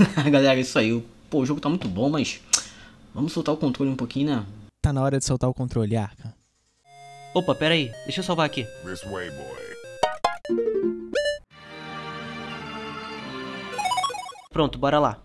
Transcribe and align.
Galera, 0.30 0.58
é 0.58 0.60
isso 0.60 0.78
aí. 0.78 1.02
Pô, 1.28 1.40
o 1.40 1.46
jogo 1.46 1.60
tá 1.60 1.68
muito 1.68 1.88
bom, 1.88 2.08
mas 2.08 2.40
vamos 3.14 3.32
soltar 3.32 3.54
o 3.54 3.58
controle 3.58 3.90
um 3.90 3.96
pouquinho, 3.96 4.34
né? 4.34 4.46
Tá 4.82 4.92
na 4.92 5.02
hora 5.02 5.18
de 5.18 5.24
soltar 5.24 5.48
o 5.48 5.54
controle, 5.54 5.96
Arca. 5.96 6.34
Opa, 7.34 7.54
pera 7.54 7.74
aí. 7.74 7.90
Deixa 8.04 8.20
eu 8.20 8.24
salvar 8.24 8.46
aqui. 8.46 8.64
This 8.84 9.02
way, 9.04 9.30
boy. 9.30 9.60
Pronto, 14.50 14.78
bora 14.78 14.98
lá. 14.98 15.22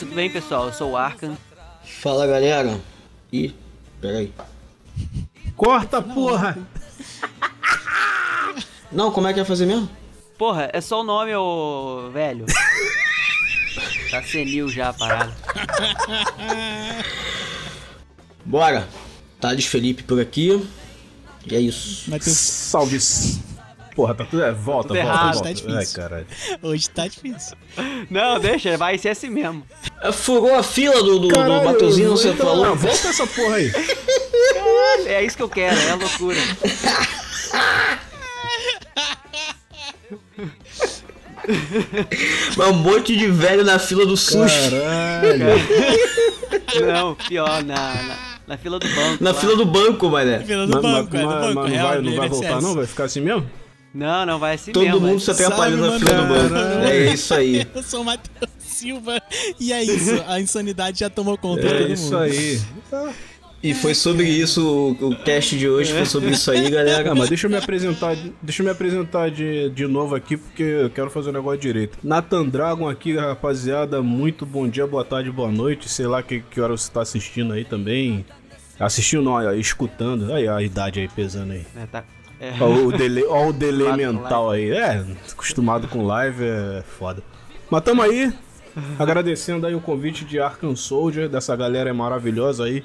É, 0.00 0.02
tudo 0.02 0.14
bem, 0.14 0.30
pessoal? 0.30 0.66
Eu 0.66 0.72
sou 0.72 0.92
o 0.92 0.96
Arkan. 0.96 1.36
Fala, 1.84 2.26
galera. 2.26 2.80
Ih, 3.30 3.54
peraí. 4.00 4.32
Corta, 5.54 6.00
porra! 6.00 6.56
Não, 8.90 9.12
como 9.12 9.28
é 9.28 9.32
que 9.34 9.40
ia 9.40 9.44
fazer 9.44 9.66
mesmo? 9.66 9.90
Porra, 10.38 10.70
é 10.72 10.80
só 10.80 11.02
o 11.02 11.04
nome, 11.04 11.34
ô 11.36 12.10
velho. 12.10 12.46
tá 14.10 14.22
senil 14.22 14.70
já 14.70 14.88
a 14.88 14.92
parada. 14.94 15.36
Bora. 18.42 18.88
Thales 19.38 19.66
Felipe 19.66 20.02
por 20.02 20.18
aqui. 20.18 20.66
E 21.46 21.54
é 21.54 21.60
isso. 21.60 22.10
Salve. 22.20 22.98
Porra, 23.94 24.14
tá 24.14 24.24
tudo. 24.24 24.42
É, 24.42 24.52
volta, 24.52 24.88
Tudo 24.88 24.96
volta, 25.00 25.12
errado. 25.12 25.32
volta. 25.34 25.48
Tá 25.48 25.52
difícil. 25.54 25.76
Ai, 25.78 25.86
caralho. 26.08 26.26
Hoje 26.62 26.90
tá 26.90 27.06
difícil. 27.08 27.56
Não, 28.08 28.38
deixa, 28.40 28.76
vai 28.76 28.96
ser 28.98 29.10
assim 29.10 29.28
mesmo. 29.30 29.64
É, 30.02 30.12
Furou 30.12 30.54
a 30.54 30.62
fila 30.62 31.02
do, 31.02 31.18
do, 31.18 31.28
do 31.28 31.34
Caralho, 31.34 31.64
Batuzinho, 31.64 32.10
você 32.10 32.28
então, 32.30 32.46
falou? 32.46 32.66
não, 32.66 32.76
volta 32.76 33.08
essa 33.08 33.26
porra 33.26 33.56
aí. 33.56 33.72
É 35.06 35.24
isso 35.24 35.36
que 35.36 35.42
eu 35.42 35.48
quero, 35.48 35.76
é 35.78 35.90
a 35.90 35.94
loucura. 35.96 36.38
Mas 42.56 42.68
um 42.68 42.72
monte 42.74 43.16
de 43.16 43.26
velho 43.28 43.64
na 43.64 43.78
fila 43.78 44.04
do 44.06 44.16
sushi. 44.16 44.70
Caralho. 44.70 45.44
Não, 46.86 47.14
pior, 47.14 47.62
na, 47.64 47.74
na, 47.94 48.16
na 48.46 48.58
fila 48.58 48.78
do 48.78 48.86
banco. 48.88 49.22
Na 49.24 49.30
lá. 49.32 49.36
fila 49.40 49.56
do 49.56 49.64
banco, 49.66 50.08
mané. 50.10 50.40
Fila 50.40 50.66
do 50.66 50.72
Mas, 50.74 50.82
banco, 50.82 51.10
mas- 51.12 51.20
é 51.20 51.24
do 51.24 51.28
mas- 51.28 51.40
banco. 51.40 51.54
mas 51.54 51.54
não 51.54 51.64
real, 51.76 51.88
vai, 51.88 52.00
não 52.02 52.14
vai 52.16 52.26
INSS. 52.28 52.30
voltar, 52.40 52.60
não? 52.62 52.74
Vai 52.74 52.86
ficar 52.86 53.04
assim 53.04 53.20
mesmo? 53.20 53.50
Não, 53.92 54.24
não, 54.24 54.38
vai 54.38 54.54
assim 54.54 54.70
Todo 54.72 54.84
mesmo. 54.84 55.00
mundo 55.00 55.14
mas- 55.14 55.22
se 55.24 55.30
atrapalhando 55.32 55.90
na 55.90 55.98
fila 55.98 56.12
do 56.14 56.26
mano? 56.28 56.48
banco. 56.50 56.84
É 56.86 57.12
isso 57.12 57.34
aí. 57.34 57.66
Eu 57.74 57.82
sou 57.82 58.02
o 58.02 58.04
Matheus 58.04 58.50
Silva. 58.58 59.20
E 59.58 59.72
é 59.72 59.82
isso, 59.82 60.22
a 60.28 60.40
insanidade 60.40 61.00
já 61.00 61.10
tomou 61.10 61.36
conta 61.36 61.62
de 61.62 61.66
É 61.74 61.78
todo 61.78 61.92
isso 61.92 62.04
mundo. 62.04 62.18
aí. 62.18 62.60
E 63.62 63.74
foi 63.74 63.94
sobre 63.94 64.26
isso, 64.26 64.66
o, 64.66 65.08
o 65.10 65.16
cast 65.16 65.58
de 65.58 65.68
hoje 65.68 65.92
foi 65.92 66.06
sobre 66.06 66.30
isso 66.30 66.50
aí, 66.50 66.70
galera. 66.70 67.10
Ah, 67.10 67.14
mas 67.14 67.28
deixa 67.28 67.46
eu 67.46 67.50
me 67.50 67.56
apresentar, 67.58 68.16
deixa 68.40 68.62
eu 68.62 68.64
me 68.64 68.70
apresentar 68.72 69.30
de, 69.30 69.68
de 69.68 69.86
novo 69.86 70.14
aqui, 70.14 70.38
porque 70.38 70.62
eu 70.62 70.88
quero 70.88 71.10
fazer 71.10 71.28
o 71.28 71.32
negócio 71.32 71.60
direito. 71.60 71.98
Nathan 72.02 72.46
Dragon 72.48 72.88
aqui, 72.88 73.14
rapaziada, 73.16 74.00
muito 74.00 74.46
bom 74.46 74.66
dia, 74.66 74.86
boa 74.86 75.04
tarde, 75.04 75.30
boa 75.30 75.50
noite, 75.52 75.90
sei 75.90 76.06
lá 76.06 76.22
que, 76.22 76.40
que 76.40 76.58
hora 76.58 76.74
você 76.74 76.90
tá 76.90 77.02
assistindo 77.02 77.52
aí 77.52 77.64
também. 77.66 78.24
Assistindo, 78.78 79.20
não, 79.22 79.36
aí, 79.36 79.60
escutando, 79.60 80.32
aí 80.32 80.48
a 80.48 80.62
idade 80.62 81.00
aí 81.00 81.08
pesando 81.08 81.52
aí. 81.52 81.66
É, 81.76 81.84
tá. 81.84 82.02
É. 82.40 82.54
Ó 82.58 82.86
o 82.86 82.92
delay, 82.92 83.24
ó 83.26 83.48
o 83.48 83.52
delay 83.52 83.92
mental 83.92 84.50
aí. 84.50 84.70
É, 84.70 85.04
acostumado 85.30 85.86
com 85.86 86.06
live 86.06 86.42
é 86.44 86.82
foda. 86.82 87.22
Mas 87.70 87.82
tamo 87.82 88.00
aí, 88.02 88.32
agradecendo 88.98 89.66
aí 89.66 89.74
o 89.74 89.80
convite 89.80 90.24
de 90.24 90.40
Arkham 90.40 90.74
Soldier, 90.74 91.28
dessa 91.28 91.54
galera 91.54 91.92
maravilhosa 91.92 92.64
aí. 92.64 92.82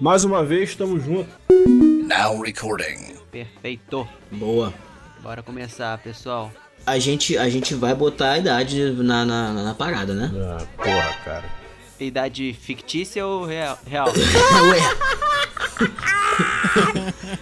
Mais 0.00 0.24
uma 0.24 0.44
vez, 0.44 0.74
tamo 0.74 0.98
junto. 1.00 1.28
Now 2.06 2.40
recording. 2.40 3.14
Perfeito. 3.30 4.06
Boa. 4.30 4.72
Bora 5.22 5.42
começar, 5.42 5.98
pessoal. 5.98 6.52
A 6.86 6.98
gente, 6.98 7.36
a 7.36 7.48
gente 7.48 7.74
vai 7.74 7.94
botar 7.94 8.32
a 8.32 8.38
idade 8.38 8.90
na, 8.92 9.24
na, 9.24 9.52
na 9.52 9.74
parada, 9.74 10.14
né? 10.14 10.30
Ah, 10.36 10.64
porra, 10.76 11.14
cara. 11.24 11.63
Idade 12.00 12.56
fictícia 12.60 13.24
ou 13.26 13.44
real? 13.44 13.78
real? 13.86 14.08
Ué, 14.70 14.80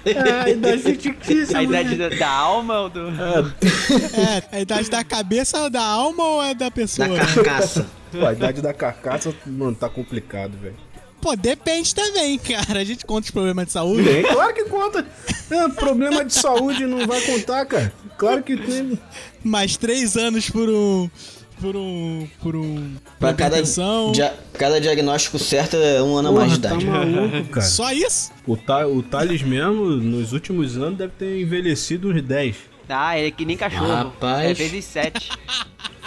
É, 0.05 0.51
idade 0.51 0.83
fictícia. 0.83 1.59
A 1.59 1.63
idade 1.63 1.97
da, 1.97 2.09
da 2.09 2.29
alma 2.29 2.81
ou 2.81 2.91
do. 2.91 3.09
É, 3.09 4.57
a 4.57 4.61
idade 4.61 4.91
da 4.91 5.03
cabeça 5.05 5.59
ou 5.59 5.71
da 5.71 5.83
alma 5.83 6.25
ou 6.25 6.43
é 6.43 6.55
da 6.55 6.71
pessoa? 6.71 7.09
da 7.09 7.27
carcaça. 7.27 7.87
Pô, 8.11 8.27
a 8.27 8.33
idade 8.33 8.61
da 8.61 8.75
carcaça, 8.75 9.35
mano, 9.47 9.75
tá 9.75 9.89
complicado, 9.89 10.59
velho. 10.59 10.77
Pô, 11.21 11.37
depende 11.37 11.95
também, 11.95 12.37
cara. 12.37 12.81
A 12.81 12.85
gente 12.85 13.07
conta 13.07 13.27
os 13.27 13.31
problemas 13.31 13.67
de 13.67 13.73
saúde. 13.73 14.03
Tem, 14.05 14.23
claro 14.25 14.55
que 14.55 14.65
conta. 14.65 15.07
É, 15.51 15.69
problema 15.69 16.25
de 16.25 16.35
saúde 16.35 16.85
não 16.85 17.07
vai 17.07 17.21
contar, 17.23 17.65
cara. 17.65 17.93
Claro 18.19 18.43
que 18.43 18.57
tem. 18.57 18.99
Mais 19.43 19.77
três 19.77 20.17
anos 20.17 20.51
por 20.51 20.69
um. 20.69 21.09
Por 21.63 21.77
um. 21.77 22.29
Por 22.43 22.57
um. 22.57 22.95
Pra 23.19 23.29
uma 23.31 23.35
cada, 23.35 23.63
dia- 23.63 24.35
cada 24.55 24.81
diagnóstico 24.81 25.39
certo 25.39 25.77
é 25.77 26.03
um 26.03 26.17
ano 26.17 26.29
a 26.29 26.33
mais 26.33 26.51
de 26.53 26.59
idade. 26.59 26.85
tá 26.85 26.91
maluco, 26.91 27.45
cara. 27.51 27.67
Só 27.67 27.91
isso? 27.93 28.33
O, 28.47 28.57
Ta, 28.57 28.87
o 28.87 29.03
Thales 29.03 29.43
mesmo, 29.43 29.85
nos 29.87 30.33
últimos 30.33 30.77
anos, 30.77 30.99
deve 30.99 31.13
ter 31.19 31.41
envelhecido 31.41 32.11
uns 32.11 32.21
10. 32.21 32.57
Ah, 32.89 33.17
ele 33.17 33.29
é 33.29 33.31
que 33.31 33.45
nem 33.47 33.57
cachorro. 33.57 33.87
Rapaz. 33.87 34.51
É 34.51 34.53
vezes 34.55 34.85
sete. 34.85 35.31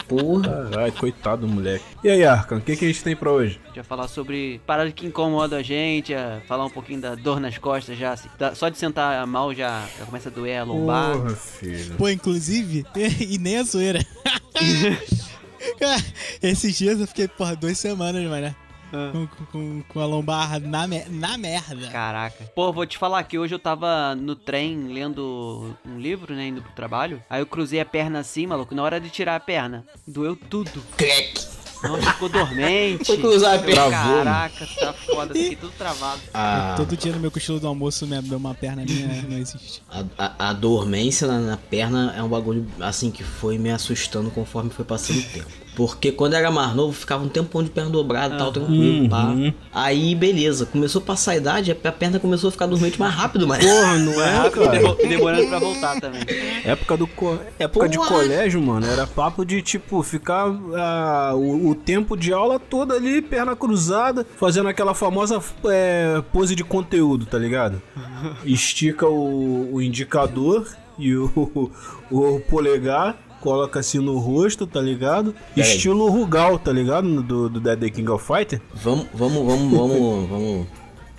Porra. 0.08 0.70
Caralho, 0.70 0.94
coitado 0.94 1.48
do 1.48 1.52
moleque. 1.52 1.84
E 2.04 2.10
aí, 2.10 2.24
Arcan, 2.24 2.58
o 2.58 2.62
que, 2.62 2.76
que 2.76 2.86
a 2.86 2.88
gente 2.88 3.04
tem 3.04 3.16
pra 3.16 3.32
hoje? 3.32 3.60
A 3.64 3.68
gente 3.70 3.76
vai 3.78 3.84
falar 3.86 4.08
sobre 4.08 4.62
paradas 4.68 4.94
que 4.94 5.08
incomodam 5.08 5.58
a 5.58 5.64
gente, 5.64 6.14
a 6.14 6.42
falar 6.48 6.66
um 6.66 6.70
pouquinho 6.70 7.02
da 7.02 7.16
dor 7.16 7.40
nas 7.40 7.58
costas 7.58 7.98
já. 7.98 8.14
da- 8.38 8.54
Só 8.54 8.70
de 8.70 8.78
sentar 8.78 9.26
mal 9.26 9.52
já, 9.56 9.84
já 9.98 10.06
começa 10.06 10.30
a 10.30 10.32
doer 10.32 10.60
a 10.60 10.64
lombar. 10.64 11.14
Porra, 11.14 11.30
filho. 11.36 11.96
Pô, 11.98 12.08
inclusive, 12.10 12.86
e 13.20 13.38
nem 13.40 13.58
a 13.58 13.64
zoeira. 13.64 14.06
Esses 16.42 16.78
dias 16.78 17.00
eu 17.00 17.08
fiquei, 17.08 17.28
porra, 17.28 17.56
duas 17.56 17.78
semanas, 17.78 18.24
mano. 18.30 18.56
Ah. 18.94 19.12
Com, 19.12 19.28
com, 19.52 19.84
com 19.90 20.00
a 20.00 20.06
lombar 20.06 20.60
na, 20.62 20.88
me- 20.88 21.06
na 21.10 21.38
merda. 21.38 21.90
Caraca. 21.90 22.44
Pô, 22.56 22.72
vou 22.72 22.86
te 22.86 22.98
falar 22.98 23.24
que 23.24 23.38
hoje 23.38 23.54
eu 23.54 23.60
tava 23.60 24.16
no 24.16 24.36
trem 24.36 24.88
lendo 24.88 25.76
um 25.86 26.00
livro, 26.00 26.34
né, 26.36 26.48
indo 26.48 26.62
pro 26.62 26.72
trabalho. 26.74 27.22
Aí 27.30 27.42
eu 27.42 27.46
cruzei 27.48 27.80
a 27.80 27.86
perna 27.86 28.20
assim, 28.20 28.46
maluco, 28.48 28.74
na 28.76 28.84
hora 28.84 29.00
de 29.00 29.10
tirar 29.10 29.36
a 29.36 29.40
perna. 29.40 29.84
Doeu 30.08 30.36
tudo. 30.36 30.82
Crack. 30.96 31.46
Nossa, 31.88 32.12
ficou 32.14 32.30
dormente. 32.30 33.06
Foi 33.06 33.18
cruzar 33.18 33.56
a 33.56 33.60
perna. 33.62 33.90
Caraca, 33.92 34.68
tá 34.80 34.94
foda, 34.94 35.34
fiquei 35.34 35.56
tudo 35.56 35.74
travado. 35.78 36.22
A, 36.34 36.74
Todo 36.78 36.96
dia 36.98 37.12
no 37.14 37.20
meu 37.20 37.32
cochilo 37.32 37.60
do 37.60 37.68
almoço, 37.68 38.06
minha, 38.08 38.22
uma 38.36 38.54
perna 38.54 38.84
minha 38.84 39.22
não 39.30 39.38
existe. 39.38 39.82
a, 39.90 40.04
a, 40.18 40.50
a 40.50 40.54
dormência 40.54 41.28
na, 41.28 41.40
na 41.40 41.58
perna 41.58 42.14
é 42.18 42.24
um 42.24 42.30
bagulho 42.30 42.66
assim 42.80 43.12
que 43.12 43.24
foi 43.24 43.58
me 43.58 43.72
assustando 43.72 44.30
conforme 44.32 44.70
foi 44.70 44.86
passando 44.86 45.20
o 45.20 45.24
tempo. 45.24 45.65
Porque 45.76 46.12
quando 46.12 46.34
eu 46.34 46.40
era 46.40 46.50
mais 46.52 46.74
novo, 46.74 46.94
ficava 46.94 47.24
um 47.24 47.28
tempão 47.28 47.62
de 47.64 47.70
perna 47.70 47.90
dobrada 47.90 48.36
e 48.36 48.38
tal, 48.38 48.52
tranquilo, 48.52 49.10
pá. 49.10 49.34
Aí, 49.74 50.16
beleza, 50.16 50.66
começou 50.66 51.02
a 51.02 51.06
passar 51.06 51.32
a 51.32 51.36
idade, 51.38 51.72
a 51.72 51.92
perna 51.92 52.20
começou 52.20 52.48
a 52.48 52.52
ficar 52.52 52.66
dormente 52.66 53.00
mais 53.00 53.14
rápido, 53.14 53.46
mas. 53.48 53.64
Porra, 53.66 53.98
não 54.00 54.22
é, 54.22 54.36
Rápido 54.38 54.64
cara? 54.66 54.78
demo- 54.80 54.98
e 55.02 55.08
demorando 55.08 55.48
pra 55.48 55.60
voltar 55.60 56.00
também. 56.00 56.22
Época, 56.64 56.96
do 56.98 57.08
co- 57.08 57.38
época 57.60 57.90
de 57.90 57.98
colégio, 57.98 58.62
mano, 58.62 58.86
era 58.88 59.06
papo 59.06 59.44
de, 59.46 59.62
tipo, 59.62 60.02
ficar 60.02 60.48
ah, 60.76 61.34
o, 61.36 61.70
o 61.72 61.76
tempo 61.76 62.16
de 62.16 62.32
aula 62.32 62.58
todo 62.60 62.94
ali, 62.94 63.22
perna 63.22 63.56
cruzada, 63.56 64.26
fazendo 64.38 64.70
aquela 64.70 64.94
famosa 64.94 65.42
é, 65.66 66.24
pose 66.32 66.56
de 66.56 66.64
conteúdo, 66.64 67.26
tá 67.26 67.38
ligado? 67.38 67.82
Estica 68.46 69.08
o, 69.08 69.74
o 69.76 69.82
indicador 69.82 70.68
e 70.98 71.14
o, 71.16 71.72
o 72.10 72.40
polegar, 72.50 73.18
coloca 73.46 73.80
assim 73.80 74.00
no 74.00 74.18
rosto, 74.18 74.66
tá 74.68 74.82
ligado? 74.82 75.34
Pera 75.54 75.68
aí. 75.68 75.76
Estilo 75.76 76.10
Rugal, 76.10 76.58
tá 76.60 76.72
ligado? 76.72 77.22
Do, 77.22 77.50
do 77.50 77.60
Dead 77.60 77.92
King 77.94 78.10
of 78.10 78.26
Fighter. 78.26 78.60
Vamos, 78.74 79.08
vamos, 79.14 79.46
vamos, 79.46 79.72
vamos, 79.78 80.30
vamos. 80.30 80.68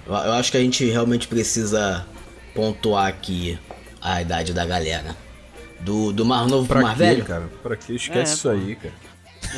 Eu 0.07 0.33
acho 0.35 0.51
que 0.53 0.57
a 0.59 0.61
gente 0.61 0.85
realmente 0.85 1.27
precisa 1.29 2.07
pontuar 2.55 3.07
aqui 3.07 3.59
a 4.01 4.21
idade 4.23 4.53
da 4.53 4.65
galera. 4.67 5.17
Do, 5.81 6.13
do 6.13 6.25
mais 6.25 6.51
novo 6.51 6.67
pro 6.67 6.79
Pra 6.79 6.87
mais 6.87 6.99
quê, 6.99 7.05
velho? 7.05 7.25
cara? 7.25 7.51
Pra 7.63 7.77
que? 7.77 7.95
Esquece 7.95 8.33
É, 8.33 8.35
isso 8.35 8.49
aí, 8.49 8.77
cara. 8.77 8.95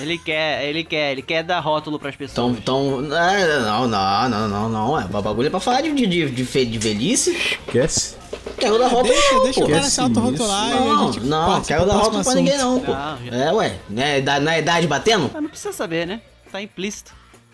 Ele 0.03 0.19
quer, 0.19 0.65
ele 0.69 0.85
quer, 0.85 1.13
ele 1.13 1.23
quer 1.23 1.43
dar 1.43 1.61
rótulo 1.61 1.99
pras 1.99 2.15
Então, 2.21 2.53
pessoas. 2.53 2.59
então, 2.59 3.17
é, 3.17 3.61
não, 3.61 3.89
não, 3.89 4.29
não, 4.29 4.49
não, 4.49 4.69
não, 4.69 5.01
é, 5.01 5.05
o 5.07 5.23
bagulho 5.23 5.47
é 5.47 5.51
pra 5.51 5.61
falar 5.61 5.81
de, 5.81 5.93
de, 5.95 6.07
de, 6.07 6.67
de 6.67 6.79
velhice. 6.79 7.31
Esquece. 7.67 8.17
Quero 8.59 8.79
dar 8.79 8.89
rótulo 8.89 9.13
Deixa, 9.15 9.35
não, 9.35 9.43
deixa 9.45 9.61
pô. 9.61 9.67
o 9.67 9.71
cara 9.71 9.83
se 9.85 10.01
autorrotular 10.01 10.69
e 10.69 10.73
a 10.73 10.81
Não, 10.81 11.13
gente 11.13 11.25
não, 11.27 11.61
dar 11.61 11.61
próximo 11.63 11.93
rótulo 11.99 12.25
pra 12.25 12.35
ninguém 12.35 12.59
não, 12.59 12.81
pô. 12.81 12.93
Não, 12.93 13.19
já- 13.27 13.37
É, 13.37 13.53
ué, 13.53 13.79
né, 13.89 14.21
da- 14.21 14.41
na 14.41 14.59
idade 14.59 14.87
batendo? 14.87 15.31
Mas 15.33 15.43
não 15.43 15.49
precisa 15.51 15.73
saber, 15.73 16.07
né? 16.07 16.21
Tá 16.51 16.61
implícito. 16.63 17.13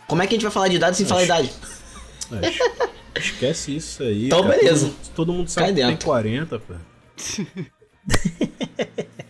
Como 0.08 0.22
é 0.22 0.26
que 0.26 0.34
a 0.34 0.36
gente 0.36 0.42
vai 0.44 0.52
falar 0.52 0.68
de 0.68 0.76
idade 0.76 0.96
sem 0.96 1.06
falar 1.06 1.24
idade? 1.24 1.50
Esquece 3.16 3.76
isso 3.76 4.02
aí. 4.02 4.26
Então, 4.26 4.42
cara. 4.42 4.56
beleza. 4.56 4.86
Todo, 4.86 5.14
todo 5.14 5.32
mundo 5.32 5.48
sabe 5.48 5.66
Cai 5.66 5.74
que 5.74 5.80
tem 5.80 5.90
dentro. 5.90 6.06
40, 6.06 6.58
pô. 6.58 6.74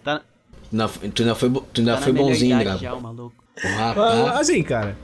Tá, 0.03 0.21
Não, 0.73 0.89
tu 0.89 1.23
ainda 1.23 1.35
foi, 1.35 1.51
tu 1.51 1.81
ainda 1.81 1.95
tá 1.97 2.01
foi 2.03 2.13
bonzinho, 2.13 2.59
Grabo. 2.59 2.79
já. 2.79 2.93
Ah, 3.65 4.39
assim, 4.41 4.63
cara, 4.63 4.97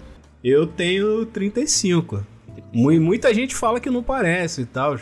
eu 0.43 0.67
tenho 0.67 1.25
35. 1.27 2.27
Mu- 2.73 3.01
Muita 3.01 3.33
gente 3.33 3.55
fala 3.55 3.79
que 3.81 3.89
não 3.91 4.03
parece 4.03 4.63
e 4.63 4.67
tal. 4.67 4.99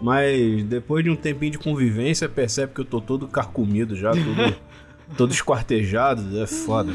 Mas 0.00 0.62
depois 0.64 1.02
de 1.04 1.10
um 1.10 1.16
tempinho 1.16 1.52
de 1.52 1.58
convivência, 1.58 2.28
percebe 2.28 2.74
que 2.74 2.80
eu 2.80 2.84
tô 2.84 3.00
todo 3.00 3.26
carcomido 3.28 3.96
já, 3.96 4.10
todo, 4.12 4.56
todo 5.16 5.32
esquartejado. 5.32 6.38
É 6.40 6.46
foda. 6.46 6.92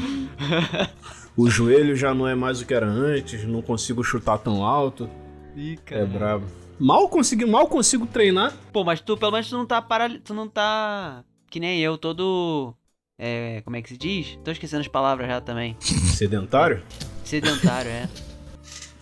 O 1.36 1.48
joelho 1.48 1.96
já 1.96 2.14
não 2.14 2.28
é 2.28 2.34
mais 2.34 2.60
o 2.60 2.66
que 2.66 2.74
era 2.74 2.86
antes, 2.86 3.44
não 3.44 3.62
consigo 3.62 4.04
chutar 4.04 4.38
tão 4.38 4.64
alto. 4.64 5.08
Ih, 5.56 5.74
É 5.74 5.76
cara. 5.84 6.06
brabo. 6.06 6.46
Mal 6.78 7.08
consigo, 7.08 7.46
mal 7.48 7.66
consigo 7.68 8.06
treinar. 8.06 8.52
Pô, 8.72 8.84
mas 8.84 9.00
tu 9.00 9.16
pelo 9.16 9.32
menos 9.32 9.48
tu 9.48 9.56
não 9.56 9.66
tá 9.66 9.80
para... 9.80 10.08
Tu 10.18 10.34
não 10.34 10.48
tá... 10.48 11.24
Que 11.50 11.60
nem 11.60 11.80
eu, 11.80 11.96
todo... 11.98 12.74
É... 13.18 13.60
Como 13.62 13.76
é 13.76 13.82
que 13.82 13.88
se 13.90 13.96
diz? 13.96 14.38
Tô 14.44 14.50
esquecendo 14.50 14.80
as 14.80 14.88
palavras 14.88 15.28
já 15.28 15.40
também. 15.40 15.76
Sedentário? 15.80 16.82
Sedentário, 17.24 17.90
é. 17.90 18.08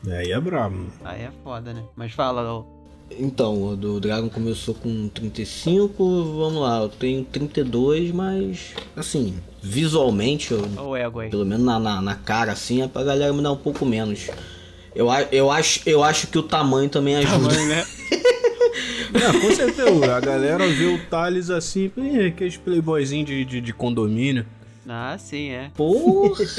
Aí 0.09 0.33
é 0.33 0.41
brabo. 0.41 0.87
Aí 1.05 1.23
é 1.23 1.31
foda, 1.43 1.73
né? 1.73 1.85
Mas 1.97 2.13
fala, 2.13 2.43
ô. 2.53 2.80
Então, 3.19 3.63
o 3.63 3.77
do 3.77 4.01
Dragon 4.01 4.29
começou 4.29 4.75
com 4.75 5.09
35, 5.09 5.93
vamos 6.39 6.63
lá, 6.63 6.79
eu 6.83 6.89
tenho 6.89 7.25
32, 7.25 8.13
mas 8.13 8.69
assim, 8.97 9.35
visualmente, 9.61 10.53
eu, 10.53 10.65
Ô 10.79 10.97
ego 10.97 11.21
aí. 11.21 11.29
pelo 11.29 11.45
menos 11.45 11.65
na, 11.67 11.79
na, 11.79 12.01
na 12.01 12.15
cara, 12.15 12.53
assim, 12.53 12.83
é 12.83 12.89
pra 12.89 13.03
galera 13.03 13.33
me 13.33 13.43
dar 13.43 13.53
um 13.53 13.57
pouco 13.57 13.85
menos. 13.85 14.29
Eu, 14.95 15.11
a- 15.11 15.23
eu, 15.33 15.51
acho, 15.51 15.81
eu 15.87 16.03
acho 16.03 16.29
que 16.29 16.39
o 16.39 16.43
tamanho 16.43 16.89
também 16.89 17.17
ajuda. 17.17 17.49
Tamanho, 17.49 17.69
né? 17.69 17.85
Não, 19.13 19.41
com 19.41 19.55
certeza. 19.55 20.17
A 20.17 20.21
galera 20.21 20.67
vê 20.69 20.87
o 20.87 20.99
Thales 21.07 21.51
assim, 21.51 21.91
"Ih, 21.97 22.27
aqueles 22.27 22.57
playboyzinho 22.57 23.25
de, 23.27 23.45
de, 23.45 23.61
de 23.61 23.73
condomínio. 23.73 24.47
Ah, 24.89 25.17
sim, 25.19 25.51
é. 25.51 25.71
Porra! 25.77 26.45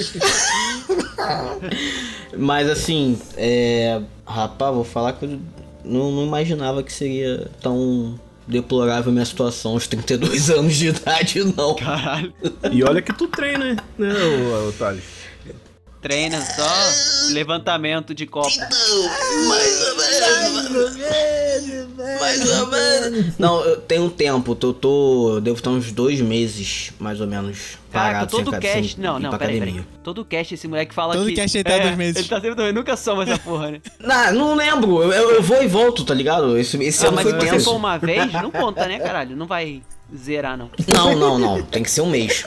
Mas 2.38 2.69
assim, 2.69 3.18
é. 3.36 4.01
Rapaz, 4.25 4.74
vou 4.75 4.83
falar 4.83 5.13
que 5.13 5.25
eu 5.25 5.39
não, 5.83 6.12
não 6.12 6.25
imaginava 6.25 6.83
que 6.83 6.92
seria 6.92 7.48
tão 7.62 8.19
deplorável 8.48 9.12
minha 9.12 9.25
situação 9.25 9.74
aos 9.74 9.88
32 9.88 10.50
anos 10.51 10.75
de 10.75 10.88
idade, 10.88 11.44
não. 11.56 11.75
Caralho. 11.75 12.33
E 12.72 12.83
olha 12.83 13.01
que 13.01 13.13
tu 13.13 13.28
treina, 13.28 13.78
né, 13.98 14.13
o, 14.13 14.69
o 14.69 14.72
Thales? 14.74 15.20
Treina 16.01 16.42
só 16.42 17.31
levantamento 17.33 18.13
de 18.15 18.25
copo. 18.25 18.50
Mais 19.48 19.88
ou 19.88 19.98
menos, 19.98 20.98
mais 22.19 22.59
ou 22.59 22.68
menos. 22.68 23.38
Não, 23.38 23.63
eu 23.63 23.77
tenho 23.81 24.03
um 24.06 24.09
tempo, 24.09 24.57
eu 24.62 24.74
tô. 24.74 25.39
Devo 25.42 25.57
estar 25.57 25.69
uns 25.69 25.92
dois 25.92 26.19
meses, 26.19 26.92
mais 27.00 27.21
ou 27.21 27.27
menos. 27.27 27.77
Caraca, 27.92 28.13
parado, 28.13 28.36
sem 28.36 28.44
todo 28.45 28.59
cast. 28.59 29.00
Não, 29.00 29.19
não, 29.19 29.30
peraí, 29.31 29.57
academia. 29.57 29.81
peraí. 29.83 29.98
Todo 30.03 30.25
cast 30.25 30.53
esse 30.56 30.68
moleque 30.68 30.94
fala 30.94 31.13
Todo 31.13 31.27
que. 31.27 31.33
cast 31.36 31.57
ele 31.57 31.63
tá 31.63 31.74
é, 31.74 31.80
dois 31.81 31.98
meses. 31.98 32.15
Ele 32.18 32.27
tá 32.30 32.36
sempre 32.42 32.56
dois 32.56 32.74
Nunca 32.74 32.95
soma 32.97 33.24
essa 33.24 33.38
porra, 33.44 33.71
né? 33.71 33.81
Não, 34.00 34.33
não 34.33 34.56
lembro, 34.56 35.04
eu, 35.04 35.12
eu 35.12 35.42
vou 35.44 35.62
e 35.62 35.68
volto, 35.68 36.04
tá 36.04 36.13
ligado? 36.15 36.57
Esse, 36.57 36.81
esse 36.83 37.06
Ah, 37.06 37.09
ano 37.09 37.18
mas 37.18 37.30
foi 37.30 37.39
se 37.39 37.45
tenso. 37.47 37.65
for 37.65 37.75
uma 37.75 37.97
vez, 37.97 38.31
não 38.33 38.50
conta, 38.50 38.88
né, 38.88 38.97
caralho? 38.97 39.36
Não 39.36 39.45
vai 39.45 39.81
zerar, 40.15 40.57
não. 40.57 40.69
Não, 40.88 41.15
não, 41.15 41.38
não. 41.38 41.62
Tem 41.63 41.83
que 41.83 41.92
ser 41.92 42.01
um 42.01 42.09
mês. 42.09 42.45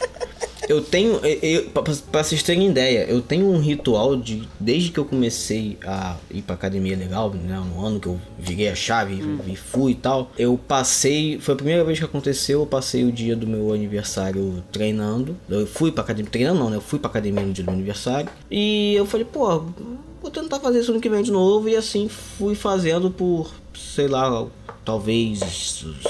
Eu 0.69 0.83
tenho. 0.83 1.21
Eu, 1.25 1.65
pra, 1.71 1.83
pra 1.83 2.23
vocês 2.23 2.43
terem 2.43 2.69
ideia, 2.69 3.07
eu 3.09 3.21
tenho 3.21 3.49
um 3.49 3.59
ritual 3.59 4.17
de. 4.17 4.49
Desde 4.59 4.91
que 4.91 4.99
eu 4.99 5.05
comecei 5.05 5.79
a 5.85 6.17
ir 6.31 6.43
pra 6.43 6.55
academia 6.55 6.97
legal, 6.97 7.31
né? 7.31 7.63
No 7.75 7.85
ano 7.85 8.01
que 8.01 8.07
eu 8.07 8.21
virei 8.39 8.69
a 8.69 8.75
chave 8.75 9.23
e 9.47 9.57
fui 9.57 9.93
e 9.93 9.95
tal. 9.95 10.31
Eu 10.39 10.59
passei. 10.59 11.39
Foi 11.39 11.55
a 11.55 11.57
primeira 11.57 11.85
vez 11.85 11.99
que 11.99 12.05
aconteceu. 12.05 12.61
Eu 12.61 12.67
passei 12.67 13.05
o 13.05 13.13
dia 13.13 13.37
do 13.37 13.47
meu 13.47 13.73
aniversário 13.73 14.63
treinando. 14.73 15.37
Eu 15.49 15.67
fui 15.67 15.93
pra 15.93 16.03
academia. 16.03 16.31
Treinando 16.31 16.61
não, 16.61 16.71
né? 16.71 16.77
Eu 16.77 16.81
fui 16.81 16.99
pra 16.99 17.11
academia 17.11 17.45
no 17.45 17.53
dia 17.53 17.65
do 17.65 17.69
meu 17.69 17.75
aniversário. 17.75 18.29
E 18.51 18.95
eu 18.95 19.07
falei, 19.07 19.27
pô, 19.27 19.65
vou 20.21 20.31
tentar 20.31 20.61
fazer 20.61 20.81
isso 20.81 20.91
ano 20.91 21.01
que 21.01 21.09
vem 21.09 21.23
de 21.23 21.31
novo. 21.31 21.69
E 21.69 21.77
assim 21.77 22.09
fui 22.09 22.55
fazendo 22.55 23.11
por, 23.11 23.51
sei 23.75 24.09
lá, 24.09 24.47
talvez 24.85 25.41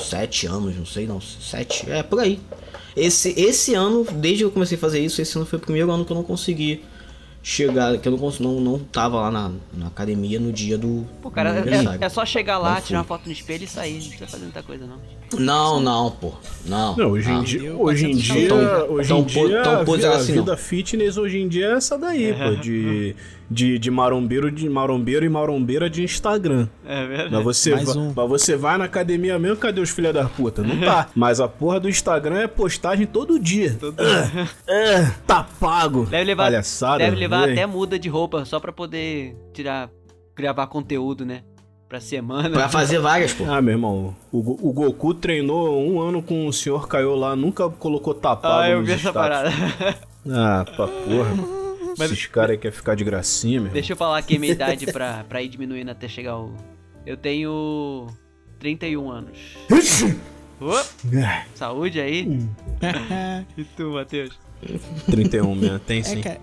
sete 0.00 0.46
anos, 0.46 0.76
não 0.76 0.86
sei 0.86 1.06
não. 1.06 1.20
Sete, 1.20 1.90
é 1.90 2.02
por 2.02 2.20
aí. 2.20 2.40
Esse, 2.96 3.34
esse 3.40 3.74
ano, 3.74 4.04
desde 4.04 4.38
que 4.38 4.44
eu 4.44 4.50
comecei 4.50 4.76
a 4.76 4.80
fazer 4.80 5.00
isso, 5.00 5.20
esse 5.20 5.36
ano 5.36 5.44
foi 5.46 5.58
o 5.58 5.62
primeiro 5.62 5.90
ano 5.90 6.04
que 6.04 6.12
eu 6.12 6.16
não 6.16 6.22
consegui 6.22 6.82
chegar, 7.44 7.98
que 7.98 8.08
eu 8.08 8.16
não, 8.16 8.32
não, 8.40 8.60
não 8.60 8.78
tava 8.78 9.20
lá 9.20 9.30
na, 9.30 9.52
na 9.74 9.86
academia 9.88 10.40
no 10.40 10.50
dia 10.50 10.78
do, 10.78 11.04
Pô, 11.20 11.30
cara, 11.30 11.60
do 11.60 11.68
é, 11.68 11.98
é 12.00 12.08
só 12.08 12.24
chegar 12.24 12.56
lá, 12.56 12.76
Não 12.76 12.80
tirar 12.80 12.98
uma 13.00 13.04
foto 13.04 13.26
no 13.26 13.32
espelho 13.32 13.64
e 13.64 13.66
sair. 13.66 13.94
Não 13.94 14.00
precisa 14.00 14.26
fazer 14.26 14.44
muita 14.44 14.62
coisa, 14.62 14.86
não. 14.86 14.96
Não, 15.38 15.78
não, 15.80 16.10
pô. 16.10 16.32
Não. 16.64 16.96
Não, 16.96 17.10
hoje 17.10 17.28
em 17.30 17.34
não. 17.34 17.42
dia, 17.42 17.74
hoje 17.74 18.06
em 18.06 18.16
dia, 18.16 18.48
tão- 18.48 18.58
tão- 18.58 18.94
hoje 18.94 19.08
tão 19.08 19.18
em 19.20 19.24
dia 19.24 19.62
tão 19.62 19.72
a, 19.72 19.76
a 19.76 20.16
assim, 20.16 20.32
não. 20.32 20.44
vida 20.44 20.56
fitness 20.56 21.16
hoje 21.18 21.38
em 21.38 21.46
dia 21.48 21.66
é 21.66 21.72
essa 21.72 21.98
daí, 21.98 22.32
pô, 22.32 22.56
de, 22.62 23.14
de, 23.50 23.78
de 23.78 23.90
marombeiro, 23.90 24.50
de 24.50 24.68
marombeiro 24.68 25.24
e 25.24 25.28
marombeira 25.28 25.88
de 25.90 26.02
Instagram. 26.02 26.68
É 26.84 27.06
verdade. 27.06 27.30
Mas 27.34 27.44
você, 27.44 27.74
Mais 27.74 27.94
va- 27.94 28.00
um. 28.00 28.12
mas 28.14 28.28
você 28.28 28.56
vai 28.56 28.76
na 28.78 28.84
academia 28.84 29.38
mesmo, 29.38 29.56
cadê 29.56 29.80
os 29.80 29.90
filha 29.90 30.12
da 30.12 30.24
puta? 30.24 30.62
Não 30.62 30.80
tá. 30.80 31.08
Mas 31.14 31.40
a 31.40 31.48
porra 31.48 31.78
do 31.80 31.88
Instagram 31.88 32.40
é 32.40 32.46
postagem 32.46 33.06
todo 33.06 33.38
dia. 33.38 33.76
Ah, 33.98 34.46
ah, 34.68 35.14
tá 35.26 35.46
pago. 35.60 36.06
Deve 36.06 36.24
levar, 36.24 36.44
Palhaçada. 36.44 36.98
deve 36.98 37.16
levar 37.16 37.48
até 37.48 37.66
muda 37.66 37.98
de 37.98 38.08
roupa 38.08 38.44
só 38.44 38.58
pra 38.58 38.72
poder 38.72 39.36
tirar, 39.52 39.88
gravar 40.36 40.66
conteúdo, 40.66 41.24
né? 41.24 41.42
Pra 41.88 42.00
semana. 42.00 42.50
Pra 42.50 42.68
fazer 42.68 42.98
várias, 42.98 43.32
pô. 43.32 43.44
Ah, 43.48 43.60
meu 43.62 43.72
irmão, 43.74 44.16
o, 44.32 44.68
o 44.68 44.72
Goku 44.72 45.14
treinou 45.14 45.80
um 45.86 46.00
ano 46.00 46.22
com 46.22 46.46
o 46.48 46.52
senhor 46.52 46.88
caiu 46.88 47.14
lá, 47.14 47.36
nunca 47.36 47.68
colocou 47.68 48.14
tapado 48.14 48.62
Ah, 48.62 48.68
eu 48.70 48.78
nos 48.78 48.86
vi 48.88 48.94
essa 48.94 49.10
status. 49.10 49.14
parada. 49.14 49.50
Ah, 50.28 50.64
pra 50.74 50.88
porra. 50.88 51.54
Mas- 51.98 52.10
Esses 52.12 52.26
caras 52.26 52.50
aí 52.52 52.58
querem 52.58 52.76
ficar 52.76 52.94
de 52.94 53.04
gracinha, 53.04 53.60
meu. 53.60 53.72
Deixa 53.72 53.92
eu 53.92 53.96
falar 53.96 54.18
aqui 54.18 54.36
a 54.36 54.38
minha 54.38 54.52
idade 54.54 54.86
pra, 54.92 55.24
pra 55.28 55.42
ir 55.42 55.48
diminuindo 55.48 55.90
até 55.90 56.08
chegar 56.08 56.38
o. 56.38 56.54
Eu 57.06 57.16
tenho 57.16 58.06
31 58.58 59.10
anos. 59.10 59.38
Ô, 60.60 60.70
Ah, 60.72 61.44
saúde 61.54 62.00
aí. 62.00 62.26
E 63.56 63.64
tu, 63.64 63.90
Matheus? 63.92 64.38
31 65.06 65.54
mesmo, 65.54 65.78
tem 65.80 66.02
sim. 66.02 66.20
É, 66.20 66.22
cara. 66.22 66.40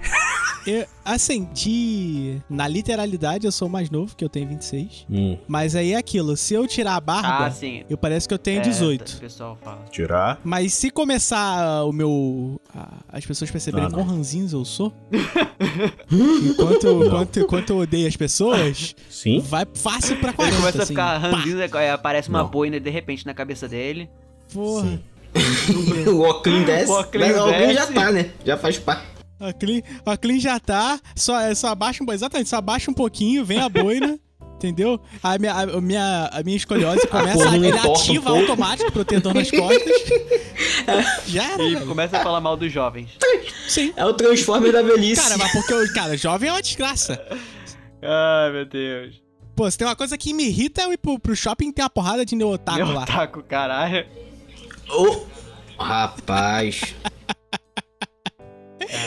Eu, 0.66 0.86
assim, 1.04 1.46
de. 1.54 2.38
Na 2.50 2.68
literalidade, 2.68 3.46
eu 3.46 3.52
sou 3.52 3.68
mais 3.68 3.90
novo, 3.90 4.16
que 4.16 4.24
eu 4.24 4.30
tenho 4.30 4.48
26. 4.48 5.06
Hum, 5.10 5.38
Mas 5.48 5.76
aí 5.76 5.94
é 5.94 5.98
aquilo, 5.98 6.38
se 6.38 6.54
eu 6.54 6.68
tirar 6.68 6.96
a 6.96 7.02
barba, 7.02 7.46
Ah, 7.48 7.52
sim. 7.52 7.84
eu 7.90 7.98
parece 7.98 8.28
que 8.28 8.34
eu 8.34 8.38
tenho 8.38 8.60
É, 8.60 8.62
18. 8.62 9.10
O 9.16 9.20
pessoal 9.20 9.58
fala. 9.64 9.86
tirar. 9.92 10.40
Mas 10.44 10.74
se 10.74 10.90
começar 10.92 11.84
o 11.84 11.92
meu. 11.92 12.62
a- 12.76 12.98
as 13.12 13.26
pessoas 13.26 13.50
perceberem 13.50 13.88
Ah, 13.88 13.92
quão 13.92 14.06
ranzinhos 14.06 14.54
eu 14.54 14.64
sou. 14.64 14.94
enquanto, 16.12 16.84
eu, 16.86 17.06
enquanto, 17.06 17.40
enquanto 17.40 17.70
eu 17.72 17.78
odeio 17.80 18.08
as 18.08 18.16
pessoas, 18.16 18.96
Sim. 19.10 19.40
vai 19.40 19.66
fácil 19.74 20.18
pra 20.18 20.30
Ele 20.38 20.38
40. 20.38 20.58
começa 20.58 20.78
a 20.80 20.84
assim. 20.84 20.94
ficar 20.94 21.22
Pá, 21.22 21.28
ranzinho, 21.38 21.94
aparece 21.94 22.30
uma 22.30 22.44
Não. 22.44 22.50
boina 22.50 22.80
de 22.80 22.90
repente 22.90 23.26
na 23.26 23.34
cabeça 23.34 23.68
dele. 23.68 24.10
Porra. 24.54 25.00
o 26.08 26.20
Oclean 26.30 26.64
desce. 26.64 26.92
O 26.92 27.00
Oclean 27.00 27.28
mas 27.30 27.38
o 27.38 27.44
Oclean 27.46 27.74
já 27.74 27.82
desce. 27.82 27.94
tá, 27.94 28.12
né? 28.12 28.30
Já 28.46 28.58
faz 28.58 28.78
parte. 28.78 29.11
A 29.42 29.52
clean, 29.54 29.82
a 30.06 30.16
clean 30.18 30.40
já 30.40 30.60
tá. 30.60 31.00
Só, 31.16 31.40
é, 31.40 31.54
só 31.56 31.68
abaixa 31.70 32.04
um 32.04 32.12
Exatamente, 32.14 32.50
só 32.50 32.58
abaixa 32.58 32.90
um 32.92 32.94
pouquinho, 32.94 33.44
vem 33.44 33.60
a 33.60 33.68
boina. 33.68 34.20
Entendeu? 34.62 35.02
A 35.24 35.40
minha, 35.40 35.54
a, 35.54 35.82
minha, 35.82 36.30
a 36.32 36.44
minha 36.44 36.56
escoliose 36.56 37.08
começa 37.08 37.50
a. 37.50 37.56
Ele 37.56 37.74
um 37.74 37.94
ativa 37.94 38.26
pouco. 38.30 38.40
automático 38.42 39.04
ter 39.04 39.20
dor 39.20 39.34
nas 39.34 39.50
costas. 39.50 40.04
Já 41.26 41.54
era, 41.54 41.64
E 41.64 41.74
velho. 41.74 41.88
começa 41.88 42.18
a 42.20 42.24
falar 42.24 42.40
mal 42.40 42.56
dos 42.56 42.72
jovens. 42.72 43.10
Sim. 43.68 43.92
É 43.96 44.06
o 44.06 44.14
Transformer 44.14 44.72
da 44.72 44.84
velhice. 44.84 45.20
Cara, 45.20 45.36
mas 45.40 45.52
porque, 45.52 45.74
eu- 45.74 45.94
cara, 45.94 46.16
jovem 46.16 46.50
é 46.50 46.54
uma 46.54 46.62
desgraça. 46.62 47.20
Ai, 48.04 48.52
meu 48.52 48.66
Deus. 48.66 49.20
Pô, 49.56 49.70
se 49.70 49.78
tem 49.80 49.88
uma 49.88 49.96
coisa 49.96 50.16
que 50.16 50.32
me 50.32 50.46
irrita 50.46 50.82
é 50.82 50.86
eu 50.86 50.94
ir 50.94 50.98
pro, 50.98 51.18
pro 51.20 51.36
shopping 51.36 51.70
e 51.70 51.74
ter 51.74 51.82
uma 51.82 51.90
porrada 51.90 52.24
de 52.24 52.36
neotaco 52.36 52.84
lá. 52.92 53.06
taco, 53.08 53.42
caralho. 53.42 54.06
Ô, 54.90 55.22
rapaz. 55.84 56.94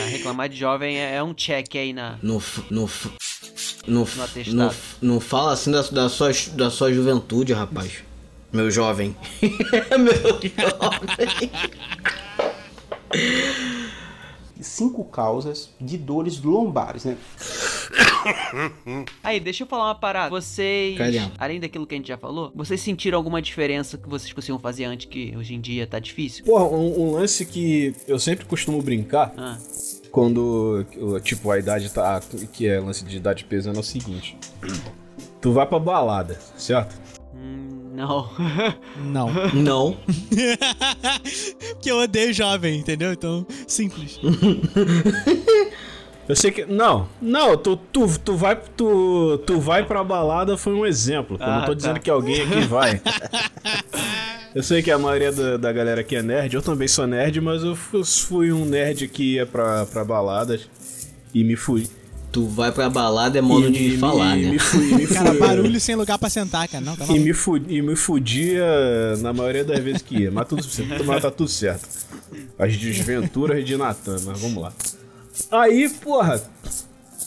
Reclamar 0.07 0.49
de 0.49 0.57
jovem 0.57 0.97
é, 0.99 1.17
é 1.17 1.23
um 1.23 1.35
check 1.35 1.75
aí 1.77 1.93
na. 1.93 2.19
Não, 2.23 2.39
f- 2.41 2.63
No 2.71 4.03
atestado. 4.23 4.75
não, 5.03 5.21
fala 5.21 5.53
assim 5.53 5.71
da, 5.71 5.83
da, 5.83 6.09
sua, 6.09 6.31
da 6.53 6.71
sua 6.71 6.93
juventude, 6.93 7.53
rapaz. 7.53 8.03
Meu 8.53 8.71
jovem. 8.71 9.17
Meu 9.43 10.15
jovem. 10.15 11.51
cinco 14.61 15.05
causas 15.05 15.71
de 15.81 15.99
dores 15.99 16.41
lombares, 16.41 17.05
né? 17.05 17.17
Aí, 19.23 19.39
deixa 19.39 19.65
eu 19.65 19.67
falar 19.67 19.89
uma 19.89 19.95
parada. 19.95 20.31
Vocês, 20.31 20.97
dentro. 20.97 21.33
além 21.37 21.61
daquilo 21.61 21.87
que 21.87 21.95
a 21.95 21.99
gente 21.99 22.09
já 22.09 22.17
falou, 22.17 22.51
vocês 22.55 22.81
sentiram 22.81 23.19
alguma 23.19 23.43
diferença 23.43 23.99
que 23.99 24.09
vocês 24.09 24.33
conseguiam 24.33 24.59
fazer 24.59 24.85
antes 24.85 25.07
que 25.07 25.35
hoje 25.37 25.55
em 25.55 25.61
dia 25.61 25.87
tá 25.87 25.99
difícil? 25.99 26.45
Porra, 26.47 26.65
um, 26.65 27.03
um 27.03 27.13
lance 27.13 27.45
que 27.45 27.95
eu 28.09 28.19
sempre 28.19 28.47
costumo 28.47 28.81
brincar 28.81 29.35
Ah, 29.37 29.59
quando, 30.15 30.87
tipo, 31.25 31.51
a 31.51 31.59
idade 31.59 31.91
tá. 31.91 32.23
Que 32.53 32.69
é 32.69 32.79
lance 32.79 33.05
de 33.05 33.17
idade 33.17 33.45
pesando 33.45 33.79
é 33.79 33.81
o 33.81 33.83
seguinte. 33.83 34.39
Tu 35.41 35.53
vai 35.53 35.67
pra 35.67 35.81
balada, 35.81 36.39
certo? 36.57 36.95
hum, 37.35 37.91
não. 37.97 38.31
Não. 39.05 39.29
Não. 39.53 39.97
Porque 41.75 41.91
eu 41.91 41.99
odeio 41.99 42.33
jovem, 42.33 42.79
entendeu? 42.79 43.13
Então, 43.13 43.45
simples. 43.67 44.21
Eu 46.27 46.35
sei 46.35 46.51
que. 46.51 46.65
Não, 46.65 47.07
não, 47.21 47.55
tu, 47.55 47.77
tu, 47.77 48.07
tu, 48.19 48.35
vai, 48.35 48.57
tu, 48.57 49.37
tu 49.47 49.61
vai 49.61 49.85
pra 49.85 50.03
balada 50.03 50.57
foi 50.57 50.73
um 50.73 50.87
exemplo. 50.87 51.37
Eu 51.39 51.45
Ah, 51.45 51.57
não 51.59 51.67
tô 51.67 51.73
tá. 51.73 51.75
dizendo 51.75 52.01
que 52.01 52.09
alguém 52.09 52.41
aqui 52.41 52.61
vai. 52.63 52.99
Eu 54.55 54.63
sei 54.63 54.83
que 54.83 54.91
a 54.91 54.99
maioria 54.99 55.33
da, 55.33 55.57
da 55.57 55.73
galera 55.73 56.01
aqui 56.01 56.17
é 56.17 56.23
nerd, 56.23 56.55
eu 56.55 56.63
também 56.63 56.87
sou 56.89 57.07
nerd, 57.07 57.41
mas 57.41 57.63
eu 57.63 57.75
fu- 57.75 58.05
fui 58.05 58.53
um 58.53 58.65
nerd 58.65 59.09
que 59.09 59.35
ia 59.35 59.47
pra, 59.47 59.85
pra 59.87 60.05
baladas 60.05 60.63
e 61.35 61.43
me 61.45 61.57
fui. 61.57 61.89
Tu 62.31 62.47
vai 62.49 62.73
pra 62.73 62.91
balada 62.91 63.39
é 63.39 63.41
modo 63.41 63.69
e 63.69 63.71
de 63.71 63.89
me, 63.91 63.99
falar, 63.99 64.35
me, 64.37 64.43
né? 64.43 64.51
Me 64.53 64.59
fui, 64.59 64.95
me 64.95 65.07
Cara, 65.13 65.31
fui- 65.31 65.39
barulho 65.39 65.81
sem 65.81 65.95
lugar 65.95 66.19
pra 66.19 66.29
sentar, 66.29 66.67
cara. 66.67 66.85
Não, 66.85 66.97
tá 66.97 67.05
E 67.07 67.19
me, 67.21 67.33
e 67.69 67.81
me 67.83 67.95
fudia 67.95 68.65
na 69.21 69.33
maioria 69.33 69.63
das 69.65 69.79
vezes 69.79 70.03
que 70.03 70.23
ia. 70.23 70.33
Mas, 70.33 70.49
tudo, 70.49 70.63
mas 71.07 71.23
tá 71.23 71.31
tudo 71.31 71.49
certo. 71.49 71.89
As 72.59 72.77
desventuras 72.77 73.65
de 73.65 73.77
Natan, 73.77 74.17
mas 74.25 74.41
vamos 74.41 74.61
lá. 74.61 74.73
Aí, 75.53 75.89
porra, 75.89 76.43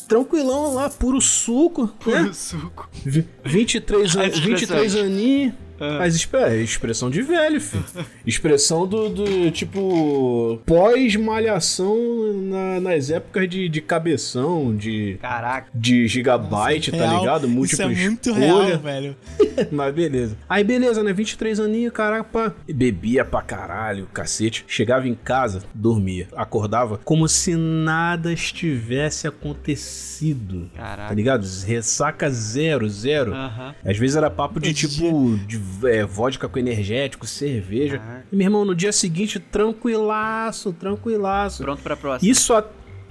tranquilão 0.10 0.74
lá, 0.74 0.89
puro 0.89 1.22
suco. 1.22 1.89
né? 2.05 2.29
suco. 2.34 2.89
Vi- 3.05 3.25
23, 3.46 4.15
A 4.17 4.22
an 4.22 4.25
expressão. 4.27 4.46
23 4.50 4.96
aninhos. 4.98 5.53
Mas 5.79 6.15
exp- 6.15 6.34
é 6.36 6.57
expressão 6.57 7.10
de 7.10 7.22
velho, 7.22 7.60
filho. 7.62 7.84
Expressão 8.25 8.88
do, 8.88 9.10
do 9.10 9.51
tipo, 9.51 10.60
pós-malhação 10.65 11.96
na- 12.34 12.79
nas 12.79 13.10
épocas 13.10 13.50
de, 13.50 13.67
de 13.69 13.81
cabeção, 13.81 14.75
de, 14.75 15.17
Caraca. 15.22 15.67
de 15.74 16.07
gigabyte, 16.07 16.91
tá 16.91 16.98
Real, 16.98 17.19
ligado? 17.19 17.48
Múltipla 17.48 17.91
Isso 17.91 18.01
é 18.01 18.07
muito 18.10 18.29
escolha. 18.29 18.63
real, 18.65 18.79
velho. 18.79 19.15
Mas 19.72 19.93
beleza. 19.93 20.38
Aí 20.50 20.63
beleza, 20.63 21.03
né? 21.03 21.13
23 21.13 21.60
aninhos, 21.60 21.93
caraca, 21.93 22.24
pá. 22.24 22.53
Bebia 22.72 23.25
pra 23.25 23.41
caralho, 23.41 24.07
cacete. 24.13 24.63
Chegava 24.67 25.07
em 25.07 25.15
casa, 25.15 25.63
dormia. 25.74 26.27
Acordava 26.36 26.98
como 27.03 27.27
se 27.27 27.55
nada 27.55 28.31
estivesse 28.31 29.27
acontecido. 29.27 30.69
Tá 30.75 30.81
Caraca. 30.84 31.13
ligado? 31.13 31.46
Ressaca 31.65 32.29
zero, 32.29 32.88
zero. 32.89 33.34
Aham. 33.34 33.75
Às 33.86 33.98
vezes 33.98 34.15
era 34.15 34.29
papo 34.29 34.60
de 34.60 34.74
tipo 34.74 35.38
de 35.48 35.57
é, 35.83 36.03
vodka 36.05 36.47
com 36.47 36.59
energético, 36.59 37.25
cerveja. 37.25 38.00
Caraca. 38.00 38.25
E 38.31 38.36
meu 38.36 38.45
irmão, 38.45 38.65
no 38.65 38.75
dia 38.75 38.91
seguinte, 38.91 39.39
tranquilaço, 39.39 40.74
tranquilaço. 40.74 41.63
Pronto 41.63 41.81
pra 41.81 41.95
próxima. 41.95 42.31
Isso 42.31 42.53
a... 42.53 42.65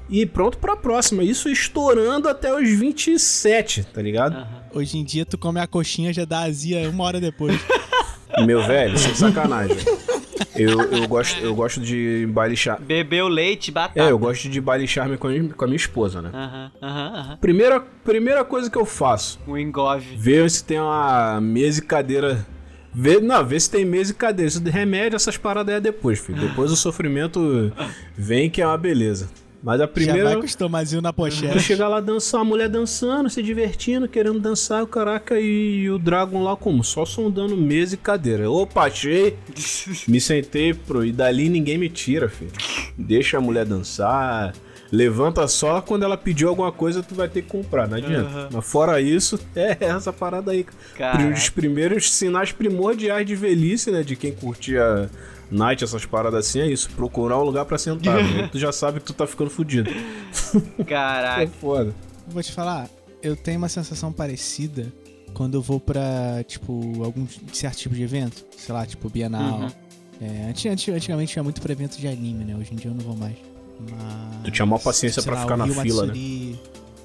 E 0.09 0.25
pronto 0.25 0.59
pra 0.59 0.77
próxima. 0.77 1.25
Isso 1.25 1.49
estourando 1.49 2.29
até 2.29 2.55
os 2.55 2.69
27, 2.69 3.85
tá 3.85 4.01
ligado? 4.01 4.37
Aham. 4.37 4.63
Hoje 4.75 4.99
em 4.99 5.05
dia, 5.05 5.25
tu 5.25 5.37
come 5.39 5.59
a 5.59 5.67
coxinha 5.67 6.13
já 6.13 6.25
dá 6.25 6.41
azia 6.41 6.89
uma 6.91 7.05
hora 7.05 7.21
depois. 7.21 7.59
Meu 8.47 8.63
velho, 8.67 8.99
sem 8.99 9.15
sacanagem. 9.15 9.77
Eu, 10.59 10.83
eu, 10.83 11.09
gosto, 11.09 11.39
eu 11.41 11.55
gosto 11.55 11.81
de 11.81 12.27
baile 12.31 12.57
charme. 12.57 12.85
Bebeu 12.85 13.29
leite, 13.29 13.71
batata. 13.71 14.01
É, 14.01 14.11
eu 14.11 14.19
gosto 14.19 14.49
de 14.49 14.61
baile 14.61 14.87
charme 14.89 15.17
com 15.17 15.27
a 15.29 15.31
minha, 15.31 15.49
com 15.55 15.65
a 15.65 15.67
minha 15.69 15.77
esposa, 15.77 16.23
né? 16.23 16.31
Aham, 16.33 16.71
aham, 16.83 17.13
aham. 17.19 17.37
Primeira, 17.39 17.81
primeira 18.05 18.45
coisa 18.45 18.71
que 18.71 18.77
eu 18.79 18.85
faço, 18.87 19.39
Um 19.47 19.57
engove. 19.57 20.17
ver 20.17 20.51
se 20.51 20.65
tem 20.65 20.79
uma 20.81 21.41
mesa 21.41 21.81
e 21.81 21.83
cadeira. 21.83 22.47
Ver, 22.95 23.21
não, 23.21 23.45
ver 23.45 23.61
se 23.61 23.71
tem 23.71 23.85
mesa 23.85 24.13
e 24.13 24.15
cadeira. 24.15 24.49
Isso 24.49 24.61
de 24.61 24.71
remédio, 24.71 25.17
essas 25.17 25.37
paradas 25.37 25.75
é 25.75 25.81
depois, 25.81 26.19
filho. 26.19 26.41
Depois 26.41 26.73
o 26.73 26.77
sofrimento 26.77 27.71
vem 28.17 28.49
que 28.49 28.63
é 28.63 28.67
uma 28.67 28.79
beleza. 28.79 29.29
Mas 29.63 29.81
a 29.81 29.85
Já 29.85 29.89
primeira. 29.89 30.25
vai 30.25 30.35
com 30.35 30.65
o 30.67 31.01
na 31.01 31.13
Tu 31.13 31.17
pochete. 31.17 31.61
chegar 31.61 31.89
lá 31.89 32.01
dançar, 32.01 32.41
a 32.41 32.45
mulher 32.45 32.69
dançando, 32.69 33.29
se 33.29 33.43
divertindo, 33.43 34.07
querendo 34.09 34.39
dançar, 34.39 34.83
o 34.83 34.87
caraca, 34.87 35.41
e 35.41 35.91
o 35.91 35.99
Dragon 35.99 36.43
lá 36.43 36.57
como? 36.57 36.85
Só 36.85 37.05
sondando 37.05 37.57
mesa 37.57 37.95
e 37.95 37.99
cadeira. 37.99 38.51
Opa, 38.51 38.87
achei! 38.87 39.37
Me 40.07 40.21
sentei, 40.21 40.73
pro, 40.75 41.05
e 41.05 41.13
dali 41.13 41.49
ninguém 41.49 41.79
me 41.79 41.89
tira, 41.89 42.29
filho. 42.29 42.53
Deixa 42.97 43.39
a 43.39 43.41
mulher 43.41 43.65
dançar. 43.65 44.55
Levanta 44.93 45.49
só 45.49 45.81
quando 45.81 46.05
ela 46.05 46.17
pediu 46.17 46.49
alguma 46.49 46.71
coisa, 46.71 47.03
tu 47.03 47.15
vai 47.15 47.29
ter 47.29 47.43
que 47.43 47.49
comprar, 47.49 47.89
não 47.89 47.97
adianta. 47.97 48.49
Mas 48.53 48.65
fora 48.65 49.01
isso, 49.01 49.39
é 49.57 49.77
essa 49.81 50.13
parada 50.13 50.53
aí. 50.53 50.65
Caraca. 50.97 51.35
Os 51.35 51.49
primeiros 51.49 52.13
sinais 52.13 52.53
primordiais 52.53 53.27
de 53.27 53.35
velhice, 53.35 53.91
né? 53.91 54.03
De 54.05 54.15
quem 54.15 54.33
curtia 54.33 55.11
night, 55.51 55.83
essas 55.85 56.05
paradas 56.05 56.47
assim, 56.47 56.61
é 56.61 56.67
isso. 56.67 56.89
Procurar 56.91 57.39
um 57.39 57.45
lugar 57.45 57.65
pra 57.65 57.79
sentar. 57.79 58.23
né? 58.23 58.49
Tu 58.51 58.59
já 58.59 58.73
sabe 58.73 59.01
que 59.01 59.07
tu 59.07 59.13
tá 59.15 59.27
ficando 59.27 59.51
fudido. 59.51 59.91
É 60.79 60.85
Caraca. 60.85 61.51
foda. 61.61 61.95
Vou 62.29 62.43
te 62.43 62.53
falar, 62.53 62.89
eu 63.23 63.35
tenho 63.37 63.59
uma 63.59 63.69
sensação 63.69 64.13
parecida 64.13 64.93
quando 65.35 65.55
eu 65.55 65.63
vou 65.63 65.79
pra, 65.81 66.43
tipo, 66.47 67.03
algum 67.05 67.27
certo 67.53 67.79
tipo 67.79 67.95
de 67.95 68.03
evento. 68.03 68.45
Sei 68.57 68.75
lá, 68.75 68.87
tipo, 68.87 69.09
Bienal. 69.09 69.61
Uhum. 69.61 69.69
É, 70.21 70.49
anti- 70.51 70.69
anti- 70.69 70.91
antigamente 70.93 71.37
ia 71.37 71.43
muito 71.43 71.61
pra 71.61 71.73
evento 71.73 71.99
de 71.99 72.07
anime, 72.09 72.45
né? 72.45 72.57
Hoje 72.57 72.73
em 72.73 72.77
dia 72.77 72.91
eu 72.91 72.95
não 72.95 73.05
vou 73.05 73.17
mais. 73.17 73.37
Mas, 73.81 74.43
Tu 74.45 74.51
tinha 74.51 74.65
maior 74.65 74.81
paciência 74.81 75.23
lá, 75.31 75.41
ficar 75.43 75.57
na 75.57 75.65
Rio 75.67 75.75
fila, 75.75 76.07
né? 76.07 76.13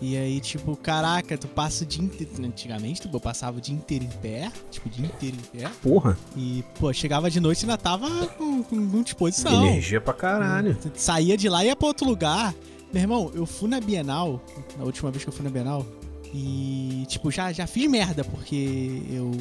E 0.01 0.17
aí, 0.17 0.39
tipo, 0.39 0.75
caraca, 0.75 1.37
tu 1.37 1.47
passa 1.47 1.83
o 1.83 1.87
dia 1.87 2.03
inteiro. 2.03 2.31
Antigamente, 2.43 3.01
tipo, 3.01 3.15
eu 3.15 3.19
passava 3.21 3.59
o 3.59 3.61
dia 3.61 3.75
inteiro 3.75 4.03
em 4.03 4.09
pé. 4.09 4.51
Tipo, 4.71 4.87
o 4.87 4.91
dia 4.91 5.05
inteiro 5.05 5.37
em 5.37 5.59
pé. 5.59 5.69
Porra, 5.83 6.17
E, 6.35 6.63
pô, 6.79 6.91
chegava 6.91 7.29
de 7.29 7.39
noite 7.39 7.61
e 7.61 7.65
ainda 7.65 7.77
tava 7.77 8.09
com, 8.29 8.63
com, 8.63 8.89
com 8.89 9.03
disposição. 9.03 9.67
energia 9.67 10.01
pra 10.01 10.13
caralho. 10.13 10.75
Saía 10.95 11.37
de 11.37 11.47
lá 11.47 11.63
e 11.63 11.67
ia 11.67 11.75
pra 11.75 11.87
outro 11.87 12.07
lugar. 12.07 12.53
Meu 12.91 13.01
irmão, 13.03 13.31
eu 13.35 13.45
fui 13.45 13.69
na 13.69 13.79
Bienal, 13.79 14.41
na 14.77 14.83
última 14.83 15.11
vez 15.11 15.23
que 15.23 15.29
eu 15.29 15.33
fui 15.33 15.45
na 15.45 15.51
Bienal, 15.51 15.85
e, 16.33 17.05
tipo, 17.07 17.29
já, 17.29 17.51
já 17.53 17.67
fiz 17.67 17.89
merda, 17.89 18.23
porque 18.23 19.03
eu, 19.09 19.31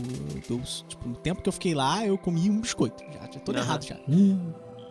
eu, 0.48 0.60
tipo, 0.88 1.08
no 1.08 1.14
tempo 1.16 1.40
que 1.42 1.48
eu 1.48 1.52
fiquei 1.52 1.74
lá, 1.74 2.04
eu 2.06 2.18
comi 2.18 2.50
um 2.50 2.60
biscoito. 2.60 3.02
Já, 3.12 3.20
já 3.32 3.40
todo 3.40 3.56
Aham. 3.56 3.64
errado 3.64 3.84
já. 3.86 3.96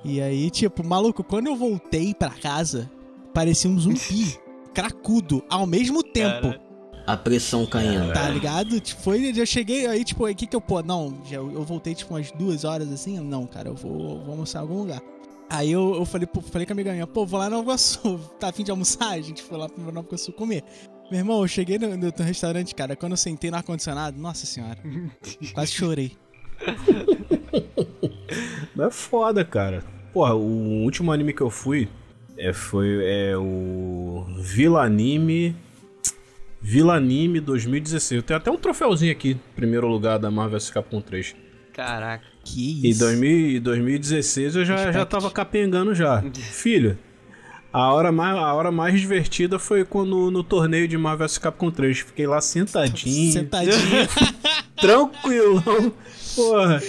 E 0.03 0.19
aí, 0.21 0.49
tipo, 0.49 0.83
maluco, 0.83 1.23
quando 1.23 1.47
eu 1.47 1.55
voltei 1.55 2.13
pra 2.13 2.29
casa, 2.31 2.89
parecia 3.33 3.69
um 3.69 3.77
zumbi, 3.79 4.37
cracudo, 4.79 5.43
ao 5.49 5.65
mesmo 5.65 6.01
tempo. 6.01 6.47
Cara. 6.47 6.61
A 7.05 7.17
pressão 7.17 7.65
caindo. 7.65 8.13
Tá 8.13 8.29
ligado? 8.29 8.79
Tipo, 8.79 9.01
foi, 9.01 9.33
eu 9.35 9.45
cheguei 9.45 9.87
aí, 9.87 10.03
tipo, 10.03 10.25
o 10.25 10.35
que 10.35 10.45
que 10.45 10.55
eu, 10.55 10.61
pô, 10.61 10.81
não, 10.81 11.21
já, 11.25 11.37
eu 11.37 11.63
voltei, 11.63 11.93
tipo, 11.95 12.13
umas 12.13 12.31
duas 12.31 12.63
horas 12.63 12.91
assim, 12.91 13.19
não, 13.19 13.45
cara, 13.45 13.69
eu 13.69 13.75
vou, 13.75 14.23
vou 14.23 14.31
almoçar 14.31 14.59
em 14.59 14.61
algum 14.61 14.79
lugar. 14.79 15.01
Aí 15.49 15.71
eu, 15.71 15.95
eu 15.95 16.05
falei, 16.05 16.27
pô, 16.27 16.39
falei 16.39 16.65
com 16.65 16.73
a 16.73 16.75
amiga 16.75 16.93
minha, 16.93 17.07
pô, 17.07 17.25
vou 17.25 17.39
lá 17.39 17.49
no 17.49 17.57
Nova 17.57 17.63
Iguaçu, 17.71 18.19
tá 18.39 18.49
afim 18.49 18.63
de 18.63 18.71
almoçar? 18.71 19.09
A 19.09 19.21
gente 19.21 19.41
foi 19.41 19.57
lá 19.57 19.67
pro 19.67 19.81
Nova 19.83 20.07
Iguaçu 20.07 20.31
comer. 20.31 20.63
Meu 21.09 21.19
irmão, 21.19 21.41
eu 21.41 21.47
cheguei 21.47 21.79
no, 21.79 21.97
no, 21.97 22.13
no 22.15 22.23
restaurante, 22.23 22.75
cara, 22.75 22.95
quando 22.95 23.13
eu 23.13 23.17
sentei 23.17 23.49
no 23.49 23.57
ar-condicionado, 23.57 24.19
nossa 24.19 24.45
senhora, 24.45 24.77
quase 25.53 25.71
chorei. 25.71 26.15
É 28.79 28.91
foda, 28.91 29.43
cara. 29.43 29.83
Porra, 30.13 30.35
o 30.35 30.83
último 30.83 31.11
anime 31.11 31.33
que 31.33 31.41
eu 31.41 31.49
fui 31.49 31.89
é, 32.39 32.53
foi 32.53 33.03
é, 33.03 33.37
o 33.37 34.25
Vila 34.37 34.83
Anime. 34.83 35.55
Vila 36.61 36.95
Anime 36.95 37.39
2016. 37.39 38.17
Eu 38.17 38.23
tenho 38.23 38.37
até 38.37 38.49
um 38.49 38.57
troféuzinho 38.57 39.11
aqui, 39.11 39.37
primeiro 39.55 39.87
lugar 39.87 40.17
da 40.17 40.31
Marvel 40.31 40.57
vs 40.57 40.69
Capcom 40.69 41.01
3. 41.01 41.35
Caraca. 41.73 42.23
Que 42.43 42.87
Em 42.87 42.89
isso. 42.89 42.99
2000 42.99 43.57
em 43.57 43.61
2016 43.61 44.55
eu 44.55 44.65
já, 44.65 44.91
já 44.91 45.05
tava 45.05 45.29
capengando 45.29 45.93
já. 45.93 46.21
Filho, 46.51 46.97
a 47.71 47.93
hora, 47.93 48.11
mais, 48.11 48.35
a 48.35 48.53
hora 48.53 48.71
mais 48.71 48.99
divertida 48.99 49.59
foi 49.59 49.85
quando 49.85 50.31
no 50.31 50.43
torneio 50.43 50.87
de 50.87 50.97
Marvel 50.97 51.27
vs 51.27 51.37
Capcom 51.37 51.69
3. 51.69 51.99
Fiquei 51.99 52.25
lá 52.25 52.41
sentadinho. 52.41 53.31
Sentadinho. 53.33 53.75
tranquilão. 54.79 55.93
Porra. 56.35 56.81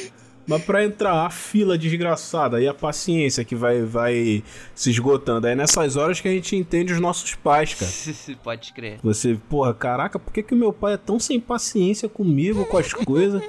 Mas 0.50 0.64
pra 0.64 0.84
entrar, 0.84 1.26
a 1.26 1.30
fila 1.30 1.78
desgraçada, 1.78 2.56
aí 2.56 2.66
a 2.66 2.74
paciência 2.74 3.44
que 3.44 3.54
vai, 3.54 3.82
vai 3.82 4.42
se 4.74 4.90
esgotando. 4.90 5.46
Aí 5.46 5.54
nessas 5.54 5.94
horas 5.94 6.20
que 6.20 6.26
a 6.26 6.32
gente 6.32 6.56
entende 6.56 6.92
os 6.92 6.98
nossos 6.98 7.36
pais, 7.36 7.72
cara. 7.72 8.36
Pode 8.42 8.72
crer. 8.72 8.98
Você, 9.00 9.38
porra, 9.48 9.72
caraca, 9.72 10.18
por 10.18 10.32
que, 10.32 10.42
que 10.42 10.52
o 10.52 10.56
meu 10.56 10.72
pai 10.72 10.94
é 10.94 10.96
tão 10.96 11.20
sem 11.20 11.38
paciência 11.38 12.08
comigo, 12.08 12.64
com 12.64 12.78
as 12.78 12.92
coisas? 12.92 13.40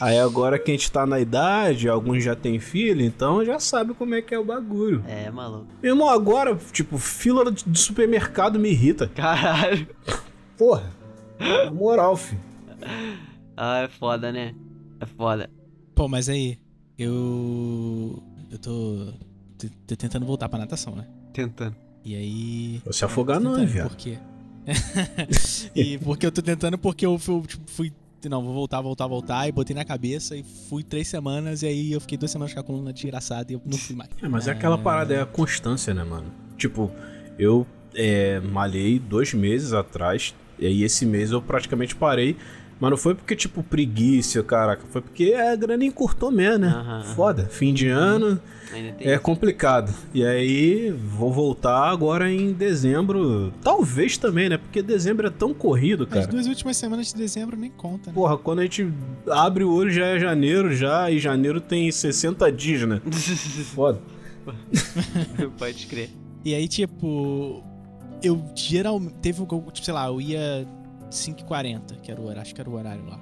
Aí 0.00 0.20
agora 0.20 0.56
que 0.56 0.70
a 0.70 0.74
gente 0.74 0.92
tá 0.92 1.04
na 1.04 1.18
idade, 1.18 1.88
alguns 1.88 2.22
já 2.22 2.36
tem 2.36 2.60
filho, 2.60 3.02
então 3.02 3.44
já 3.44 3.58
sabe 3.58 3.92
como 3.92 4.14
é 4.14 4.22
que 4.22 4.32
é 4.32 4.38
o 4.38 4.44
bagulho. 4.44 5.02
É, 5.08 5.28
maluco. 5.28 5.66
Meu 5.82 5.94
irmão, 5.94 6.08
agora, 6.08 6.56
tipo, 6.70 6.96
fila 6.96 7.50
de 7.50 7.76
supermercado 7.76 8.56
me 8.56 8.70
irrita. 8.70 9.10
Caralho. 9.16 9.88
Porra. 10.56 10.92
Na 11.40 11.72
moral, 11.72 12.16
filho. 12.16 12.40
Ah, 13.56 13.78
é 13.80 13.88
foda, 13.88 14.30
né? 14.30 14.54
É 15.00 15.06
foda. 15.06 15.50
Pô, 15.96 16.06
mas 16.06 16.28
aí, 16.28 16.58
eu. 16.98 18.22
Eu 18.52 18.58
tô, 18.58 19.14
tô, 19.86 19.96
tentando 19.96 20.26
voltar 20.26 20.46
pra 20.46 20.58
natação, 20.58 20.94
né? 20.94 21.06
Tentando. 21.32 21.74
E 22.04 22.14
aí. 22.14 22.82
Vou 22.84 22.92
se 22.92 23.02
afogar 23.02 23.40
não, 23.40 23.52
tentando, 23.52 23.72
viado. 23.72 23.88
Por 23.88 23.96
quê? 23.96 24.18
e 25.74 25.96
porque 25.98 26.26
eu 26.26 26.30
tô 26.30 26.42
tentando, 26.42 26.76
porque 26.76 27.06
eu 27.06 27.18
fui, 27.18 27.40
tipo, 27.46 27.70
fui. 27.70 27.92
Não, 28.28 28.44
vou 28.44 28.52
voltar, 28.52 28.82
voltar, 28.82 29.06
voltar. 29.06 29.48
E 29.48 29.52
botei 29.52 29.74
na 29.74 29.86
cabeça 29.86 30.36
e 30.36 30.42
fui 30.68 30.82
três 30.82 31.08
semanas. 31.08 31.62
E 31.62 31.66
aí 31.66 31.92
eu 31.92 32.00
fiquei 32.00 32.18
duas 32.18 32.30
semanas 32.30 32.52
com 32.52 32.60
a 32.60 32.62
coluna 32.62 32.92
desgraçada 32.92 33.50
e 33.50 33.54
eu 33.54 33.62
não 33.64 33.78
fui 33.78 33.96
mais. 33.96 34.10
É, 34.20 34.28
mas 34.28 34.48
é 34.48 34.50
aquela 34.50 34.76
parada, 34.76 35.14
é 35.14 35.22
a 35.22 35.26
constância, 35.26 35.94
né, 35.94 36.04
mano? 36.04 36.30
Tipo, 36.58 36.92
eu 37.38 37.66
é, 37.94 38.38
malhei 38.40 38.98
dois 38.98 39.32
meses 39.32 39.72
atrás, 39.72 40.34
e 40.58 40.66
aí 40.66 40.82
esse 40.82 41.06
mês 41.06 41.30
eu 41.30 41.40
praticamente 41.40 41.96
parei. 41.96 42.36
Mas 42.78 42.90
não 42.90 42.96
foi 42.96 43.14
porque, 43.14 43.34
tipo, 43.34 43.62
preguiça, 43.62 44.42
caraca. 44.42 44.82
Foi 44.90 45.00
porque 45.00 45.32
a 45.32 45.56
grana 45.56 45.84
encurtou 45.84 46.30
mesmo, 46.30 46.58
né? 46.58 46.68
Aham. 46.68 47.02
Foda. 47.14 47.46
Fim 47.46 47.72
de 47.72 47.88
ano 47.88 48.38
é 49.00 49.12
isso. 49.14 49.22
complicado. 49.22 49.94
E 50.12 50.24
aí, 50.24 50.90
vou 50.90 51.32
voltar 51.32 51.88
agora 51.88 52.30
em 52.30 52.52
dezembro. 52.52 53.52
Talvez 53.62 54.18
também, 54.18 54.50
né? 54.50 54.58
Porque 54.58 54.82
dezembro 54.82 55.26
é 55.26 55.30
tão 55.30 55.54
corrido, 55.54 56.04
As 56.04 56.10
cara. 56.10 56.26
duas 56.26 56.46
últimas 56.46 56.76
semanas 56.76 57.08
de 57.08 57.14
dezembro 57.14 57.56
nem 57.56 57.70
conta, 57.70 58.10
né? 58.10 58.14
Porra, 58.14 58.36
quando 58.36 58.58
a 58.58 58.62
gente 58.62 58.86
abre 59.30 59.64
o 59.64 59.72
olho 59.72 59.90
já 59.90 60.06
é 60.06 60.18
janeiro 60.18 60.74
já, 60.74 61.10
e 61.10 61.18
janeiro 61.18 61.60
tem 61.60 61.90
60 61.90 62.52
dias, 62.52 62.82
né? 62.82 63.00
Foda. 63.74 64.00
Pode 65.58 65.86
crer. 65.86 66.10
E 66.44 66.54
aí, 66.54 66.68
tipo, 66.68 67.62
eu 68.22 68.44
geralmente. 68.54 69.14
Teve 69.14 69.42
um. 69.42 69.46
Tipo, 69.46 69.84
sei 69.84 69.94
lá, 69.94 70.06
eu 70.08 70.20
ia 70.20 70.66
5h40, 71.10 72.00
que 72.02 72.10
era 72.10 72.20
o 72.20 72.24
horário, 72.24 72.42
acho 72.42 72.54
que 72.54 72.60
era 72.60 72.70
o 72.70 72.74
horário 72.74 73.04
lá. 73.06 73.18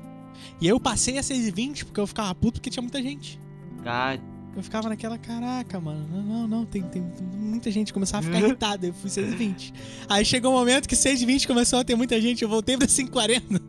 E 0.61 0.67
aí 0.67 0.71
eu 0.71 0.81
passei 0.81 1.19
a 1.19 1.21
6h20 1.21 1.85
porque 1.85 2.01
eu 2.01 2.07
ficava 2.07 2.35
puto 2.35 2.55
porque 2.61 2.71
tinha 2.71 2.83
muita 2.83 3.03
gente. 3.03 3.41
Ah, 3.85 4.19
Eu 4.57 4.63
ficava 4.63 4.89
naquela, 4.89 5.19
caraca, 5.19 5.81
mano, 5.81 6.07
não, 6.11 6.23
não, 6.23 6.47
não, 6.49 6.65
tem, 6.65 6.83
tem, 6.83 7.03
muita 7.35 7.71
gente. 7.71 7.93
Começava 7.93 8.25
a 8.25 8.31
ficar 8.31 8.39
irritado, 8.45 8.87
eu 8.87 8.95
fui 8.95 9.11
6h20. 9.11 9.73
Aí 10.09 10.25
chegou 10.25 10.53
um 10.53 10.55
momento 10.57 10.89
que 10.89 10.95
6h20 10.95 11.47
começou 11.47 11.79
a 11.81 11.85
ter 11.85 11.95
muita 11.97 12.21
gente, 12.21 12.43
eu 12.43 12.49
voltei 12.49 12.77
pra 12.77 12.87
5h40. 12.87 13.61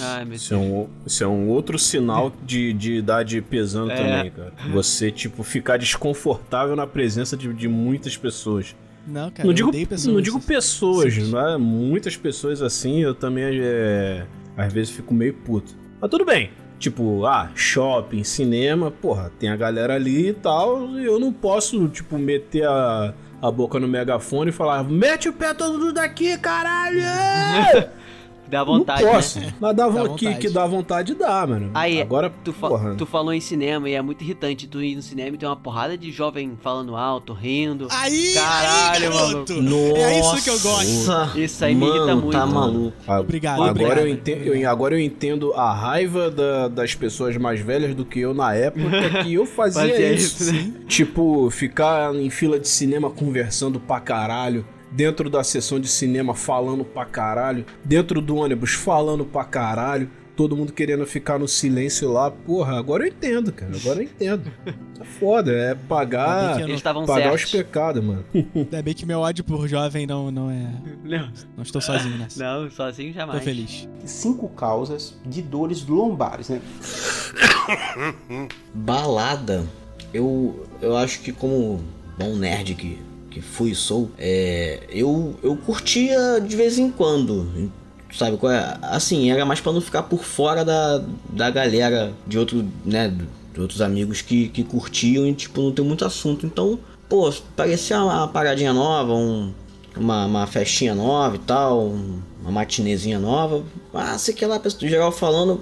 ai, 0.00 0.24
meu 0.24 0.34
Isso 0.34 0.52
é 0.54 0.56
um, 0.56 0.88
isso 1.06 1.24
é 1.24 1.26
um 1.28 1.48
outro 1.48 1.78
sinal 1.78 2.32
de, 2.44 2.72
de 2.72 2.94
idade 2.94 3.40
pesando 3.42 3.90
É. 3.92 3.96
também, 3.96 4.30
cara. 4.30 4.52
Você, 4.72 5.10
tipo, 5.10 5.42
ficar 5.42 5.76
desconfortável 5.78 6.74
na 6.76 6.86
presença 6.86 7.36
de, 7.36 7.52
de 7.54 7.68
muitas 7.68 8.16
pessoas. 8.16 8.74
Não, 9.06 9.30
cara, 9.30 9.44
não 9.44 9.50
eu 9.50 9.54
digo, 9.54 9.68
odeio 9.68 9.86
pessoas. 9.86 10.14
não 10.14 10.22
digo 10.22 10.40
pessoas, 10.40 11.14
Sim. 11.14 11.30
não 11.30 11.48
é? 11.48 11.58
muitas 11.58 12.16
pessoas 12.16 12.62
assim, 12.62 13.02
eu 13.02 13.14
também, 13.14 13.60
é, 13.62 14.26
às 14.56 14.72
vezes, 14.72 14.90
fico 14.90 15.12
meio 15.12 15.34
puto. 15.34 15.74
Mas 16.00 16.10
tudo 16.10 16.24
bem. 16.24 16.50
Tipo, 16.78 17.24
ah, 17.24 17.50
shopping, 17.54 18.24
cinema, 18.24 18.90
porra, 18.90 19.30
tem 19.38 19.48
a 19.48 19.56
galera 19.56 19.94
ali 19.94 20.28
e 20.28 20.34
tal, 20.34 20.98
e 20.98 21.04
eu 21.04 21.18
não 21.18 21.32
posso, 21.32 21.88
tipo, 21.88 22.18
meter 22.18 22.66
a, 22.66 23.14
a 23.40 23.50
boca 23.50 23.78
no 23.78 23.86
megafone 23.86 24.50
e 24.50 24.52
falar, 24.52 24.82
mete 24.84 25.28
o 25.28 25.32
pé 25.32 25.54
todo 25.54 25.78
mundo 25.78 25.92
daqui, 25.92 26.36
caralho! 26.38 27.00
Dá 28.48 28.62
vontade, 28.62 29.02
não 29.02 29.08
né? 29.10 29.14
posso. 29.16 29.38
Mas 29.60 29.76
dá, 29.76 29.88
Dá 29.88 29.92
que, 30.02 30.08
vontade. 30.08 30.38
que 30.38 30.48
dá 30.50 30.66
vontade 30.66 31.14
dá, 31.14 31.46
mano. 31.46 31.70
Aí, 31.74 32.00
Agora, 32.00 32.30
Tu, 32.44 32.52
fa- 32.52 32.68
porra. 32.68 32.94
tu 32.94 33.06
falou 33.06 33.32
em 33.32 33.40
cinema 33.40 33.88
e 33.88 33.94
é 33.94 34.02
muito 34.02 34.22
irritante 34.22 34.66
tu 34.66 34.82
ir 34.82 34.94
no 34.96 35.02
cinema 35.02 35.34
e 35.34 35.38
tem 35.38 35.48
uma 35.48 35.56
porrada 35.56 35.96
de 35.96 36.10
jovem 36.12 36.56
falando 36.62 36.94
alto, 36.96 37.32
rindo. 37.32 37.88
Aí, 37.90 38.34
Caralho, 38.34 39.06
aí, 39.12 39.12
garoto! 39.28 39.62
Nossa, 39.62 39.98
É 39.98 40.20
isso 40.20 40.44
que 40.44 40.50
eu 40.50 40.60
gosto. 40.60 41.38
Isso 41.38 41.64
aí 41.64 41.74
me 41.74 41.80
mano, 41.80 41.96
irrita 41.96 42.16
muito. 42.16 42.30
tá 42.32 42.46
maluco. 42.46 42.96
A- 43.06 43.20
Obrigado, 43.20 43.54
agora 43.62 43.70
obrigado. 43.72 43.98
Eu 43.98 44.08
entendo, 44.08 44.42
eu- 44.54 44.70
agora 44.70 44.94
eu 44.94 45.00
entendo 45.00 45.52
a 45.54 45.72
raiva 45.72 46.30
da- 46.30 46.68
das 46.68 46.94
pessoas 46.94 47.36
mais 47.36 47.60
velhas 47.60 47.94
do 47.94 48.04
que 48.04 48.20
eu 48.20 48.34
na 48.34 48.54
época 48.54 48.84
que 49.24 49.34
eu 49.34 49.46
fazia, 49.46 49.82
Fazia 49.88 50.12
isso. 50.12 50.42
isso, 50.42 50.52
né? 50.52 50.72
Tipo, 50.86 51.50
ficar 51.50 52.14
em 52.14 52.30
fila 52.30 52.58
de 52.58 52.68
cinema 52.68 53.10
conversando 53.10 53.80
pra 53.80 54.00
caralho. 54.00 54.64
Dentro 54.94 55.28
da 55.28 55.42
sessão 55.42 55.80
de 55.80 55.88
cinema 55.88 56.34
falando 56.34 56.84
pra 56.84 57.04
caralho. 57.04 57.66
Dentro 57.84 58.20
do 58.20 58.36
ônibus 58.36 58.72
falando 58.74 59.24
pra 59.24 59.44
caralho. 59.44 60.08
Todo 60.36 60.56
mundo 60.56 60.72
querendo 60.72 61.06
ficar 61.06 61.38
no 61.38 61.46
silêncio 61.46 62.10
lá. 62.12 62.28
Porra, 62.30 62.76
agora 62.76 63.04
eu 63.04 63.08
entendo, 63.08 63.52
cara. 63.52 63.70
Agora 63.76 64.00
eu 64.00 64.04
entendo. 64.04 64.50
Tá 64.98 65.04
foda. 65.20 65.52
É 65.52 65.74
pagar, 65.76 66.68
estavam 66.70 67.06
pagar 67.06 67.32
os 67.32 67.44
pecados, 67.44 68.02
mano. 68.02 68.24
Ainda 68.54 68.82
bem 68.82 68.94
que 68.94 69.06
meu 69.06 69.20
ódio 69.20 69.44
por 69.44 69.68
jovem 69.68 70.06
não, 70.08 70.32
não 70.32 70.50
é. 70.50 70.72
Não, 71.04 71.28
Não 71.56 71.62
estou 71.62 71.80
sozinho 71.80 72.16
nessa. 72.18 72.42
não, 72.42 72.68
sozinho 72.70 73.12
jamais. 73.12 73.38
Tô 73.40 73.44
feliz. 73.44 73.88
cinco 74.04 74.48
causas 74.48 75.16
de 75.24 75.40
dores 75.40 75.86
lombares, 75.86 76.48
né? 76.48 76.60
Balada, 78.74 79.64
eu, 80.12 80.66
eu 80.80 80.96
acho 80.96 81.20
que 81.20 81.32
como 81.32 81.80
bom 82.18 82.34
nerd 82.36 82.74
que, 82.74 82.98
que 83.34 83.40
fui 83.42 83.72
e 83.72 83.74
sou, 83.74 84.10
é, 84.16 84.80
eu, 84.88 85.34
eu 85.42 85.56
curtia 85.56 86.40
de 86.40 86.54
vez 86.56 86.78
em 86.78 86.90
quando. 86.90 87.70
Sabe 88.12 88.36
qual 88.36 88.52
é? 88.52 88.78
Assim, 88.82 89.28
era 89.30 89.44
mais 89.44 89.60
pra 89.60 89.72
não 89.72 89.80
ficar 89.80 90.04
por 90.04 90.22
fora 90.22 90.64
da, 90.64 91.02
da 91.30 91.50
galera 91.50 92.12
de 92.26 92.38
outro, 92.38 92.64
né, 92.84 93.12
de 93.52 93.60
outros 93.60 93.80
amigos 93.80 94.22
que, 94.22 94.48
que 94.48 94.62
curtiam 94.62 95.26
e 95.26 95.34
tipo 95.34 95.60
não 95.60 95.72
tem 95.72 95.84
muito 95.84 96.04
assunto. 96.04 96.46
Então, 96.46 96.78
pô, 97.08 97.32
parecia 97.56 98.00
uma 98.00 98.28
paradinha 98.28 98.72
nova, 98.72 99.12
um, 99.12 99.52
uma, 99.96 100.26
uma 100.26 100.46
festinha 100.46 100.94
nova 100.94 101.34
e 101.34 101.40
tal, 101.40 101.82
um- 101.86 102.20
uma 102.40 102.52
matinezinha 102.52 103.18
nova. 103.18 103.64
Ah, 103.92 104.16
sei 104.16 104.32
que 104.32 104.46
lá, 104.46 104.60
pessoal, 104.60 104.88
geral 104.88 105.10
falando, 105.10 105.60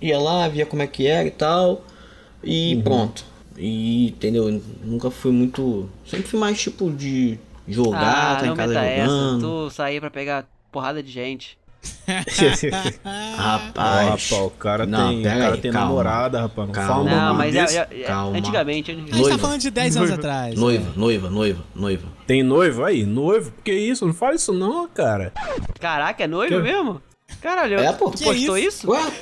ia 0.00 0.20
lá, 0.20 0.46
via 0.46 0.64
como 0.66 0.82
é 0.82 0.86
que 0.86 1.04
era 1.06 1.26
e 1.26 1.32
tal. 1.32 1.82
E 2.44 2.76
pronto. 2.84 3.24
E 3.58 4.08
entendeu? 4.08 4.62
Nunca 4.84 5.10
fui 5.10 5.32
muito. 5.32 5.88
Sempre 6.06 6.26
fui 6.28 6.38
mais 6.38 6.60
tipo 6.60 6.90
de 6.90 7.38
jogar, 7.66 8.36
ah, 8.36 8.36
tá 8.36 8.46
em 8.46 8.54
casa 8.54 8.72
meta 8.74 8.86
essa. 8.86 9.06
jogando. 9.10 9.40
Tu 9.68 9.70
sair 9.74 10.00
pra 10.00 10.10
pegar 10.10 10.46
porrada 10.70 11.02
de 11.02 11.10
gente. 11.10 11.58
Rapaz. 13.36 14.30
O 14.32 14.50
cara 14.50 14.86
Não, 14.86 15.08
tem, 15.10 15.20
o 15.20 15.24
cara 15.24 15.54
aí, 15.54 15.60
tem 15.60 15.70
calma. 15.72 15.86
namorada, 15.88 16.40
rapaz. 16.40 16.68
Não 16.68 16.74
Calma. 16.74 17.10
Não, 17.10 17.34
mas 17.34 17.54
é, 17.54 17.76
é- 17.76 18.00
é- 18.02 18.04
Calma. 18.04 18.36
antigamente. 18.38 18.90
A 18.90 18.94
gente 18.94 19.28
tá 19.28 19.38
falando 19.38 19.60
de 19.60 19.70
10 19.70 19.96
anos 19.96 20.10
atrás. 20.10 20.54
Noiva, 20.58 20.92
noiva, 20.96 21.30
noiva, 21.30 21.64
noiva. 21.74 22.08
Tem 22.26 22.42
noivo 22.42 22.84
aí? 22.84 23.04
Noivo? 23.06 23.52
Que 23.64 23.72
isso? 23.72 24.06
Não 24.06 24.14
fala 24.14 24.34
isso 24.34 24.52
não, 24.52 24.88
cara. 24.88 25.32
Caraca, 25.80 26.24
é 26.24 26.26
noivo 26.26 26.56
Que? 26.56 26.62
mesmo? 26.62 27.00
Caralho, 27.40 27.78
É, 27.78 27.92
pô. 27.92 28.10
tu 28.10 28.18
Que 28.18 28.24
postou 28.24 28.56
isso? 28.56 28.68
isso? 28.84 28.90
Ué, 28.90 29.12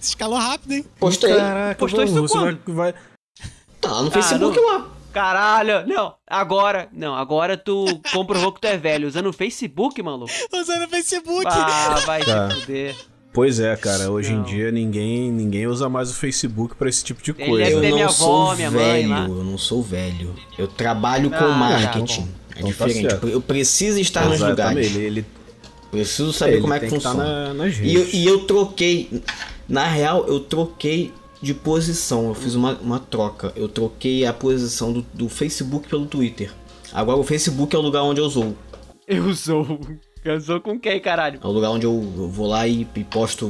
Escalou 0.00 0.38
rápido, 0.38 0.72
hein? 0.72 0.84
postei. 0.98 1.34
Caraca, 1.34 1.78
Postou 1.78 2.02
isso 2.04 2.14
você 2.14 2.38
vai, 2.38 2.58
vai... 2.66 2.94
Tá 3.82 3.90
lá 3.90 4.02
no 4.02 4.10
Facebook 4.10 4.56
não. 4.56 4.66
lá. 4.78 4.86
Caralho, 5.12 5.86
não, 5.86 6.14
agora, 6.26 6.88
não, 6.90 7.14
agora 7.14 7.54
tu 7.58 7.84
comprovou 8.14 8.50
que 8.50 8.62
tu 8.62 8.64
é 8.66 8.78
velho, 8.78 9.06
usando 9.06 9.26
o 9.26 9.32
Facebook, 9.32 10.02
maluco. 10.02 10.32
Usando 10.50 10.84
o 10.84 10.88
Facebook. 10.88 11.44
Ah, 11.46 12.00
vai 12.06 12.24
Tá. 12.24 12.48
fuder. 12.48 12.96
Pois 13.34 13.60
é, 13.60 13.76
cara. 13.76 14.10
Hoje 14.10 14.32
em 14.32 14.36
Não. 14.36 14.42
dia 14.44 14.70
ninguém, 14.70 15.30
ninguém 15.30 15.66
usa 15.66 15.86
mais 15.88 16.10
o 16.10 16.14
Facebook 16.14 16.74
pra 16.76 16.88
esse 16.88 17.04
tipo 17.04 17.22
de 17.22 17.34
Ele 17.36 17.46
coisa. 17.46 17.70
Eu 17.70 17.98
não 17.98 18.08
sou 18.08 18.42
avó, 18.46 18.54
minha 18.56 18.70
mãe 18.70 18.82
velho, 19.08 19.14
eu 19.38 19.44
não 19.44 19.58
sou 19.58 19.82
velho. 19.82 20.34
Eu 20.56 20.66
trabalho 20.66 21.30
Ah, 21.34 21.38
com 21.38 21.44
tá 21.44 21.54
marketing. 21.54 22.22
é 22.54 22.60
Então 22.60 22.72
tá 22.72 22.86
diferente. 22.86 23.10
certo. 23.10 23.28
eu 23.28 23.40
preciso 23.42 23.98
estar 24.00 24.24
nos 24.24 24.34
Exatamente. 24.36 24.58
lugares. 24.88 24.96
Ele, 24.96 25.04
ele, 25.04 25.26
Preciso 25.90 26.32
saber 26.32 26.52
ele 26.52 26.60
como 26.62 26.72
é 26.72 26.78
tem 26.78 26.88
que 26.88 26.94
tá 27.00 27.10
funciona. 27.10 27.48
na- 27.48 27.64
nas 27.64 27.76
E 27.78 27.94
eu, 27.94 28.08
e 28.14 28.26
eu 28.26 28.46
troquei. 28.46 29.22
Na 29.68 29.84
real, 29.86 30.26
eu 30.26 30.40
troquei 30.40 31.12
de 31.42 31.52
posição. 31.52 32.28
Eu 32.28 32.34
fiz 32.34 32.54
uma, 32.54 32.74
uma 32.74 32.98
troca. 33.00 33.52
Eu 33.56 33.68
troquei 33.68 34.24
a 34.24 34.32
posição 34.32 34.92
do, 34.92 35.04
do 35.12 35.28
Facebook 35.28 35.88
pelo 35.88 36.06
Twitter. 36.06 36.52
Agora 36.92 37.18
o 37.18 37.24
Facebook 37.24 37.74
é 37.74 37.78
o 37.78 37.82
lugar 37.82 38.02
onde 38.02 38.20
eu 38.20 38.30
sou. 38.30 38.54
Eu 39.06 39.34
sou. 39.36 39.80
Eu 40.24 40.40
sou 40.40 40.60
com 40.60 40.78
quem, 40.78 41.00
caralho? 41.00 41.40
É 41.42 41.46
o 41.46 41.50
lugar 41.50 41.70
onde 41.70 41.84
eu, 41.84 41.92
eu 41.92 42.28
vou 42.28 42.46
lá 42.46 42.66
e, 42.68 42.86
e 42.94 43.04
posto. 43.04 43.48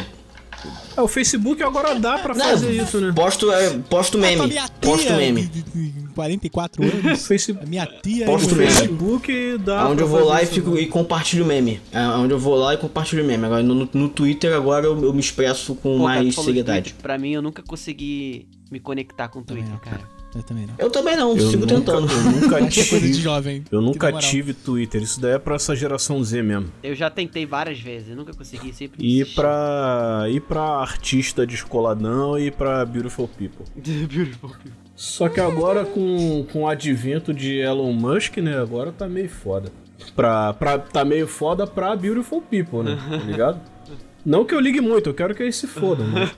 É, 0.97 1.01
o 1.01 1.09
Facebook 1.09 1.63
agora 1.63 1.99
dá 1.99 2.19
pra 2.19 2.35
fazer 2.35 2.71
isso, 2.73 3.01
né? 3.01 3.13
Posto, 3.13 3.51
é, 3.53 3.71
posto 3.89 4.19
meme. 4.19 4.47
minha 4.47 4.63
tia 4.69 4.71
Posto 4.81 5.13
meme. 5.15 5.43
de- 5.47 5.63
de- 5.63 5.91
de 5.91 6.03
44 6.15 6.83
O 6.83 6.87
anos. 6.87 7.25
Facebook, 7.27 7.65
A 7.67 7.69
minha 7.69 7.87
tia. 7.87 8.27
Posto 8.27 8.51
eu- 8.51 8.57
meme. 8.59 8.71
Facebook 8.71 9.59
dá 9.59 9.87
onde 9.87 9.97
pra 9.97 10.05
eu 10.05 10.09
vou 10.09 10.25
lá 10.25 10.43
e 10.43 10.47
fico 10.47 10.71
né? 10.71 10.81
e 10.83 10.87
compartilho 10.87 11.45
meme. 11.47 11.81
É 11.93 12.01
onde 12.07 12.33
eu 12.33 12.39
vou 12.39 12.55
lá 12.55 12.75
e 12.75 12.77
compartilho 12.77 13.25
meme. 13.25 13.45
Agora 13.47 13.63
no, 13.63 13.89
no 13.93 14.09
Twitter 14.09 14.55
agora 14.55 14.87
eu, 14.87 15.03
eu 15.03 15.13
me 15.13 15.21
expresso 15.21 15.75
com 15.75 15.97
Pô, 15.99 16.05
mais 16.05 16.35
seriedade. 16.35 16.95
Pra 17.03 17.17
mim, 17.19 17.33
eu 17.33 17.43
nunca 17.43 17.63
consegui 17.63 18.47
me 18.71 18.79
conectar 18.81 19.29
com 19.29 19.41
o 19.41 19.43
Twitter, 19.43 19.69
não, 19.71 19.79
cara. 19.79 20.01
Eu 20.35 20.43
também 20.43 20.67
não. 20.67 20.75
Eu 20.79 20.91
também 20.91 21.17
não, 21.17 21.37
Eu 21.37 21.51
sigo 21.51 21.67
nunca, 21.67 21.75
tentando. 21.75 22.11
eu 22.13 22.23
nunca 22.33 22.57
que 22.67 22.81
é 22.81 22.85
coisa 22.87 23.01
de 23.07 23.13
tive, 23.13 23.23
jovem. 23.23 23.65
eu 23.71 23.81
nunca 23.83 24.13
tive 24.15 24.55
Twitter. 24.55 25.03
Isso 25.03 25.21
daí 25.21 25.33
é 25.35 25.39
pra 25.39 25.57
essa 25.57 25.77
geração 25.77 26.23
Z 26.25 26.43
mesmo. 26.43 26.73
Eu 26.83 26.95
já 26.95 27.11
tentei 27.11 27.45
várias 27.45 27.79
vezes, 27.79 28.09
eu 28.11 28.17
nunca 28.17 28.33
consegui, 28.33 28.73
sempre 28.73 29.05
E 29.07 29.25
pra, 29.27 30.25
e 30.31 30.41
pra 30.41 30.63
artista 30.63 31.47
descoladão 31.47 32.39
e 32.39 32.51
pra 32.51 32.85
Beautiful 32.85 33.29
People. 33.29 33.67
Beautiful. 33.77 34.51
Só 34.97 35.29
que 35.29 35.41
agora 35.41 35.85
com, 35.85 36.47
com 36.53 36.63
o 36.63 36.69
advento 36.69 37.33
de 37.35 37.59
Elon 37.59 37.93
Musk, 37.93 38.39
né? 38.39 38.59
Agora 38.59 38.91
tá 38.93 39.09
meio 39.09 39.29
foda. 39.29 39.71
Pra, 40.17 40.53
pra, 40.55 40.79
tá 40.79 41.05
meio 41.05 41.27
foda 41.27 41.67
pra 41.67 41.95
Beautiful 41.95 42.41
People, 42.43 42.83
né? 42.83 42.97
Tá 43.09 43.17
ligado? 43.19 43.61
Não 44.25 44.45
que 44.45 44.55
eu 44.55 44.61
ligue 44.61 44.81
muito, 44.81 45.11
eu 45.11 45.15
quero 45.15 45.35
que 45.35 45.43
eles 45.43 45.57
se 45.57 45.67
fodam, 45.67 46.07
né? 46.07 46.31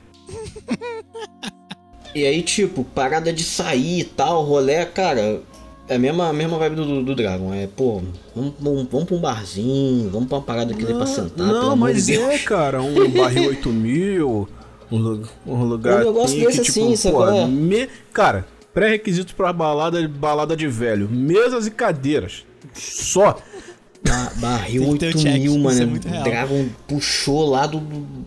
E 2.15 2.25
aí, 2.27 2.43
tipo, 2.43 2.85
parada 2.85 3.33
de 3.33 3.43
sair 3.43 4.01
e 4.01 4.05
tal, 4.05 4.43
rolê, 4.45 4.85
cara. 4.87 5.41
É 5.87 5.97
a 5.97 5.99
mesma, 5.99 6.29
a 6.29 6.33
mesma 6.33 6.57
vibe 6.59 6.77
do, 6.77 7.03
do 7.03 7.15
Dragon. 7.15 7.53
É, 7.53 7.67
pô, 7.67 8.01
vamos, 8.35 8.55
vamos, 8.59 8.87
vamos 8.91 9.07
pra 9.07 9.17
um 9.17 9.21
barzinho, 9.21 10.09
vamos 10.11 10.29
pra 10.29 10.39
uma 10.39 10.45
parada 10.45 10.73
que 10.73 10.83
dê 10.85 10.95
pra 10.95 11.05
sentar. 11.07 11.47
Não, 11.47 11.77
mas 11.77 12.07
de 12.07 12.15
é, 12.19 12.39
cara, 12.39 12.81
um 12.81 12.95
barril 13.13 13.49
8000, 13.51 14.49
um, 14.91 15.23
um 15.47 15.65
lugar 15.65 15.97
Um 16.03 16.07
negócio 16.07 16.37
assim 16.37 16.47
desse 16.47 16.63
que, 16.63 16.81
assim, 16.81 16.97
sabe 16.97 17.15
qual 17.17 17.35
é? 17.35 17.47
me- 17.47 17.89
Cara, 18.15 18.47
pré-requisitos 18.73 19.35
pra 19.35 19.53
balada, 19.53 20.07
balada 20.09 20.57
de 20.57 20.67
velho. 20.67 21.07
Mesas 21.11 21.67
e 21.67 21.71
cadeiras. 21.71 22.45
Só. 22.73 23.37
Ba- 24.07 24.33
barril 24.37 24.83
Tem 24.83 24.93
que 24.93 24.99
ter 24.99 25.07
o 25.07 25.09
8 25.09 25.19
check, 25.23 25.41
mil, 25.43 25.59
mano. 25.59 26.01
é. 26.13 26.23
Dragon 26.23 26.67
puxou 26.87 27.49
lá 27.49 27.67
do. 27.67 27.81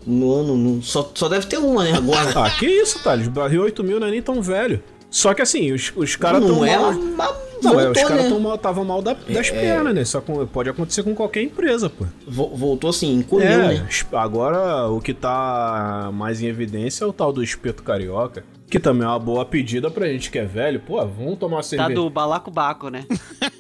não- 0.06 0.82
só, 0.82 1.10
só 1.14 1.30
deve 1.30 1.46
ter 1.46 1.58
uma, 1.58 1.84
né? 1.84 1.94
Agora. 1.94 2.32
Ah, 2.36 2.50
que 2.50 2.66
isso, 2.66 3.02
Thales? 3.04 3.28
Barril 3.28 3.62
8000 3.64 4.00
não 4.00 4.08
é 4.08 4.12
nem 4.12 4.22
tão 4.22 4.42
velho. 4.42 4.82
Só 5.10 5.34
que 5.34 5.42
assim, 5.42 5.72
os, 5.72 5.94
os 5.96 6.16
caras 6.16 6.42
não 6.42 6.50
tão 6.56 6.66
é, 6.66 6.78
mal... 6.78 6.92
mas 6.94 7.36
Não, 7.64 7.80
é, 7.80 7.86
voltou, 7.86 7.92
os 8.04 8.08
caras 8.10 8.24
né? 8.24 8.30
tão 8.30 8.40
mal, 8.42 8.58
tava 8.58 8.84
mal 8.84 9.02
da- 9.02 9.14
das 9.14 9.50
pernas, 9.50 9.96
né? 9.96 10.04
Só 10.04 10.20
com- 10.20 10.46
pode 10.48 10.70
acontecer 10.70 11.02
com 11.04 11.16
qualquer 11.16 11.44
empresa, 11.44 11.90
pô. 11.90 12.06
Vo- 12.28 12.56
Voltou 12.56 12.90
assim, 12.90 13.14
encolheu, 13.16 13.48
É, 13.48 13.76
né? 13.76 13.88
agora 14.14 14.88
o 14.90 15.00
que 15.00 15.14
tá 15.14 16.10
mais 16.14 16.42
em 16.42 16.48
evidência 16.48 17.06
é 17.06 17.08
o 17.08 17.14
tal 17.14 17.32
do 17.32 17.42
espeto 17.44 17.84
carioca. 17.84 18.44
Que 18.70 18.80
também 18.82 19.06
é 19.06 19.08
uma 19.10 19.18
boa 19.18 19.46
pedida 19.46 19.90
pra 19.90 20.08
gente 20.08 20.30
que 20.30 20.38
é 20.38 20.44
velho. 20.46 20.82
Pô, 20.82 20.98
vamos 21.06 21.38
tomar 21.40 21.56
uma 21.58 21.62
Tá 21.64 21.70
cerveja. 21.70 21.94
do 21.96 22.10
balacobaco, 22.10 22.90
né? 22.90 23.06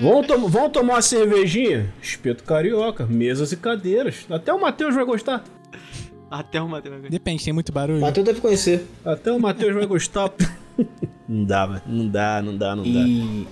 Vamos, 0.00 0.26
tom- 0.26 0.48
vamos 0.48 0.72
tomar 0.72 0.94
uma 0.94 1.02
cervejinha? 1.02 1.92
Espeto 2.00 2.44
carioca, 2.44 3.06
mesas 3.06 3.50
e 3.52 3.56
cadeiras. 3.56 4.26
Até 4.30 4.52
o 4.52 4.60
Matheus 4.60 4.94
vai 4.94 5.04
gostar. 5.04 5.44
Até 6.30 6.60
uma. 6.60 6.80
Depende, 6.80 7.44
tem 7.44 7.52
muito 7.52 7.72
barulho. 7.72 7.98
O 7.98 8.02
Matheus 8.02 8.26
deve 8.26 8.40
conhecer. 8.40 8.86
Até 9.04 9.32
o 9.32 9.40
Matheus 9.40 9.74
vai 9.74 9.86
gostar. 9.86 10.30
não 11.28 11.44
dá, 11.44 11.66
velho. 11.66 11.82
Não 11.86 12.08
dá, 12.08 12.42
não 12.42 12.56
dá, 12.56 12.76
não 12.76 12.82
dá. 12.84 12.88
E. 13.00 13.46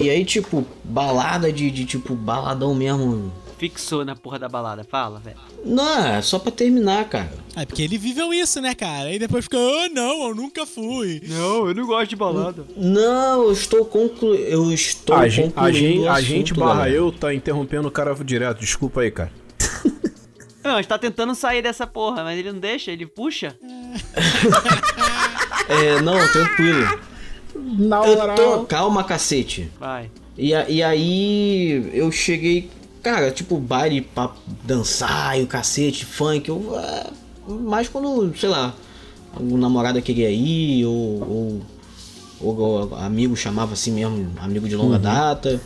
E 0.00 0.08
aí, 0.10 0.24
tipo, 0.24 0.64
balada 0.84 1.52
de, 1.52 1.70
de 1.70 1.84
tipo, 1.84 2.14
baladão 2.14 2.74
mesmo. 2.74 3.32
Fixou 3.62 4.04
na 4.04 4.16
porra 4.16 4.40
da 4.40 4.48
balada. 4.48 4.82
Fala, 4.82 5.20
velho. 5.20 5.36
Não, 5.64 6.04
é 6.04 6.20
só 6.20 6.36
pra 6.36 6.50
terminar, 6.50 7.08
cara. 7.08 7.32
É 7.54 7.64
porque 7.64 7.80
ele 7.82 7.96
viveu 7.96 8.34
isso, 8.34 8.60
né, 8.60 8.74
cara? 8.74 9.04
Aí 9.08 9.20
depois 9.20 9.44
fica, 9.44 9.56
ah, 9.56 9.88
não, 9.88 10.30
eu 10.30 10.34
nunca 10.34 10.66
fui. 10.66 11.22
Não, 11.28 11.68
eu 11.68 11.72
não 11.72 11.86
gosto 11.86 12.08
de 12.10 12.16
balada. 12.16 12.64
Não, 12.76 13.44
eu 13.44 13.52
estou 13.52 13.84
conclu... 13.84 14.34
Eu 14.34 14.72
estou 14.72 15.14
A, 15.14 15.28
gen- 15.28 15.44
a, 15.46 15.50
concluindo 15.52 15.78
gen- 15.78 16.00
o 16.00 16.10
a 16.10 16.20
gente 16.20 16.52
barra 16.54 16.74
galera. 16.74 16.94
eu 16.96 17.12
tá 17.12 17.32
interrompendo 17.32 17.86
o 17.86 17.90
cara 17.92 18.12
direto. 18.24 18.58
Desculpa 18.58 19.02
aí, 19.02 19.12
cara. 19.12 19.30
Não, 20.64 20.72
a 20.72 20.76
gente 20.76 20.88
tá 20.88 20.98
tentando 20.98 21.32
sair 21.36 21.62
dessa 21.62 21.86
porra, 21.86 22.24
mas 22.24 22.38
ele 22.38 22.52
não 22.52 22.58
deixa, 22.60 22.90
ele 22.92 23.04
puxa. 23.06 23.56
É, 25.68 26.00
não, 26.02 26.16
tranquilo. 26.32 27.00
Na 27.54 28.06
Eu 28.06 28.34
tô... 28.34 28.64
Calma, 28.64 29.02
cacete. 29.04 29.70
Vai. 29.78 30.10
E, 30.38 30.50
e 30.50 30.82
aí 30.82 31.90
eu 31.92 32.10
cheguei, 32.12 32.70
cara, 33.02 33.30
tipo, 33.30 33.56
baile 33.58 34.00
pra 34.02 34.30
dançar 34.64 35.38
e 35.38 35.42
o 35.42 35.46
cacete, 35.46 36.04
funk, 36.06 36.48
eu, 36.48 36.72
é, 36.78 37.06
mais 37.48 37.88
quando, 37.88 38.34
sei 38.36 38.48
lá, 38.48 38.74
o 39.38 39.56
namorado 39.56 40.00
queria 40.02 40.30
ir, 40.30 40.84
ou, 40.86 41.62
ou, 42.40 42.56
ou 42.58 42.88
o 42.90 42.94
amigo 42.96 43.34
chamava 43.36 43.72
assim 43.72 43.92
mesmo, 43.92 44.30
amigo 44.40 44.68
de 44.68 44.76
longa 44.76 44.98
data. 44.98 45.60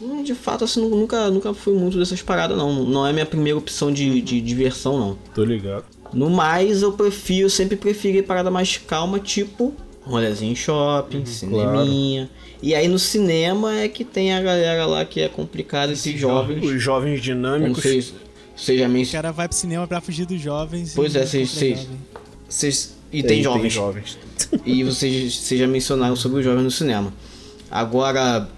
Hum, 0.00 0.22
De 0.22 0.34
fato, 0.34 0.64
assim, 0.64 0.80
nu- 0.80 0.90
nunca, 0.96 1.28
nunca 1.30 1.52
fui 1.52 1.74
muito 1.74 1.98
dessas 1.98 2.22
paradas, 2.22 2.56
não. 2.56 2.84
Não 2.84 3.04
é 3.06 3.12
minha 3.12 3.26
primeira 3.26 3.58
opção 3.58 3.92
de, 3.92 4.20
de 4.22 4.40
diversão, 4.40 4.98
não. 4.98 5.18
Tô 5.34 5.42
ligado. 5.44 5.84
No 6.12 6.30
mais, 6.30 6.82
eu 6.82 6.92
prefiro, 6.92 7.50
sempre 7.50 7.76
prefiro 7.76 8.22
parada 8.24 8.50
mais 8.50 8.76
calma, 8.78 9.18
tipo 9.18 9.74
rolezinho 10.08 10.52
em 10.52 10.56
shopping, 10.56 11.24
cineminha. 11.24 12.28
E 12.62 12.74
aí 12.74 12.88
no 12.88 12.98
cinema 12.98 13.78
é 13.78 13.88
que 13.88 14.04
tem 14.04 14.32
a 14.32 14.40
galera 14.42 14.84
lá 14.86 15.04
que 15.04 15.20
é 15.20 15.28
complicada, 15.28 15.92
esses 15.92 16.18
jovens. 16.18 16.64
Os 16.64 16.82
jovens 16.82 17.12
Como 17.12 17.22
dinâmicos. 17.22 17.82
vocês, 17.82 18.14
vocês 18.56 18.80
já 18.80 18.86
O 18.86 18.90
mencionaram. 18.90 19.22
cara 19.28 19.32
vai 19.32 19.48
pro 19.48 19.56
cinema 19.56 19.86
pra 19.86 20.00
fugir 20.00 20.26
dos 20.26 20.40
jovens. 20.40 20.92
Pois 20.94 21.14
e 21.14 21.18
é, 21.18 21.26
vocês- 21.26 21.50
jovem. 21.52 21.86
Vocês, 22.48 22.94
e 23.12 23.22
tem, 23.22 23.42
jovens. 23.42 23.72
jovens. 23.72 24.18
E 24.64 24.82
vocês, 24.82 25.34
vocês 25.36 25.60
já 25.60 25.66
mencionaram 25.66 26.16
sobre 26.16 26.38
os 26.40 26.44
jovens 26.44 26.64
no 26.64 26.70
cinema. 26.70 27.12
Agora, 27.70 28.48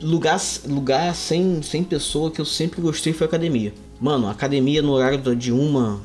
lugar, 0.00 0.40
lugar 0.68 1.14
sem, 1.14 1.62
sem 1.62 1.82
pessoa 1.82 2.30
que 2.30 2.40
eu 2.40 2.44
sempre 2.44 2.80
gostei 2.80 3.12
foi 3.12 3.26
academia. 3.26 3.72
Mano, 4.00 4.28
academia 4.28 4.82
no 4.82 4.92
horário 4.92 5.18
da- 5.18 5.34
de 5.34 5.50
uma. 5.52 6.00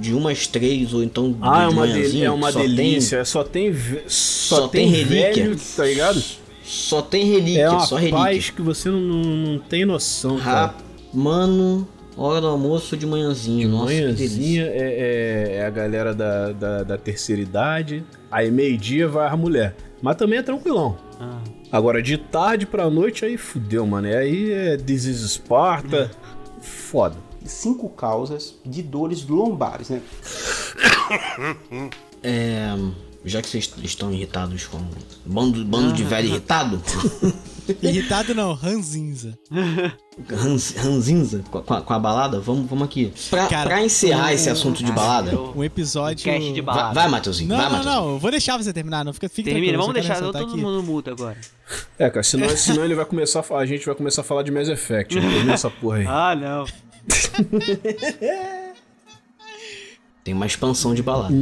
De 0.00 0.14
uma 0.14 0.30
às 0.30 0.46
três, 0.46 0.94
ou 0.94 1.02
então 1.02 1.36
Ah, 1.42 1.64
é 1.64 1.68
de 1.68 1.74
uma, 1.74 1.86
del- 1.86 1.94
manhãzinha, 1.96 2.26
é 2.26 2.30
uma 2.30 2.50
só 2.52 2.60
tem- 2.60 2.68
delícia. 2.74 3.24
Só 3.24 3.44
tem, 3.44 3.74
só, 4.06 4.56
só 4.56 4.68
tem, 4.68 4.90
tem 4.92 5.02
relíquia. 5.04 5.44
velho, 5.44 5.56
tá 5.76 5.84
ligado? 5.84 6.22
Só 6.62 7.02
tem 7.02 7.24
relíquia, 7.26 7.62
É 7.64 7.70
uma 7.70 7.80
só 7.80 7.96
relíquia. 7.96 8.18
paz 8.18 8.50
que 8.50 8.62
você 8.62 8.88
não, 8.90 9.00
não, 9.00 9.22
não 9.52 9.58
tem 9.58 9.84
noção, 9.84 10.38
cara. 10.38 10.74
Mano, 11.12 11.86
hora 12.16 12.40
do 12.40 12.46
almoço 12.46 12.96
de 12.96 13.06
manhãzinha. 13.06 13.66
De 13.66 13.72
Nossa, 13.72 13.86
que 13.92 14.00
delícia. 14.00 14.26
manhãzinha 14.28 14.64
é, 14.66 14.70
é, 14.70 15.56
é 15.56 15.66
a 15.66 15.70
galera 15.70 16.14
da, 16.14 16.52
da, 16.52 16.82
da 16.84 16.96
terceira 16.98 17.40
idade. 17.42 18.04
Aí 18.30 18.50
meio-dia 18.50 19.08
vai 19.08 19.28
a 19.28 19.36
mulher. 19.36 19.74
Mas 20.00 20.16
também 20.16 20.38
é 20.38 20.42
tranquilão. 20.42 20.96
Ah. 21.20 21.40
Agora, 21.72 22.00
de 22.02 22.16
tarde 22.16 22.64
pra 22.66 22.88
noite, 22.88 23.24
aí 23.24 23.36
fudeu, 23.36 23.84
mano. 23.86 24.06
E 24.08 24.14
Aí 24.14 24.52
é 24.52 24.76
This 24.76 25.04
is 25.06 25.20
Sparta. 25.32 26.10
Foda. 26.60 27.16
Cinco 27.44 27.88
causas 27.88 28.54
de 28.64 28.82
dores 28.82 29.26
lombares, 29.26 29.88
né? 29.90 30.00
É, 32.22 32.76
já 33.24 33.40
que 33.40 33.48
vocês 33.48 33.72
estão 33.84 34.12
irritados 34.12 34.66
com 34.66 34.78
bando, 35.24 35.64
bando 35.64 35.92
de 35.92 36.02
velho 36.02 36.28
irritado, 36.28 36.82
Irritado 37.82 38.34
não, 38.34 38.54
ranzinza. 38.54 39.38
Hans- 40.32 40.74
ranzinza 40.76 41.44
com 41.50 41.74
a, 41.74 41.80
com 41.80 41.92
a 41.92 41.98
balada, 41.98 42.40
vamos, 42.40 42.68
vamos 42.68 42.84
aqui. 42.86 43.12
Pra, 43.30 43.46
Cara, 43.46 43.68
pra 43.70 43.84
encerrar 43.84 44.30
o- 44.30 44.34
esse 44.34 44.50
assunto 44.50 44.82
de 44.82 44.90
balada, 44.90 45.38
Um 45.38 45.62
episódio. 45.62 46.24
Cast 46.24 46.52
de 46.52 46.60
vai, 46.60 46.74
balada. 46.74 46.94
vai 46.94 47.08
Matheusinho, 47.08 47.48
Não, 47.50 47.56
vai, 47.56 47.66
não, 47.66 47.72
Matheusinho. 47.76 48.02
não, 48.02 48.10
eu 48.14 48.18
vou 48.18 48.30
deixar 48.32 48.56
você 48.56 48.72
terminar, 48.72 49.04
não 49.04 49.12
fica, 49.12 49.28
fica 49.28 49.50
Termina, 49.50 49.78
vamos 49.78 49.94
quero 49.94 50.06
deixar 50.06 50.20
todo 50.20 50.36
aqui. 50.36 50.56
mundo 50.56 50.82
mudo 50.82 51.10
agora. 51.10 51.36
É, 51.98 52.10
cara, 52.10 52.22
senão, 52.24 52.48
senão 52.56 52.84
ele 52.84 52.94
vai 52.96 53.04
começar 53.04 53.44
a, 53.48 53.56
a 53.58 53.66
gente 53.66 53.86
vai 53.86 53.94
começar 53.94 54.22
a 54.22 54.24
falar 54.24 54.42
de 54.42 54.50
Mass 54.50 54.68
Effect. 54.68 55.14
né? 55.14 55.20
Termina 55.20 55.52
essa 55.52 55.70
porra 55.70 55.98
aí. 55.98 56.06
Ah, 56.08 56.34
não. 56.34 56.64
Tem 60.24 60.34
uma 60.34 60.46
expansão 60.46 60.94
de 60.94 61.02
balada. 61.02 61.34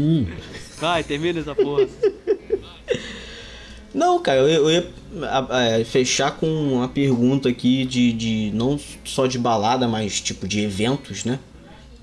Vai, 0.78 1.02
termina 1.02 1.40
essa 1.40 1.54
porra. 1.54 1.88
Não, 3.92 4.20
cara, 4.20 4.40
eu, 4.40 4.48
eu 4.48 4.70
ia 4.70 4.88
a- 5.22 5.78
a- 5.80 5.84
fechar 5.84 6.32
com 6.36 6.46
uma 6.46 6.86
pergunta 6.88 7.48
aqui 7.48 7.84
de, 7.84 8.12
de 8.12 8.50
não 8.54 8.78
só 9.04 9.26
de 9.26 9.38
balada, 9.38 9.88
mas 9.88 10.20
tipo 10.20 10.46
de 10.46 10.60
eventos, 10.60 11.24
né? 11.24 11.38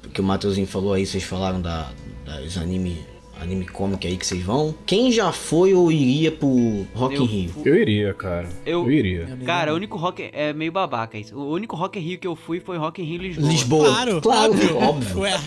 Porque 0.01 0.19
o 0.19 0.23
Matheusinho 0.23 0.65
falou 0.67 0.93
aí, 0.93 1.05
vocês 1.05 1.23
falaram 1.23 1.61
da, 1.61 1.89
das 2.25 2.57
anime, 2.57 2.97
anime 3.43 3.65
comic 3.65 4.07
aí 4.07 4.17
que 4.17 4.25
vocês 4.25 4.41
vão. 4.41 4.73
Quem 4.85 5.11
já 5.11 5.31
foi 5.31 5.73
ou 5.73 5.91
iria 5.91 6.31
pro 6.31 6.85
Rock 6.95 7.15
Eu 7.15 7.23
in 7.23 7.25
Rio? 7.25 7.51
Eu 7.65 7.75
iria, 7.75 8.13
cara. 8.13 8.47
Eu- 8.65 8.83
Eu, 8.83 8.91
iria. 8.91 9.37
Cara, 9.45 9.73
o 9.73 9.75
único 9.75 9.97
rock 9.97 10.29
é 10.33 10.51
meio 10.53 10.71
babaca 10.71 11.17
isso. 11.17 11.37
O 11.37 11.51
único 11.51 11.75
Rock 11.75 11.99
in 11.99 12.01
Rio 12.01 12.19
que 12.19 12.27
eu 12.27 12.35
fui 12.35 12.59
foi 12.59 12.77
Rock 12.77 13.01
in 13.01 13.05
Rio 13.05 13.21
Lisboa. 13.21 13.49
Lisboa. 13.51 13.85
Claro, 13.89 14.21
claro, 14.21 14.51
óbvio. 14.53 14.77
óbvio. 14.77 15.19
Ué, 15.19 15.39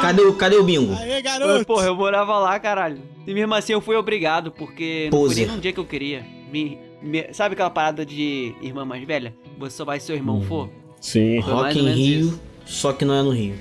Cadê, 0.00 0.22
o- 0.22 0.34
cadê 0.34 0.56
o 0.56 0.64
bingo? 0.64 0.92
aí, 0.94 1.08
Mas, 1.14 1.22
garoto. 1.22 1.64
Porra, 1.66 1.86
eu 1.86 1.94
morava 1.94 2.38
lá, 2.38 2.58
caralho. 2.58 2.98
E 3.26 3.32
mesmo 3.34 3.54
assim 3.54 3.72
eu 3.72 3.80
fui 3.80 3.96
obrigado, 3.96 4.50
porque 4.50 5.08
não 5.12 5.18
fui 5.20 5.28
Poser. 5.28 5.46
nem 5.46 5.54
num 5.56 5.60
dia 5.60 5.72
que 5.72 5.80
eu 5.80 5.84
queria. 5.84 6.24
Me, 6.52 6.78
me- 7.02 7.32
sabe 7.32 7.54
aquela 7.54 7.70
parada 7.70 8.04
de 8.04 8.54
irmã 8.60 8.84
mais 8.84 9.04
velha? 9.06 9.34
Você 9.58 9.76
só 9.76 9.84
vai 9.84 9.98
se 10.00 10.06
seu 10.06 10.16
irmão 10.16 10.42
for? 10.42 10.68
Sim. 11.00 11.40
Foi 11.42 11.52
Rock 11.52 11.78
in 11.78 11.88
Rio, 11.92 12.20
isso. 12.28 12.40
só 12.64 12.92
que 12.92 13.04
não 13.04 13.14
é 13.14 13.22
no 13.22 13.30
Rio. 13.30 13.54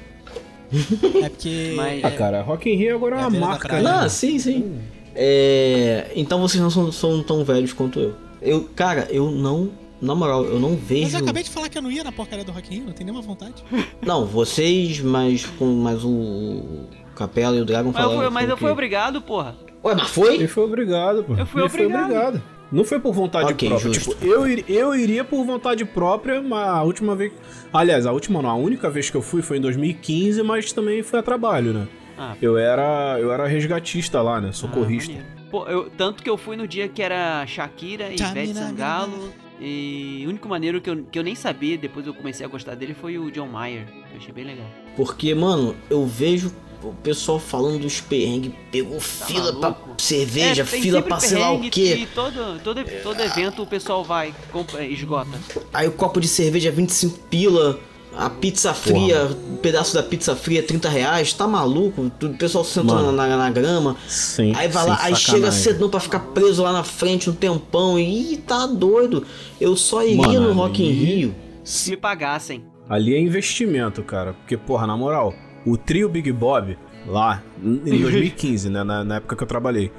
É 1.24 1.30
porque. 1.30 1.74
Mas- 1.76 2.04
Ah, 2.04 2.12
cara, 2.12 2.42
Rock 2.42 2.70
in 2.70 2.76
Rio 2.76 2.96
agora 2.96 3.16
é 3.18 3.24
É 3.24 3.28
uma 3.28 3.40
marca, 3.40 3.82
né? 3.82 3.90
Ah, 3.90 4.10
sim, 4.10 4.40
sim. 4.40 4.80
É, 5.16 6.12
então 6.16 6.40
vocês 6.42 6.62
não 6.62 6.70
são, 6.70 6.92
são 6.92 7.22
tão 7.24 7.44
velhos 7.44 7.72
quanto 7.74 8.00
eu. 8.00 8.16
Eu, 8.42 8.64
cara, 8.76 9.08
eu 9.10 9.32
não, 9.32 9.70
na 10.02 10.14
moral, 10.16 10.44
eu 10.46 10.60
não 10.60 10.76
vejo. 10.76 11.04
Mas 11.04 11.14
eu 11.14 11.20
acabei 11.20 11.44
de 11.44 11.50
falar 11.50 11.70
que 11.70 11.78
eu 11.78 11.82
não 11.82 11.92
ia 11.92 12.04
na 12.04 12.12
porcaria 12.12 12.44
do 12.44 12.52
Rock 12.52 12.70
in 12.74 12.78
Rio, 12.80 12.86
não 12.88 12.94
tem 12.94 13.06
nenhuma 13.06 13.22
vontade. 13.22 13.64
Não, 14.06 14.26
vocês, 14.26 15.00
mas 15.00 15.46
com 15.46 15.66
mais 15.66 16.04
o, 16.04 16.10
o 16.10 16.88
Capela 17.16 17.56
e 17.56 17.62
o 17.62 17.66
Dragon 17.66 17.92
Mas 17.94 18.04
eu 18.04 18.18
fui, 18.18 18.30
mas 18.30 18.46
que- 18.46 18.52
eu 18.52 18.58
fui 18.58 18.70
obrigado, 18.72 19.22
porra. 19.22 19.56
Ué, 19.86 19.96
mas 19.96 20.10
foi? 20.10 20.36
Ele 20.36 20.48
foi 20.48 20.64
obrigado, 20.64 21.24
pô. 21.24 21.34
Eu 21.36 21.46
fui 21.46 21.62
foi 21.70 21.86
obrigado. 21.86 22.04
obrigado. 22.04 22.44
Não 22.74 22.84
foi 22.84 23.00
por 23.00 23.14
vontade 23.14 23.52
Ok, 23.54 23.70
própria. 23.70 23.94
justo. 23.94 24.12
Tipo, 24.16 24.26
eu, 24.26 24.48
ir- 24.48 24.66
eu 24.68 24.96
iria 24.96 25.24
por 25.24 25.46
vontade 25.46 25.86
própria, 25.86 26.42
mas 26.42 26.68
a 26.68 26.82
última 26.84 27.16
vez. 27.16 27.32
Aliás, 27.72 28.06
a 28.06 28.12
última 28.12 28.42
não, 28.42 28.50
a 28.50 28.56
única 28.56 28.90
vez 28.90 29.10
que 29.10 29.16
eu 29.18 29.22
fui 29.22 29.42
foi 29.42 29.58
em 29.58 29.62
2015, 29.62 30.42
mas 30.44 30.72
também 30.74 31.04
foi 31.04 31.20
a 31.20 31.24
trabalho, 31.24 31.72
né? 31.74 31.88
Ah, 32.18 32.36
Eu 32.42 32.58
era, 32.58 33.18
eu 33.20 33.32
era 33.32 33.46
resgatista 33.48 34.22
lá, 34.22 34.42
né? 34.42 34.52
Socorrista. 34.52 35.14
Ah. 35.20 35.44
Pô, 35.52 35.66
eu, 35.68 35.90
tanto 35.92 36.24
que 36.24 36.30
eu 36.30 36.36
fui 36.38 36.56
no 36.58 36.68
dia 36.68 36.88
que 36.88 37.02
era 37.02 37.46
Shakira 37.46 38.10
e 38.12 38.16
Ivete 38.16 38.56
Sangalo. 38.56 39.32
E 39.62 40.24
o 40.26 40.30
único 40.30 40.50
maneiro 40.50 40.82
que 40.82 40.90
eu, 40.90 41.04
que 41.10 41.18
eu 41.18 41.24
nem 41.24 41.36
sabia, 41.36 41.78
depois 41.78 42.06
eu 42.08 42.14
comecei 42.14 42.46
a 42.46 42.50
gostar 42.50 42.76
dele, 42.76 42.94
foi 43.00 43.18
o 43.20 43.30
John 43.32 43.48
Mayer. 43.48 43.86
Eu 44.12 44.18
achei 44.18 44.34
bem 44.34 44.44
legal. 44.46 44.66
Porque, 44.96 45.34
mano, 45.36 45.76
eu 45.90 46.06
vejo 46.06 46.52
o 46.84 46.94
pessoal 47.04 47.40
falando 47.40 47.80
dos 47.80 48.02
perrengues, 48.02 48.52
pegou 48.72 49.00
fila 49.00 49.52
pra 49.54 49.62
Tá 49.62 49.80
maluco? 49.80 50.02
cerveja, 50.02 50.62
É, 50.64 50.66
fila 50.66 51.02
pra 51.02 51.20
sei 51.20 51.38
lá 51.40 51.52
o 51.52 51.62
quê. 51.70 51.96
E 52.02 52.06
todo, 52.08 52.60
todo, 52.64 52.84
todo 53.02 53.20
evento 53.22 53.62
o 53.64 53.68
pessoal 53.68 54.04
vai, 54.04 54.34
compra, 54.52 54.84
esgota. 54.86 55.32
Aí 55.74 55.88
o 55.88 55.92
copo 55.92 56.20
de 56.20 56.28
cerveja 56.28 56.70
é 56.70 56.72
25 56.72 57.18
pila, 57.30 57.80
a 58.16 58.30
pizza 58.30 58.74
fria, 58.74 59.26
um 59.52 59.56
pedaço 59.58 59.94
da 59.96 60.04
pizza 60.04 60.36
fria 60.36 60.60
é 60.60 60.62
30 60.62 60.88
reais, 60.90 61.34
tá 61.34 61.48
maluco? 61.48 62.12
O 62.22 62.30
pessoal 62.38 62.64
sentando 62.64 62.94
Mano. 63.06 63.12
na, 63.12 63.36
na 63.38 63.50
grama. 63.50 63.96
Sim, 64.08 64.54
Aí 64.56 64.68
vai 64.68 64.86
lá, 64.88 65.00
aí 65.02 65.16
chega 65.16 65.52
cedão 65.52 65.90
pra 65.90 66.00
ficar 66.00 66.20
preso 66.20 66.62
lá 66.62 66.72
na 66.72 66.84
frente 66.84 67.30
um 67.30 67.34
tempão. 67.34 67.98
E 67.98 68.34
ih, 68.34 68.38
tá 68.38 68.68
doido. 68.68 69.26
Eu 69.60 69.76
só 69.76 70.04
iria 70.04 70.18
Mano, 70.18 70.42
no 70.50 70.54
Rock 70.54 70.84
in 70.84 70.90
ali- 70.90 71.06
Rio. 71.06 71.36
Se 71.64 71.90
me 71.92 71.98
pagassem. 71.98 72.64
Ali 72.90 73.16
é 73.16 73.20
investimento, 73.20 74.04
cara. 74.04 74.34
Porque, 74.34 74.58
porra, 74.58 74.86
na 74.86 74.96
moral, 74.98 75.34
o 75.66 75.78
trio 75.78 76.08
Big 76.10 76.32
Bob, 76.32 76.78
lá, 77.08 77.42
em 77.64 77.78
2015, 78.02 78.70
né? 78.70 78.84
Na, 78.84 79.04
na 79.04 79.16
época 79.18 79.36
que 79.36 79.44
eu 79.44 79.48
trabalhei. 79.48 79.92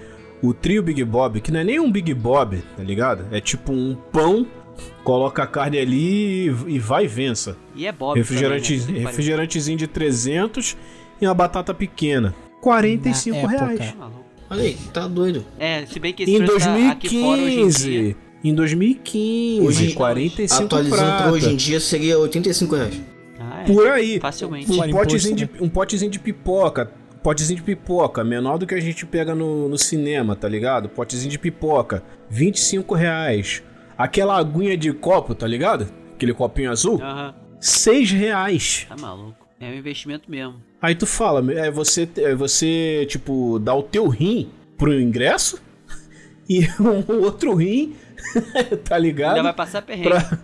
O 0.42 0.52
trio 0.52 0.82
Big 0.82 1.02
Bob, 1.04 1.40
que 1.40 1.50
não 1.50 1.60
é 1.60 1.64
nem 1.64 1.80
um 1.80 1.90
Big 1.90 2.12
Bob, 2.12 2.62
tá 2.76 2.82
ligado? 2.82 3.24
É 3.30 3.40
tipo 3.40 3.72
um 3.72 3.94
pão, 4.12 4.46
coloca 5.02 5.42
a 5.42 5.46
carne 5.46 5.78
ali 5.78 6.48
e, 6.48 6.54
e 6.74 6.78
vai 6.78 7.04
e 7.04 7.08
vença. 7.08 7.56
E 7.74 7.86
é 7.86 7.92
Bob. 7.92 8.18
Refrigerante, 8.18 8.78
também, 8.80 8.94
né? 9.02 9.06
refrigerantezinho 9.08 9.78
de 9.78 9.86
300 9.86 10.76
e 11.20 11.26
uma 11.26 11.32
batata 11.34 11.72
pequena. 11.72 12.34
45 12.60 13.42
Na 13.42 13.48
reais. 13.48 13.80
época. 13.80 13.98
Tá. 13.98 14.10
Olha 14.50 14.62
aí, 14.62 14.76
tá 14.92 15.08
doido. 15.08 15.44
É, 15.58 15.86
se 15.86 15.98
bem 15.98 16.12
que 16.12 16.24
esse 16.24 16.34
Em 16.34 16.44
preço 16.44 16.58
tá 16.66 16.90
aqui 16.90 17.20
fora 17.22 17.40
hoje 17.42 17.60
em 17.60 17.68
dia. 17.68 18.00
2015. 18.02 18.16
Em 18.44 18.54
2015. 18.54 19.66
Hoje- 19.66 19.92
45 19.94 20.64
Atualizando 20.64 20.96
prata. 21.16 21.30
hoje 21.32 21.50
em 21.50 21.56
dia 21.56 21.80
seria 21.80 22.18
85 22.18 22.74
reais. 22.76 23.00
É. 23.64 23.72
Por 23.72 23.86
aí. 23.88 24.20
Facilmente. 24.20 24.70
Um 24.70 24.76
Fora 24.76 24.90
potezinho, 24.90 25.34
imposto, 25.36 25.58
de, 25.58 25.64
um 25.64 25.68
potezinho 25.68 26.10
de 26.10 26.18
pipoca. 26.18 26.90
Potezinho 27.22 27.56
de 27.56 27.62
pipoca, 27.62 28.22
menor 28.22 28.58
do 28.58 28.66
que 28.66 28.74
a 28.74 28.80
gente 28.80 29.06
pega 29.06 29.34
no, 29.34 29.66
no 29.68 29.78
cinema, 29.78 30.36
tá 30.36 30.46
ligado? 30.46 30.90
Potezinho 30.90 31.30
de 31.30 31.38
pipoca, 31.38 32.02
25 32.28 32.94
reais. 32.94 33.62
Aquela 33.96 34.36
aguinha 34.36 34.76
de 34.76 34.92
copo, 34.92 35.34
tá 35.34 35.46
ligado? 35.46 35.88
Aquele 36.14 36.34
copinho 36.34 36.70
azul, 36.70 37.00
Aham. 37.02 37.34
6 37.58 38.10
reais. 38.10 38.86
Tá 38.88 38.96
maluco. 38.96 39.48
É 39.58 39.70
um 39.70 39.74
investimento 39.74 40.30
mesmo. 40.30 40.56
Aí 40.82 40.94
tu 40.94 41.06
fala, 41.06 41.42
é 41.52 41.70
você, 41.70 42.06
é 42.18 42.34
você 42.34 43.06
tipo, 43.08 43.58
dá 43.58 43.74
o 43.74 43.82
teu 43.82 44.06
rim 44.08 44.50
pro 44.76 44.92
ingresso 45.00 45.62
e 46.46 46.66
um 46.78 47.22
outro 47.22 47.54
rim, 47.54 47.96
tá 48.84 48.98
ligado? 48.98 49.36
Ainda 49.36 49.44
vai 49.44 49.54
passar 49.54 49.80
perrengue. 49.80 50.10
pra 50.10 50.38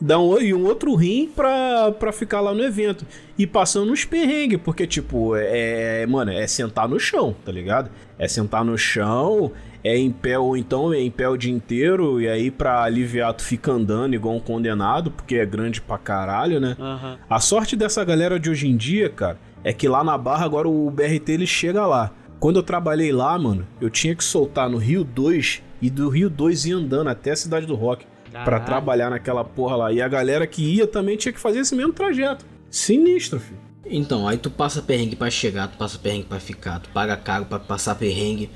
dar 0.00 0.18
um, 0.18 0.38
e 0.40 0.54
um 0.54 0.64
outro 0.64 0.94
rim 0.94 1.30
pra, 1.34 1.92
pra 1.92 2.12
ficar 2.12 2.40
lá 2.40 2.54
no 2.54 2.62
evento. 2.62 3.06
E 3.36 3.46
passando 3.46 3.86
nos 3.86 4.04
perrengues, 4.04 4.60
porque, 4.64 4.86
tipo, 4.86 5.34
é, 5.36 6.06
mano, 6.06 6.32
é 6.32 6.46
sentar 6.46 6.88
no 6.88 6.98
chão, 6.98 7.34
tá 7.44 7.52
ligado? 7.52 7.90
É 8.18 8.26
sentar 8.26 8.64
no 8.64 8.76
chão, 8.78 9.52
é 9.84 9.96
em 9.96 10.10
pé 10.10 10.38
ou 10.38 10.56
então 10.56 10.92
é 10.92 11.00
em 11.00 11.10
pé 11.10 11.28
o 11.28 11.36
dia 11.36 11.52
inteiro, 11.52 12.20
e 12.20 12.28
aí 12.28 12.50
pra 12.50 12.82
aliviar 12.82 13.32
tu 13.34 13.42
fica 13.42 13.72
andando 13.72 14.14
igual 14.14 14.34
um 14.34 14.40
condenado, 14.40 15.10
porque 15.10 15.36
é 15.36 15.46
grande 15.46 15.80
pra 15.80 15.98
caralho, 15.98 16.60
né? 16.60 16.76
Aham. 16.78 17.18
A 17.28 17.40
sorte 17.40 17.76
dessa 17.76 18.04
galera 18.04 18.38
de 18.38 18.50
hoje 18.50 18.68
em 18.68 18.76
dia, 18.76 19.08
cara, 19.08 19.38
é 19.64 19.72
que 19.72 19.88
lá 19.88 20.02
na 20.04 20.16
Barra 20.16 20.44
agora 20.44 20.68
o 20.68 20.90
BRT 20.90 21.32
ele 21.32 21.46
chega 21.46 21.86
lá. 21.86 22.12
Quando 22.38 22.56
eu 22.56 22.62
trabalhei 22.62 23.12
lá, 23.12 23.38
mano, 23.38 23.66
eu 23.80 23.90
tinha 23.90 24.14
que 24.14 24.24
soltar 24.24 24.68
no 24.68 24.78
Rio 24.78 25.04
2 25.04 25.62
e 25.82 25.90
do 25.90 26.08
Rio 26.08 26.30
2 26.30 26.66
ir 26.66 26.72
andando 26.72 27.08
até 27.08 27.32
a 27.32 27.36
cidade 27.36 27.66
do 27.66 27.74
Rock 27.74 28.06
pra 28.30 28.42
Caralho. 28.44 28.64
trabalhar 28.66 29.10
naquela 29.10 29.44
porra 29.44 29.76
lá. 29.76 29.92
E 29.92 30.00
a 30.00 30.08
galera 30.08 30.46
que 30.46 30.62
ia 30.62 30.86
também 30.86 31.16
tinha 31.16 31.32
que 31.32 31.40
fazer 31.40 31.60
esse 31.60 31.74
mesmo 31.74 31.92
trajeto. 31.92 32.44
Sinistro, 32.70 33.40
filho. 33.40 33.58
Então, 33.84 34.28
aí 34.28 34.38
tu 34.38 34.50
passa 34.50 34.80
perrengue 34.80 35.16
pra 35.16 35.28
chegar, 35.30 35.66
tu 35.68 35.76
passa 35.76 35.98
perrengue 35.98 36.26
pra 36.26 36.38
ficar, 36.38 36.78
tu 36.78 36.88
paga 36.90 37.16
caro 37.16 37.44
pra 37.46 37.58
passar 37.58 37.94
perrengue. 37.96 38.48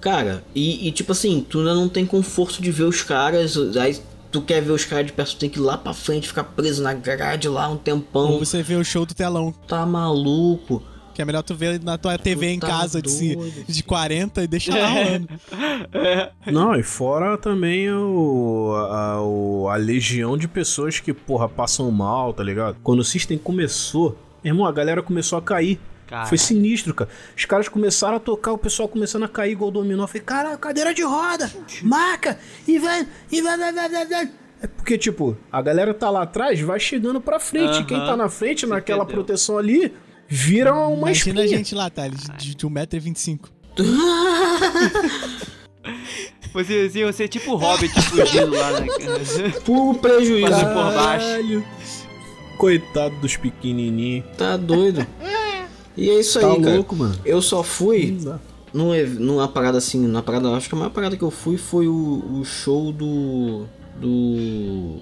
Cara, 0.00 0.42
e, 0.54 0.88
e 0.88 0.92
tipo 0.92 1.12
assim, 1.12 1.44
tu 1.48 1.58
ainda 1.58 1.74
não 1.74 1.88
tem 1.88 2.06
conforto 2.06 2.62
de 2.62 2.70
ver 2.70 2.84
os 2.84 3.02
caras, 3.02 3.56
aí 3.76 4.00
tu 4.32 4.40
quer 4.40 4.62
ver 4.62 4.72
os 4.72 4.84
caras 4.84 5.06
de 5.06 5.12
perto, 5.12 5.32
tu 5.32 5.38
tem 5.38 5.50
que 5.50 5.58
ir 5.58 5.62
lá 5.62 5.76
pra 5.76 5.92
frente, 5.92 6.26
ficar 6.26 6.44
preso 6.44 6.82
na 6.82 6.94
grade 6.94 7.48
lá 7.48 7.68
um 7.68 7.72
Ou 7.72 7.78
tempão. 7.78 8.38
você 8.38 8.62
vê 8.62 8.74
o 8.74 8.82
show 8.84 9.04
do 9.04 9.14
telão. 9.14 9.52
Tá 9.68 9.84
maluco. 9.84 10.82
Que 11.14 11.22
é 11.22 11.24
melhor 11.24 11.42
tu 11.42 11.54
ver 11.54 11.80
na 11.82 11.98
tua 11.98 12.16
TV 12.18 12.46
em 12.48 12.58
tá 12.58 12.66
casa 12.66 13.00
de, 13.02 13.34
doido. 13.36 13.64
de 13.68 13.82
40 13.82 14.42
e 14.42 14.46
deixa 14.46 14.74
lá 14.78 14.88
rolando. 14.88 15.28
Não, 16.50 16.74
e 16.74 16.82
fora 16.82 17.36
também 17.38 17.90
o, 17.90 18.72
a, 18.90 19.22
o- 19.22 19.68
a 19.68 19.76
legião 19.76 20.36
de 20.36 20.48
pessoas 20.48 20.98
que, 21.00 21.12
porra, 21.12 21.48
passam 21.48 21.90
mal, 21.90 22.32
tá 22.32 22.42
ligado? 22.42 22.76
Quando 22.82 23.00
o 23.00 23.04
System 23.04 23.38
começou, 23.38 24.18
irmão, 24.44 24.66
a 24.66 24.72
galera 24.72 25.02
começou 25.02 25.38
a 25.38 25.42
cair. 25.42 25.78
Cara. 26.06 26.26
Foi 26.26 26.36
sinistro, 26.36 26.92
cara. 26.92 27.08
Os 27.36 27.44
caras 27.46 27.68
começaram 27.68 28.16
a 28.16 28.20
tocar, 28.20 28.52
o 28.52 28.58
pessoal 28.58 28.86
começando 28.88 29.22
a 29.22 29.28
cair 29.28 29.52
igual 29.52 29.70
dominó. 29.70 30.02
Eu 30.04 30.08
falei, 30.08 30.22
caralho, 30.22 30.58
cadeira 30.58 30.92
de 30.92 31.02
roda, 31.02 31.50
maca, 31.82 32.38
e 32.68 32.78
vai, 32.78 33.06
e 33.30 33.40
vai, 33.40 33.56
vai, 33.56 33.72
vai, 33.72 33.88
vai, 33.88 34.06
vai. 34.06 34.30
É 34.60 34.66
porque, 34.66 34.96
tipo, 34.98 35.36
a 35.50 35.60
galera 35.62 35.92
tá 35.94 36.08
lá 36.10 36.22
atrás, 36.22 36.60
vai 36.60 36.78
chegando 36.78 37.20
pra 37.20 37.40
frente. 37.40 37.78
Aham. 37.78 37.84
Quem 37.84 37.98
tá 37.98 38.16
na 38.16 38.28
frente, 38.28 38.64
naquela 38.66 39.02
entendeu. 39.04 39.24
proteção 39.24 39.58
ali, 39.58 39.92
vira 40.34 40.74
uma 40.74 41.10
Imagina 41.10 41.40
a 41.40 41.44
espinha. 41.44 41.58
gente 41.58 41.74
lá, 41.74 41.90
Thales, 41.90 42.22
de, 42.38 42.54
de 42.54 42.66
1,25m. 42.66 43.40
Você, 46.52 46.88
você, 46.88 47.04
você 47.04 47.24
é 47.24 47.28
tipo 47.28 47.52
o 47.52 47.56
Hobbit 47.56 47.92
fugindo 48.02 48.54
lá, 48.54 48.80
né? 48.80 48.86
Puro 49.64 49.96
prejuízo. 50.00 50.50
Passando 50.50 50.74
por 50.74 50.94
baixo. 50.94 51.64
Coitado 52.58 53.16
dos 53.16 53.36
pequenininhos. 53.36 54.24
Tá 54.36 54.56
doido. 54.56 55.06
E 55.96 56.08
é 56.10 56.20
isso 56.20 56.38
Tá 56.40 56.52
aí, 56.52 56.60
cara. 56.62 56.74
louco, 56.76 56.94
mano. 56.94 57.18
Eu 57.24 57.40
só 57.42 57.62
fui 57.62 58.18
num 58.72 58.92
numa 59.18 59.48
parada 59.48 59.78
assim, 59.78 60.06
na 60.06 60.22
parada, 60.22 60.50
acho 60.54 60.68
que 60.68 60.74
a 60.74 60.78
maior 60.78 60.90
parada 60.90 61.16
que 61.16 61.22
eu 61.24 61.30
fui 61.30 61.56
foi 61.56 61.86
o, 61.88 62.40
o 62.40 62.44
show 62.44 62.92
do. 62.92 63.64
Do. 63.98 64.98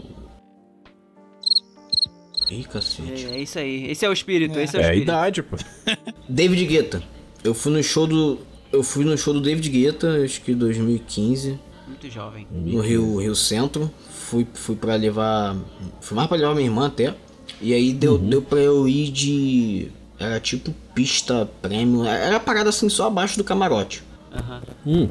Ih, 2.50 2.64
cacete. 2.64 3.26
É, 3.26 3.36
é 3.36 3.40
isso 3.42 3.58
aí. 3.58 3.90
Esse 3.90 4.04
é 4.04 4.08
o 4.08 4.12
espírito, 4.12 4.58
esse 4.58 4.76
é 4.76 4.80
o 4.80 4.82
É 4.82 4.84
a 4.84 4.88
espírito. 4.88 5.02
idade, 5.10 5.42
pô. 5.42 5.56
David 6.28 6.64
Guetta. 6.66 7.02
Eu 7.44 7.54
fui 7.54 7.72
no 7.72 7.82
show 7.82 8.06
do. 8.06 8.38
Eu 8.72 8.82
fui 8.82 9.04
no 9.04 9.16
show 9.16 9.32
do 9.32 9.40
David 9.40 9.68
Guetta, 9.68 10.22
acho 10.24 10.40
que 10.42 10.54
2015, 10.54 11.58
Muito 11.88 12.10
jovem. 12.10 12.46
no 12.50 12.80
Rio, 12.80 13.16
Rio 13.20 13.34
Centro. 13.34 13.90
Fui, 14.10 14.46
fui 14.54 14.76
pra 14.76 14.94
levar. 14.96 15.56
Fui 16.00 16.14
mais 16.16 16.28
pra 16.28 16.36
levar 16.36 16.54
minha 16.54 16.66
irmã 16.66 16.86
até. 16.86 17.14
E 17.60 17.72
aí 17.74 17.92
deu, 17.92 18.16
deu 18.18 18.42
pra 18.42 18.58
eu 18.58 18.86
ir 18.88 19.10
de. 19.10 19.88
Era 20.18 20.38
tipo 20.38 20.72
pista 20.94 21.48
prêmio. 21.62 22.04
Era 22.04 22.38
parada 22.38 22.68
assim 22.68 22.88
só 22.88 23.06
abaixo 23.06 23.38
do 23.38 23.44
camarote. 23.44 24.02
Aham. 24.32 24.60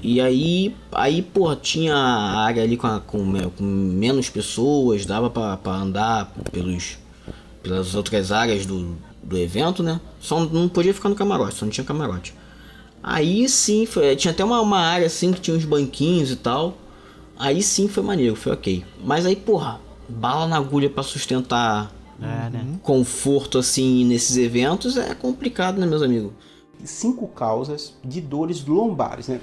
E 0.02 0.22
aí, 0.22 0.74
aí 0.94 1.22
porra, 1.22 1.56
tinha 1.58 1.94
a 1.94 2.40
área 2.42 2.64
ali 2.64 2.78
com, 2.78 2.88
a- 2.88 3.02
com, 3.02 3.34
com 3.50 3.64
menos 3.64 4.30
pessoas, 4.30 5.06
dava 5.06 5.30
pra, 5.30 5.58
pra 5.58 5.74
andar 5.74 6.32
pelos, 6.54 6.98
pelas 7.64 7.96
outras 7.96 8.32
áreas 8.32 8.66
do, 8.66 8.98
do 9.24 9.38
evento, 9.38 9.84
né? 9.84 10.00
Só 10.20 10.40
não 10.46 10.70
podia 10.70 10.94
ficar 10.94 11.10
no 11.10 11.16
camarote, 11.16 11.56
só 11.56 11.66
não 11.66 11.72
tinha 11.72 11.86
camarote. 11.86 12.34
Aí 13.02 13.48
sim, 13.50 13.86
foi, 13.86 14.16
tinha 14.16 14.32
até 14.32 14.44
uma, 14.44 14.62
uma 14.62 14.80
área 14.80 15.08
assim 15.08 15.32
que 15.34 15.42
tinha 15.42 15.56
uns 15.56 15.66
banquinhos 15.66 16.32
e 16.32 16.36
tal. 16.36 16.78
Aí 17.38 17.64
sim 17.64 17.88
foi 17.88 18.04
maneiro, 18.04 18.36
foi 18.36 18.52
ok. 18.52 18.86
Mas 19.04 19.26
aí, 19.26 19.36
porra, 19.36 19.80
bala 20.08 20.48
na 20.48 20.58
agulha 20.58 20.90
pra 20.90 21.04
sustentar 21.04 21.92
É, 22.22 22.50
né? 22.50 22.66
conforto 22.84 23.58
assim 23.58 24.04
nesses 24.06 24.36
eventos 24.38 24.98
é 24.98 25.16
complicado, 25.16 25.80
né, 25.80 25.86
meus 25.86 26.02
amigos? 26.02 26.34
Cinco 26.84 27.28
causas 27.28 27.94
de 28.04 28.22
dores 28.22 28.66
lombares, 28.66 29.28
né? 29.28 29.42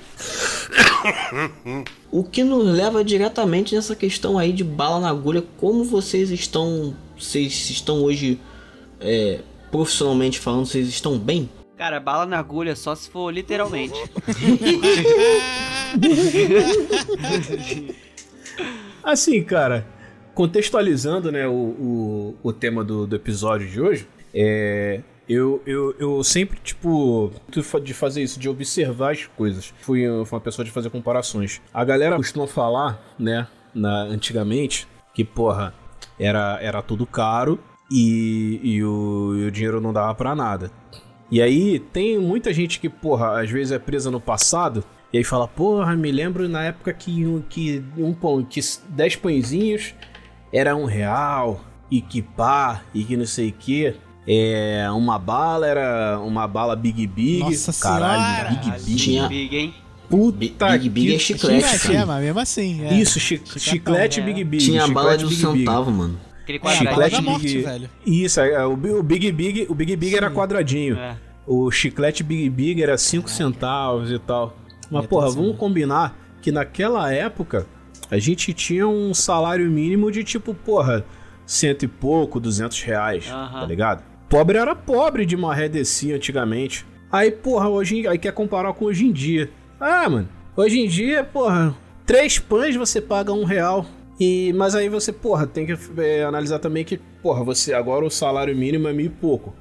O 2.10 2.24
que 2.24 2.42
nos 2.42 2.64
leva 2.66 3.04
diretamente 3.04 3.74
nessa 3.74 3.94
questão 3.94 4.38
aí 4.38 4.52
de 4.52 4.64
bala 4.64 5.00
na 5.00 5.10
agulha, 5.10 5.42
como 5.58 5.84
vocês 5.84 6.30
estão, 6.30 6.94
vocês 7.18 7.70
estão 7.70 8.02
hoje 8.02 8.38
é, 9.00 9.40
profissionalmente 9.70 10.38
falando, 10.38 10.66
vocês 10.66 10.88
estão 10.88 11.18
bem? 11.18 11.48
Cara, 11.76 12.00
bala 12.00 12.24
na 12.24 12.38
agulha 12.38 12.74
só 12.74 12.94
se 12.94 13.10
for 13.10 13.30
literalmente. 13.30 13.94
Assim, 19.04 19.44
cara, 19.44 19.86
contextualizando 20.34 21.30
né, 21.30 21.46
o, 21.46 21.52
o, 21.52 22.34
o 22.42 22.52
tema 22.52 22.82
do, 22.82 23.06
do 23.06 23.14
episódio 23.14 23.68
de 23.68 23.80
hoje, 23.80 24.08
é, 24.34 25.02
eu, 25.28 25.62
eu, 25.66 25.94
eu 25.98 26.24
sempre, 26.24 26.58
tipo, 26.62 27.32
de 27.82 27.92
fazer 27.92 28.22
isso, 28.22 28.38
de 28.38 28.48
observar 28.48 29.12
as 29.12 29.26
coisas. 29.26 29.74
Fui, 29.80 30.04
fui 30.24 30.36
uma 30.36 30.40
pessoa 30.40 30.64
de 30.64 30.70
fazer 30.70 30.88
comparações. 30.88 31.60
A 31.74 31.84
galera 31.84 32.16
costuma 32.16 32.46
falar, 32.46 33.14
né, 33.18 33.46
na, 33.74 34.02
antigamente, 34.02 34.86
que, 35.12 35.24
porra, 35.24 35.74
era, 36.18 36.58
era 36.60 36.82
tudo 36.82 37.06
caro 37.06 37.58
e, 37.90 38.60
e, 38.62 38.84
o, 38.84 39.34
e 39.36 39.44
o 39.46 39.50
dinheiro 39.50 39.80
não 39.80 39.92
dava 39.92 40.14
pra 40.14 40.34
nada. 40.34 40.70
E 41.30 41.42
aí 41.42 41.78
tem 41.78 42.18
muita 42.18 42.52
gente 42.52 42.78
que, 42.78 42.88
porra, 42.88 43.40
às 43.42 43.50
vezes 43.50 43.72
é 43.72 43.78
presa 43.78 44.10
no 44.10 44.20
passado 44.20 44.84
e 45.12 45.16
E 45.16 45.18
aí 45.18 45.24
fala, 45.24 45.46
porra, 45.48 45.94
me 45.96 46.10
lembro 46.12 46.48
na 46.48 46.64
época 46.64 46.92
que, 46.92 47.24
um- 47.26 47.42
que 47.48 47.82
um 47.96 48.12
pão, 48.12 48.44
que 48.44 48.60
10 48.88 49.16
pãezinhos 49.16 49.94
era 50.52 50.74
um 50.76 50.84
real, 50.84 51.60
e 51.90 52.00
que 52.00 52.22
pá, 52.22 52.82
e 52.94 53.02
que 53.04 53.16
não 53.16 53.26
sei 53.26 53.48
o 53.50 53.52
que. 53.52 53.94
É, 54.28 54.88
uma 54.90 55.18
bala 55.18 55.66
era 55.66 56.18
uma 56.20 56.46
bala 56.48 56.74
Big 56.74 57.06
Big. 57.06 57.38
Nossa 57.40 57.72
Caralho, 57.80 58.22
Senhora! 58.22 58.48
Big 58.50 58.84
Big. 58.84 58.96
Tinha- 58.96 59.28
Big, 59.28 59.56
hein? 59.56 59.74
Puta 60.08 60.68
Big 60.70 60.88
Big 60.88 61.06
que- 61.08 61.14
é 61.14 61.18
chiclete, 61.18 61.68
Chiclete, 61.68 61.96
é, 61.96 62.04
mas 62.04 62.24
mesmo 62.24 62.40
assim. 62.40 62.84
É. 62.84 62.94
Isso, 62.94 63.18
chi- 63.20 63.36
Chicletão, 63.38 63.58
chiclete 63.62 64.20
é. 64.20 64.22
Big 64.22 64.44
Big. 64.44 64.64
Tinha 64.64 64.84
a 64.84 64.88
bala 64.88 65.18
chiclete 65.18 65.36
de 65.36 65.46
um 65.46 65.52
Big 65.52 65.58
Big. 65.58 65.66
centavo, 65.70 65.90
mano. 65.90 66.20
Aquele 66.42 66.58
É, 66.58 66.60
a 66.60 66.62
bala 66.64 66.74
quadradinho. 66.74 66.96
da 66.96 67.08
Chiclete 67.08 67.22
morte, 67.24 67.46
Big- 67.46 67.62
velho. 67.62 67.90
Isso, 68.06 68.40
é, 68.40 68.64
o, 68.66 68.76
Bi- 68.76 68.90
o 68.92 69.02
Big 69.02 69.32
Big, 69.32 69.66
o 69.68 69.74
Big 69.74 69.96
Big 69.96 70.16
era 70.16 70.30
quadradinho. 70.30 70.96
É. 70.96 71.16
O 71.46 71.70
chiclete 71.70 72.22
Big 72.22 72.48
Big 72.50 72.82
era 72.82 72.96
5 72.98 73.28
centavos 73.30 74.10
e 74.10 74.18
tal. 74.18 74.56
Mas, 74.90 75.04
É, 75.04 75.06
porra, 75.08 75.26
tá 75.28 75.32
vamos 75.34 75.56
combinar 75.56 76.16
que 76.40 76.50
naquela 76.52 77.12
época 77.12 77.66
a 78.10 78.18
gente 78.18 78.52
tinha 78.52 78.86
um 78.86 79.12
salário 79.12 79.68
mínimo 79.70 80.10
de 80.12 80.22
tipo, 80.22 80.54
porra, 80.54 81.04
cento 81.44 81.84
e 81.84 81.88
pouco, 81.88 82.38
duzentos 82.40 82.80
reais, 82.82 83.26
Aham. 83.28 83.60
tá 83.60 83.66
ligado? 83.66 84.02
Pobre 84.28 84.58
era 84.58 84.74
pobre 84.74 85.24
de 85.26 85.36
maré 85.36 85.68
descia 85.68 86.16
antigamente. 86.16 86.84
Aí, 87.10 87.30
porra, 87.30 87.68
hoje 87.68 87.98
em- 87.98 88.06
aí 88.08 88.18
quer 88.18 88.32
comparar 88.32 88.72
com 88.72 88.84
hoje 88.86 89.06
em 89.06 89.12
dia. 89.12 89.48
Ah, 89.80 90.08
mano, 90.08 90.28
hoje 90.56 90.80
em 90.80 90.88
dia, 90.88 91.22
porra, 91.24 91.74
três 92.04 92.38
pães 92.38 92.76
você 92.76 93.00
paga 93.00 93.32
um 93.32 93.44
real. 93.44 93.84
E, 94.18 94.52
mas 94.54 94.74
aí 94.74 94.88
você, 94.88 95.12
porra, 95.12 95.46
tem 95.46 95.66
que 95.66 95.76
é, 95.98 96.24
analisar 96.24 96.58
também 96.58 96.84
que, 96.84 96.96
porra, 97.22 97.44
você 97.44 97.74
agora 97.74 98.04
o 98.04 98.10
salário 98.10 98.56
mínimo 98.56 98.88
é 98.88 98.92
mil 98.92 99.06
e 99.06 99.10
pouco. 99.10 99.54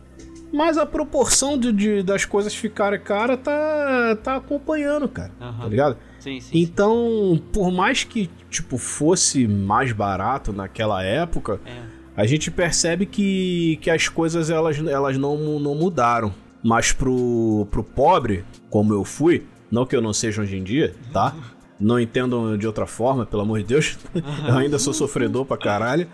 Mas 0.54 0.78
a 0.78 0.86
proporção 0.86 1.58
de, 1.58 1.74
de- 1.74 2.04
das 2.04 2.24
coisas 2.24 2.56
ficarem 2.56 2.98
cara 3.00 3.36
tá, 3.36 4.16
tá 4.24 4.38
acompanhando, 4.38 5.10
cara. 5.10 5.32
Aham. 5.42 5.60
Tá 5.64 5.68
ligado? 5.68 5.98
Sim, 6.20 6.40
sim. 6.40 6.58
Então, 6.58 7.42
por 7.52 7.70
mais 7.72 8.06
que, 8.06 8.30
tipo, 8.50 8.78
fosse 8.78 9.46
mais 9.46 9.92
barato 9.92 10.54
naquela 10.54 11.04
época, 11.04 11.60
É. 11.66 11.82
a 12.16 12.26
gente 12.26 12.50
percebe 12.50 13.06
que, 13.06 13.78
que 13.82 13.90
as 13.90 14.08
coisas 14.08 14.50
elas, 14.50 14.78
elas 14.88 15.18
não, 15.18 15.60
não 15.60 15.76
mudaram. 15.76 16.34
Mas 16.64 16.94
pro, 16.94 17.68
pro 17.70 17.84
pobre, 17.84 18.46
como 18.70 18.94
eu 18.94 19.04
fui, 19.04 19.46
não 19.72 19.86
que 19.86 19.96
eu 19.96 20.02
não 20.02 20.14
seja 20.14 20.42
hoje 20.42 20.58
em 20.58 20.64
dia, 20.64 20.94
tá? 21.12 21.36
Não 21.80 22.00
entendam 22.00 22.58
de 22.58 22.66
outra 22.66 22.86
forma, 22.86 23.26
pelo 23.26 23.42
amor 23.42 23.60
de 23.60 23.66
Deus. 23.66 23.98
eu 24.48 24.58
ainda 24.58 24.80
sou 24.80 24.94
sofredor 24.94 25.46
pra 25.46 25.58
caralho. 25.58 26.08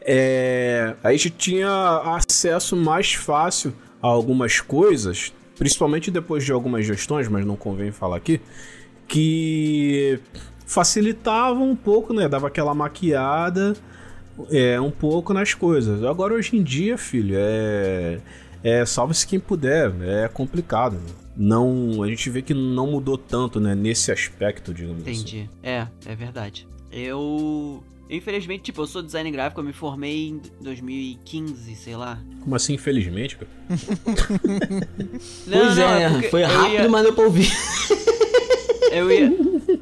É, 0.00 0.94
a 1.02 1.12
gente 1.12 1.30
tinha 1.30 2.02
acesso 2.16 2.76
mais 2.76 3.14
fácil 3.14 3.72
a 4.02 4.06
algumas 4.06 4.60
coisas, 4.60 5.32
principalmente 5.56 6.10
depois 6.10 6.44
de 6.44 6.52
algumas 6.52 6.84
gestões, 6.84 7.28
mas 7.28 7.46
não 7.46 7.56
convém 7.56 7.90
falar 7.90 8.16
aqui, 8.16 8.40
que 9.06 10.18
facilitavam 10.66 11.70
um 11.70 11.76
pouco, 11.76 12.12
né? 12.12 12.28
Dava 12.28 12.48
aquela 12.48 12.74
maquiada 12.74 13.74
é, 14.50 14.80
um 14.80 14.90
pouco 14.90 15.32
nas 15.32 15.54
coisas. 15.54 16.02
Agora, 16.04 16.34
hoje 16.34 16.56
em 16.56 16.62
dia, 16.62 16.98
filho, 16.98 17.36
é. 17.38 18.18
É 18.62 18.86
salve-se 18.86 19.26
quem 19.26 19.38
puder, 19.38 19.92
é 20.00 20.26
complicado. 20.26 20.94
né? 20.94 21.23
Não, 21.36 22.02
a 22.02 22.08
gente 22.08 22.30
vê 22.30 22.42
que 22.42 22.54
não 22.54 22.86
mudou 22.92 23.18
tanto, 23.18 23.58
né, 23.60 23.74
nesse 23.74 24.12
aspecto, 24.12 24.72
digamos 24.72 25.02
assim. 25.02 25.12
Entendi. 25.12 25.50
É, 25.62 25.86
é 26.06 26.14
verdade. 26.14 26.66
Eu. 26.92 27.82
Infelizmente, 28.08 28.62
tipo, 28.64 28.82
eu 28.82 28.86
sou 28.86 29.02
design 29.02 29.30
gráfico, 29.30 29.60
eu 29.60 29.64
me 29.64 29.72
formei 29.72 30.28
em 30.28 30.40
2015, 30.60 31.74
sei 31.74 31.96
lá. 31.96 32.18
Como 32.42 32.54
assim, 32.54 32.74
infelizmente, 32.74 33.36
cara? 33.38 33.50
Não, 35.46 35.58
pois 35.58 35.76
não, 35.76 35.88
é, 35.90 36.22
foi 36.24 36.42
eu 36.42 36.46
rápido, 36.48 36.72
ia- 36.82 36.88
mas 36.88 37.02
deu 37.02 37.14
pra 37.14 37.24
ouvir. 37.24 37.50
Eu 38.92 39.10
ia, 39.10 39.32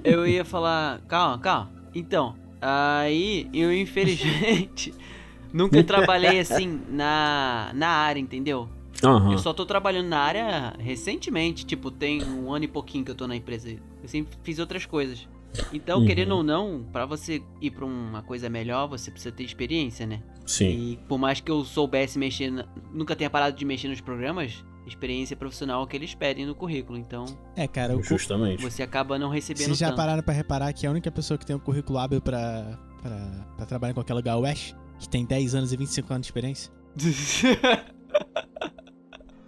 eu 0.04 0.26
ia 0.26 0.42
falar, 0.42 1.00
calma, 1.06 1.38
calma. 1.38 1.70
Então, 1.94 2.34
aí 2.62 3.46
eu 3.52 3.70
infelizmente 3.70 4.94
nunca 5.52 5.84
trabalhei 5.84 6.40
assim 6.40 6.80
na, 6.88 7.72
na 7.74 7.88
área, 7.88 8.18
entendeu? 8.18 8.70
Aham. 9.04 9.32
Eu 9.32 9.38
só 9.38 9.52
tô 9.52 9.64
trabalhando 9.66 10.08
na 10.08 10.18
área 10.20 10.74
recentemente, 10.78 11.64
tipo, 11.66 11.90
tem 11.90 12.22
um 12.24 12.52
ano 12.52 12.64
e 12.64 12.68
pouquinho 12.68 13.04
que 13.04 13.10
eu 13.10 13.14
tô 13.14 13.26
na 13.26 13.36
empresa. 13.36 13.70
Eu 13.70 14.08
sempre 14.08 14.36
fiz 14.42 14.58
outras 14.58 14.86
coisas. 14.86 15.28
Então, 15.72 16.00
Uhum. 16.00 16.06
querendo 16.06 16.32
ou 16.32 16.42
não, 16.42 16.82
pra 16.92 17.04
você 17.04 17.42
ir 17.60 17.70
pra 17.72 17.84
uma 17.84 18.22
coisa 18.22 18.48
melhor, 18.48 18.86
você 18.88 19.10
precisa 19.10 19.30
ter 19.34 19.44
experiência, 19.44 20.06
né? 20.06 20.22
Sim. 20.46 20.92
E 20.92 20.96
por 21.08 21.18
mais 21.18 21.40
que 21.40 21.50
eu 21.50 21.62
soubesse 21.64 22.18
mexer, 22.18 22.50
na- 22.50 22.64
nunca 22.92 23.14
tenha 23.14 23.28
parado 23.28 23.54
de 23.56 23.64
mexer 23.64 23.88
nos 23.88 24.00
programas, 24.00 24.64
experiência 24.86 25.36
profissional 25.36 25.82
é 25.82 25.84
o 25.84 25.86
que 25.86 25.94
eles 25.96 26.14
pedem 26.14 26.46
no 26.46 26.54
currículo. 26.54 26.96
Então, 26.98 27.26
É, 27.54 27.68
cara, 27.68 27.94
o 27.96 28.02
Justamente. 28.02 28.62
você 28.62 28.82
acaba 28.82 29.18
não 29.18 29.28
recebendo 29.28 29.66
vocês 29.66 29.78
já 29.78 29.88
tanto. 29.88 29.96
pararam 29.98 30.22
pra 30.22 30.32
reparar 30.32 30.72
que 30.72 30.86
a 30.86 30.90
única 30.90 31.10
pessoa 31.10 31.36
que 31.36 31.44
tem 31.44 31.54
um 31.54 31.58
currículo 31.60 31.98
hábil 31.98 32.20
pra, 32.22 32.78
pra, 33.02 33.46
pra 33.56 33.66
trabalhar 33.66 33.90
em 33.90 33.94
qualquer 33.94 34.14
lugar 34.14 34.32
é 34.32 34.36
o 34.36 34.46
Ash, 34.46 34.74
que 34.98 35.06
tem 35.08 35.24
10 35.26 35.54
anos 35.54 35.70
e 35.72 35.76
25 35.76 36.12
anos 36.14 36.26
de 36.26 36.30
experiência? 36.30 36.72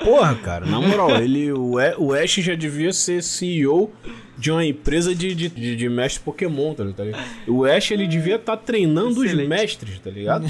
Porra, 0.05 0.35
cara, 0.37 0.67
na 0.67 0.81
moral, 0.81 1.11
ele, 1.17 1.51
o, 1.53 2.13
Ash 2.13 2.35
já 2.35 2.55
devia 2.55 2.93
ser 2.93 3.23
CEO 3.23 3.91
de 4.37 4.51
uma 4.51 4.65
empresa 4.65 5.15
de, 5.15 5.35
de, 5.35 5.49
de, 5.49 5.77
de 5.77 5.89
mestre 5.89 6.23
Pokémon, 6.23 6.75
tá 6.75 6.85
ligado? 6.85 7.23
O 7.49 7.65
Ash, 7.65 7.91
ele 7.91 8.07
devia 8.07 8.37
estar 8.37 8.57
treinando 8.57 9.21
os 9.21 9.25
Excelente. 9.25 9.49
mestres, 9.49 9.99
tá 9.99 10.11
ligado? 10.11 10.47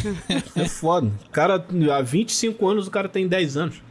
É 0.56 0.64
foda. 0.66 1.10
O 1.26 1.30
cara, 1.30 1.64
há 1.92 2.02
25 2.02 2.66
anos, 2.68 2.86
o 2.86 2.90
cara 2.90 3.08
tem 3.08 3.28
10 3.28 3.56
anos. 3.56 3.82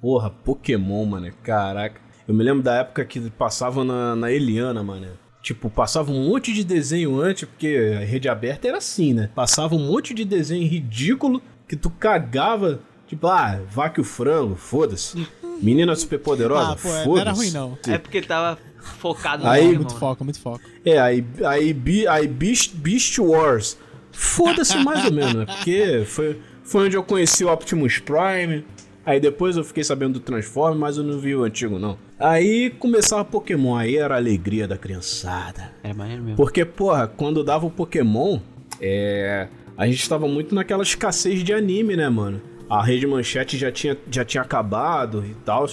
Porra, 0.00 0.30
Pokémon, 0.30 1.04
mano, 1.04 1.32
caraca. 1.42 2.00
Eu 2.26 2.34
me 2.34 2.42
lembro 2.42 2.62
da 2.62 2.76
época 2.76 3.04
que 3.04 3.20
passava 3.30 3.84
na, 3.84 4.16
na 4.16 4.32
Eliana, 4.32 4.82
mano. 4.82 5.06
Tipo, 5.42 5.68
passava 5.68 6.10
um 6.10 6.28
monte 6.30 6.54
de 6.54 6.64
desenho 6.64 7.20
antes, 7.20 7.44
porque 7.44 7.98
a 8.00 8.04
rede 8.04 8.28
aberta 8.30 8.66
era 8.66 8.78
assim, 8.78 9.12
né? 9.12 9.30
Passava 9.34 9.74
um 9.74 9.86
monte 9.86 10.14
de 10.14 10.24
desenho 10.24 10.66
ridículo 10.66 11.42
que 11.68 11.76
tu 11.76 11.90
cagava. 11.90 12.80
Tipo, 13.14 13.26
ah, 13.28 13.60
vaca 13.70 14.00
e 14.00 14.02
o 14.02 14.04
frango, 14.04 14.54
foda-se. 14.56 15.26
Menina 15.62 15.94
super 15.94 16.18
poderosa, 16.18 16.72
Ah, 16.72 16.76
pô, 16.76 16.88
foda-se. 16.88 17.06
não 17.08 17.18
era 17.18 17.32
ruim, 17.32 17.50
não. 17.50 17.78
É 17.86 17.96
porque 17.98 18.18
ele 18.18 18.26
tava 18.26 18.58
focado 18.80 19.46
Aí- 19.46 19.68
no 19.68 19.76
Muito 19.76 19.94
foco, 19.96 20.24
muito 20.24 20.40
foco. 20.40 20.60
É, 20.84 20.98
aí, 20.98 21.24
aí, 21.44 21.72
Bi- 21.72 22.06
aí 22.06 22.26
Beast, 22.26 22.74
Beast 22.74 23.18
Wars. 23.18 23.76
Foda-se 24.12 24.76
mais 24.78 25.04
ou 25.04 25.12
menos, 25.12 25.34
né? 25.34 25.46
Porque 25.46 26.04
foi, 26.06 26.40
foi 26.62 26.86
onde 26.86 26.96
eu 26.96 27.02
conheci 27.02 27.44
o 27.44 27.52
Optimus 27.52 27.98
Prime. 27.98 28.64
Aí 29.06 29.20
depois 29.20 29.56
eu 29.56 29.64
fiquei 29.64 29.84
sabendo 29.84 30.14
do 30.14 30.20
Transform, 30.20 30.78
mas 30.78 30.96
eu 30.96 31.04
não 31.04 31.18
vi 31.18 31.34
o 31.36 31.42
antigo, 31.44 31.78
não. 31.78 31.98
Aí 32.18 32.70
começava 32.70 33.24
Pokémon, 33.24 33.76
aí 33.76 33.96
era 33.96 34.14
a 34.14 34.16
alegria 34.18 34.66
da 34.66 34.78
criançada. 34.78 35.72
Era 35.82 35.92
maneiro 35.94 36.22
mesmo. 36.22 36.36
Porque, 36.36 36.64
porra, 36.64 37.06
quando 37.06 37.44
dava 37.44 37.66
o 37.66 37.70
Pokémon, 37.70 38.40
é. 38.80 39.48
A 39.76 39.86
gente 39.86 40.08
tava 40.08 40.28
muito 40.28 40.54
naquela 40.54 40.82
escassez 40.84 41.42
de 41.42 41.52
anime, 41.52 41.96
né, 41.96 42.08
mano? 42.08 42.40
A 42.68 42.82
rede 42.82 43.06
manchete 43.06 43.56
já 43.58 43.70
tinha, 43.70 43.96
já 44.10 44.24
tinha 44.24 44.42
acabado 44.42 45.24
e 45.24 45.34
tal. 45.44 45.66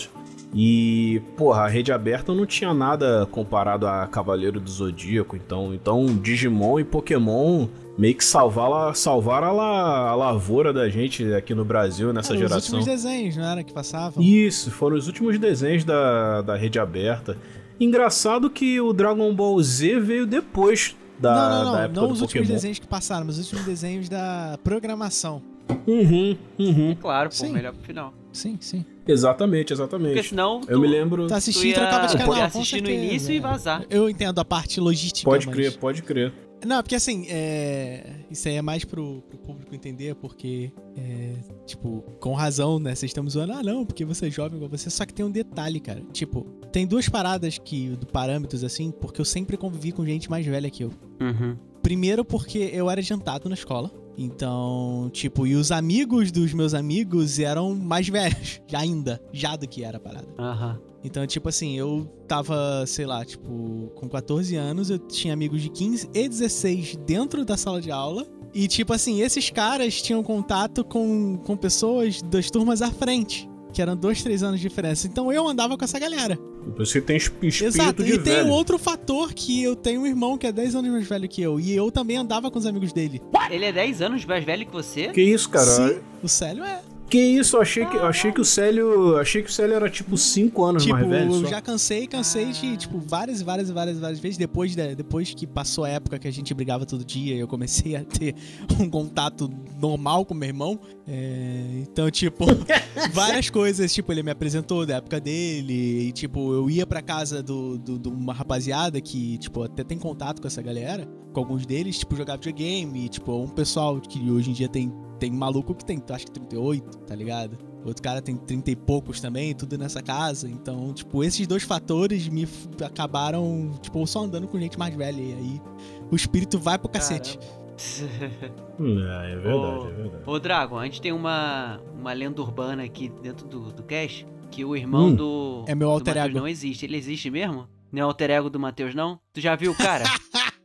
E, 0.54 1.22
porra, 1.38 1.62
a 1.62 1.68
rede 1.68 1.94
aberta 1.94 2.34
não 2.34 2.46
tinha 2.46 2.74
nada 2.74 3.26
comparado 3.32 3.88
a 3.88 4.06
Cavaleiro 4.08 4.60
do 4.60 4.70
Zodíaco. 4.70 5.36
Então, 5.38 5.74
então 5.74 6.06
Digimon 6.08 6.80
e 6.80 6.84
Pokémon 6.84 7.68
meio 7.98 8.16
que 8.16 8.24
salvaram, 8.26 8.94
salvaram 8.94 9.48
a, 9.48 9.52
la- 9.52 10.10
a 10.10 10.16
lavoura 10.16 10.74
da 10.74 10.90
gente 10.90 11.34
aqui 11.34 11.56
no 11.56 11.64
Brasil 11.64 12.12
nessa 12.12 12.34
Eram 12.34 12.44
os 12.44 12.50
geração. 12.50 12.80
últimos 12.80 12.86
desenhos, 12.86 13.38
não 13.38 13.46
era? 13.46 13.64
Que 13.64 13.72
passavam? 13.74 14.22
Isso, 14.22 14.72
foram 14.72 14.98
os 14.98 15.08
últimos 15.08 15.40
desenhos 15.40 15.86
da, 15.86 16.42
da 16.42 16.56
rede 16.58 16.78
aberta. 16.80 17.38
Engraçado 17.80 18.50
que 18.50 18.80
o 18.82 18.92
Dragon 18.92 19.34
Ball 19.34 19.62
Z 19.64 20.00
veio 20.02 20.28
depois 20.28 20.96
da, 21.18 21.34
não, 21.34 21.50
não, 21.50 21.66
da 21.66 21.72
não. 21.78 21.84
época 21.86 22.02
Não 22.02 22.08
do 22.10 22.14
os 22.14 22.22
últimos 22.22 22.42
Pokémon. 22.48 22.56
desenhos 22.56 22.80
que 22.80 22.88
passaram, 22.88 23.26
mas 23.26 23.38
os 23.38 23.46
últimos 23.46 23.66
desenhos 23.66 24.10
da 24.10 24.60
programação. 24.64 25.42
Uhum, 25.88 26.38
uhum. 26.60 26.96
Claro, 26.96 27.30
pô, 27.30 27.36
Sim. 27.36 27.52
melhor 27.52 27.74
pro 27.74 27.84
final. 27.84 28.14
Sim, 28.32 28.58
sim. 28.62 28.86
Exatamente, 29.08 29.68
Porque 29.68 29.74
exatamente. 29.74 30.30
senão 30.30 30.62
Eu 30.68 30.78
tu, 30.78 30.82
me 30.82 30.88
lembro. 30.88 31.24
Tá 31.28 31.36
tu 31.36 31.38
assistindo 31.38 31.66
ia 31.66 31.72
e 31.72 31.74
trocava 31.74 32.08
de 32.08 32.18
canal. 32.18 32.42
assistir 32.44 32.82
no 32.82 32.90
início 32.90 33.34
e 33.34 33.38
é. 33.38 33.42
vazar. 33.42 33.86
Eu 33.90 34.10
entendo 34.10 34.40
a 34.40 34.46
parte 34.46 34.80
logística. 34.80 35.30
Pode 35.30 35.48
mas- 35.48 35.56
crer, 35.56 35.78
pode 35.78 36.02
crer. 36.02 36.34
Não, 36.64 36.82
porque 36.84 36.94
assim, 36.94 37.26
é... 37.28 38.18
isso 38.30 38.48
aí 38.48 38.56
é 38.56 38.62
mais 38.62 38.86
pro, 38.86 39.24
pro 39.28 39.38
público 39.40 39.74
entender, 39.74 40.14
porque, 40.14 40.72
é, 40.96 41.34
tipo, 41.66 42.04
com 42.20 42.34
razão, 42.36 42.78
né? 42.78 42.94
Vocês 42.94 43.10
estão 43.10 43.28
zoando, 43.28 43.54
ah, 43.54 43.64
não, 43.64 43.84
porque 43.84 44.06
você 44.06 44.28
é 44.28 44.30
jovem 44.30 44.58
igual 44.58 44.70
você. 44.70 44.88
Só 44.92 45.04
que 45.04 45.12
tem 45.12 45.26
um 45.26 45.32
detalhe, 45.32 45.80
cara. 45.80 46.04
Tipo, 46.14 46.44
tem 46.72 46.86
duas 46.86 47.10
paradas 47.10 47.58
que, 47.58 47.90
do 47.96 48.06
parâmetros, 48.06 48.64
assim, 48.64 48.92
porque 48.92 49.20
eu 49.20 49.26
sempre 49.26 49.58
convivi 49.58 49.92
com 49.92 50.06
gente 50.06 50.30
mais 50.30 50.46
velha 50.46 50.70
que 50.70 50.84
eu. 50.84 50.92
Uhum. 51.20 51.58
Primeiro 51.82 52.24
porque 52.24 52.70
eu 52.72 52.92
era 52.92 53.02
adiantado 53.02 53.50
na 53.50 53.56
escola. 53.56 53.92
Então, 54.18 55.10
tipo, 55.12 55.48
e 55.48 55.56
os 55.56 55.72
amigos 55.72 56.32
dos 56.32 56.54
meus 56.54 56.74
amigos 56.74 57.40
eram 57.40 57.76
mais 57.76 58.08
velhos, 58.08 58.62
já 58.68 58.80
ainda, 58.80 59.22
já 59.32 59.56
do 59.56 59.68
que 59.68 59.84
era 59.84 59.98
a 59.98 60.00
parada. 60.00 60.28
Aham. 60.38 60.80
Então, 61.04 61.26
tipo 61.26 61.50
assim, 61.50 61.76
eu 61.78 62.06
tava, 62.28 62.86
sei 62.86 63.08
lá, 63.08 63.26
tipo, 63.26 63.92
com 63.96 64.08
14 64.08 64.56
anos, 64.56 64.92
eu 64.92 65.00
tinha 65.00 65.34
amigos 65.34 65.62
de 65.62 65.70
15 65.70 66.10
e 66.14 66.30
16 66.30 66.96
dentro 67.08 67.44
da 67.44 67.58
sala 67.58 67.82
de 67.82 67.90
aula. 67.90 68.26
E, 68.54 68.68
tipo 68.68 68.94
assim, 68.94 69.22
esses 69.22 69.50
caras 69.50 70.02
tinham 70.02 70.22
contato 70.22 70.84
com, 70.84 71.38
com 71.38 71.58
pessoas 71.58 72.22
das 72.22 72.52
turmas 72.52 72.82
à 72.82 72.92
frente, 72.92 73.50
que 73.74 73.82
eram 73.82 73.96
dois, 73.96 74.22
três 74.22 74.44
anos 74.44 74.60
de 74.60 74.68
diferença. 74.68 75.08
Então 75.08 75.32
eu 75.32 75.48
andava 75.48 75.76
com 75.76 75.84
essa 75.84 75.98
galera. 75.98 76.38
Que 76.62 77.02
tem 77.02 77.18
esp- 77.18 77.44
espírito 77.44 77.64
Exato, 77.78 78.04
de 78.04 78.14
e 78.14 78.18
tem 78.20 78.34
velho. 78.36 78.48
um 78.48 78.52
outro 78.52 78.78
fator 78.78 79.34
que 79.34 79.62
eu 79.64 79.76
tenho 79.76 80.02
um 80.02 80.06
irmão 80.08 80.38
que 80.38 80.46
é 80.48 80.52
10 80.52 80.76
anos 80.76 80.92
mais 80.92 81.08
velho 81.08 81.28
que 81.28 81.42
eu. 81.42 81.60
E 81.60 81.76
eu 81.76 81.92
também 81.92 82.18
andava 82.18 82.50
com 82.52 82.60
os 82.60 82.66
amigos 82.66 82.94
dele. 82.94 83.22
Ele 83.50 83.66
é 83.66 83.72
10 83.72 84.02
anos 84.02 84.26
mais 84.26 84.44
velho 84.44 84.66
que 84.66 84.72
você? 84.72 85.08
Que 85.10 85.22
isso, 85.22 85.50
cara? 85.50 85.66
Sim, 85.66 86.00
o 86.24 86.28
Célio 86.28 86.64
é. 86.64 86.80
Que 87.10 87.18
isso? 87.20 87.58
Eu 87.58 87.62
achei 87.62 87.86
que, 87.86 87.98
eu 87.98 88.06
achei 88.06 88.32
que 88.32 88.40
o 88.40 88.46
Célio. 88.46 89.18
Achei 89.18 89.44
que 89.44 89.50
o 89.50 89.52
Célio 89.52 89.76
era 89.76 89.90
tipo 89.90 90.18
5 90.18 90.64
anos 90.64 90.84
Tipo, 90.84 90.96
mais 90.96 91.10
velho. 91.10 91.34
eu 91.34 91.42
só. 91.42 91.48
já 91.48 91.62
cansei, 91.62 92.08
cansei 92.08 92.46
de, 92.54 92.78
tipo, 92.78 93.00
várias, 93.00 93.42
e 93.42 93.44
várias, 93.44 93.70
e 93.70 93.74
várias, 93.74 93.98
e 93.98 94.00
várias 94.00 94.20
vezes. 94.22 94.38
Depois, 94.38 94.74
da, 94.78 94.94
depois 94.94 95.34
que 95.34 95.46
passou 95.46 95.84
a 95.84 95.90
época 95.90 96.18
que 96.18 96.26
a 96.26 96.32
gente 96.32 96.54
brigava 96.54 96.86
todo 96.86 97.04
dia, 97.04 97.36
eu 97.36 97.50
comecei 97.50 97.98
a 97.98 98.06
ter 98.06 98.34
um 98.80 98.90
contato 98.90 99.52
normal 99.78 100.24
com 100.24 100.34
meu 100.34 100.48
irmão. 100.48 100.80
É, 101.14 101.82
então, 101.82 102.10
tipo, 102.10 102.46
várias 103.12 103.50
coisas, 103.50 103.94
tipo, 103.94 104.14
ele 104.14 104.24
me 104.24 104.32
apresentou 104.32 104.86
da 104.86 104.96
época 104.96 105.20
dele. 105.20 106.08
E, 106.08 106.12
tipo, 106.14 106.54
eu 106.54 106.70
ia 106.70 106.88
pra 106.88 107.02
casa 107.02 107.44
do, 107.44 107.78
do, 107.78 108.00
de 108.00 108.08
uma 108.08 108.34
rapaziada 108.34 109.02
que, 109.02 109.38
tipo, 109.40 109.62
até 109.62 109.84
tem 109.84 110.00
contato 110.00 110.42
com 110.42 110.48
essa 110.48 110.62
galera. 110.62 111.06
Com 111.34 111.42
alguns 111.42 111.66
deles, 111.66 112.00
tipo, 112.00 112.16
jogar 112.16 112.38
videogame. 112.38 113.08
E, 113.08 113.10
tipo, 113.10 113.34
um 113.34 113.50
pessoal 113.50 114.00
que 114.00 114.32
hoje 114.32 114.52
em 114.52 114.54
dia 114.54 114.70
tem, 114.70 114.90
tem 115.20 115.30
maluco 115.30 115.76
que 115.76 115.84
tem, 115.84 116.02
acho 116.12 116.28
que 116.28 116.32
38, 116.32 117.00
tá 117.00 117.14
ligado? 117.14 117.58
Outro 117.84 118.02
cara 118.02 118.22
tem 118.22 118.38
30 118.38 118.72
e 118.72 118.76
poucos 118.76 119.20
também, 119.20 119.54
tudo 119.54 119.78
nessa 119.78 120.02
casa. 120.02 120.48
Então, 120.50 120.94
tipo, 120.94 121.26
esses 121.26 121.46
dois 121.46 121.64
fatores 121.64 122.30
me 122.30 122.48
acabaram, 122.86 123.72
tipo, 123.82 124.06
só 124.08 124.24
andando 124.24 124.48
com 124.48 124.58
gente 124.58 124.80
mais 124.80 124.96
velha. 124.96 125.20
E 125.20 125.34
aí 125.34 125.62
o 126.10 126.16
espírito 126.16 126.58
vai 126.58 126.78
pro 126.78 126.88
cacete. 126.88 127.38
Hum, 127.38 127.61
É, 127.78 129.34
é 129.34 129.36
verdade, 129.36 129.56
Ô, 129.56 129.88
é 129.88 129.92
verdade. 129.92 130.24
Ô, 130.26 130.40
Dragon, 130.40 130.78
a 130.80 130.86
gente 130.86 131.02
tem 131.02 131.12
uma, 131.12 131.80
uma 132.00 132.14
lenda 132.14 132.42
urbana 132.42 132.84
aqui 132.84 133.12
dentro 133.22 133.48
do, 133.48 133.72
do 133.72 133.84
cast 133.84 134.26
que 134.50 134.66
o 134.66 134.76
irmão 134.76 135.08
Hum. 135.08 135.16
do, 135.16 135.66
É 135.68 135.74
meu 135.76 135.90
alter 135.90 136.14
Matheus 136.16 136.30
ego. 136.32 136.40
não 136.40 136.48
existe. 136.48 136.86
Ele 136.86 136.98
existe 136.98 137.30
mesmo? 137.30 137.68
Não 137.92 138.02
é 138.02 138.06
o 138.06 138.08
alter 138.08 138.30
ego 138.32 138.50
do 138.50 138.60
Matheus, 138.60 138.94
não? 138.96 139.20
Tu 139.34 139.40
já 139.42 139.56
viu 139.56 139.72
o 139.72 139.76
cara? 139.76 140.04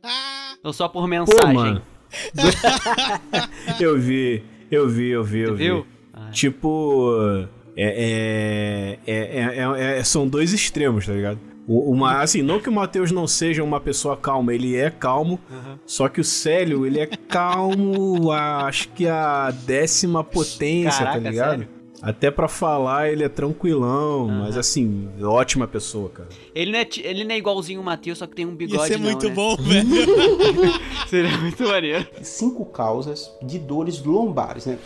Ou 0.63 0.73
só 0.73 0.87
por 0.87 1.01
Pô, 1.01 1.07
mensagem? 1.07 1.53
mano. 1.53 1.81
eu 3.79 3.97
vi, 3.99 4.43
eu 4.71 4.87
vi, 4.89 5.09
eu 5.09 5.23
vi, 5.23 5.39
eu 5.39 5.49
Tu 5.51 5.55
vi. 5.55 5.63
viu? 5.65 5.87
Ah, 6.13 6.29
Tipo. 6.31 7.47
É, 7.79 8.97
é, 9.05 9.13
é, 9.13 9.59
é- 9.59 9.99
é- 9.99 10.03
são 10.03 10.27
dois 10.27 10.51
extremos, 10.51 11.05
tá 11.05 11.13
ligado? 11.13 11.39
Uma, 11.67 12.21
assim, 12.21 12.41
não 12.41 12.61
que 12.61 12.69
o 12.69 12.71
Matheus 12.71 13.11
não 13.11 13.27
seja 13.27 13.61
uma 13.61 13.79
pessoa 13.81 14.15
calma, 14.15 14.53
ele 14.53 14.77
é 14.77 14.89
calmo, 14.89 15.37
Aham. 15.51 15.77
só 15.85 16.07
que 16.07 16.21
o 16.21 16.23
Célio, 16.23 16.85
ele 16.85 16.97
é 16.99 17.05
calmo, 17.07 18.31
a- 18.31 18.65
acho 18.67 18.87
que 18.89 19.05
a 19.05 19.51
décima 19.51 20.23
potência, 20.23 20.99
Caraca, 20.99 21.21
tá 21.21 21.29
ligado? 21.29 21.49
sério? 21.49 21.67
Até 21.99 22.29
pra 22.31 22.47
falar, 22.47 23.09
ele 23.11 23.23
é 23.23 23.27
tranquilão, 23.27 24.29
Aham. 24.29 24.39
mas 24.43 24.55
assim, 24.55 25.09
ótima 25.21 25.67
pessoa, 25.67 26.07
cara. 26.09 26.29
Ele, 26.55 26.71
não 26.71 26.79
é, 26.79 26.87
ele 27.03 27.23
não 27.25 27.31
é 27.35 27.37
igualzinho 27.37 27.81
o 27.81 27.83
Matheus, 27.83 28.19
só 28.19 28.27
que 28.27 28.35
tem 28.35 28.45
um 28.45 28.55
bigode 28.55 28.87
ser 28.87 28.97
não, 28.97 29.09
muito 29.09 29.27
né? 29.27 29.33
bom, 29.35 29.55
velho. 29.59 29.87
Seria 31.09 31.37
muito 31.37 31.63
maneiro. 31.67 32.07
Cinco 32.21 32.65
causas 32.67 33.29
de 33.41 33.59
dores 33.59 34.01
lombares, 34.03 34.67
né? 34.67 34.77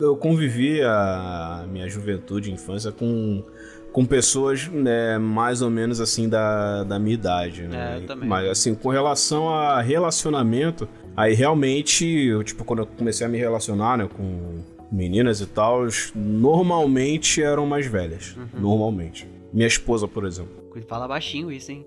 Eu 0.00 0.16
convivi 0.16 0.82
a 0.82 1.66
minha 1.70 1.88
juventude 1.88 2.50
e 2.50 2.52
infância 2.54 2.90
com, 2.90 3.44
com 3.92 4.04
pessoas 4.04 4.68
né, 4.68 5.18
mais 5.18 5.62
ou 5.62 5.70
menos 5.70 6.00
assim 6.00 6.28
da, 6.28 6.82
da 6.84 6.98
minha 6.98 7.14
idade, 7.14 7.62
né? 7.62 7.94
É, 7.94 8.02
eu 8.02 8.06
também. 8.06 8.28
Mas 8.28 8.48
assim, 8.48 8.74
com 8.74 8.88
relação 8.88 9.48
a 9.50 9.80
relacionamento, 9.80 10.88
aí 11.16 11.34
realmente, 11.34 12.06
eu, 12.06 12.42
tipo, 12.42 12.64
quando 12.64 12.80
eu 12.80 12.86
comecei 12.86 13.26
a 13.26 13.28
me 13.28 13.38
relacionar, 13.38 13.98
né, 13.98 14.08
com 14.16 14.62
meninas 14.90 15.40
e 15.40 15.46
tal, 15.46 15.86
normalmente 16.14 17.42
eram 17.42 17.66
mais 17.66 17.86
velhas. 17.86 18.34
Uhum. 18.36 18.60
Normalmente. 18.60 19.28
Minha 19.52 19.68
esposa, 19.68 20.08
por 20.08 20.24
exemplo. 20.24 20.62
Fala 20.88 21.06
baixinho 21.06 21.52
isso, 21.52 21.70
hein? 21.70 21.86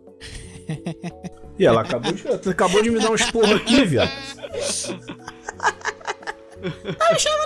E 1.58 1.66
ela 1.66 1.82
acabou 1.82 2.12
de, 2.12 2.50
acabou 2.50 2.82
de 2.82 2.92
me 2.92 3.00
dar 3.00 3.12
um 3.12 3.16
esporro 3.16 3.56
aqui, 3.56 3.86
viado. 3.86 4.12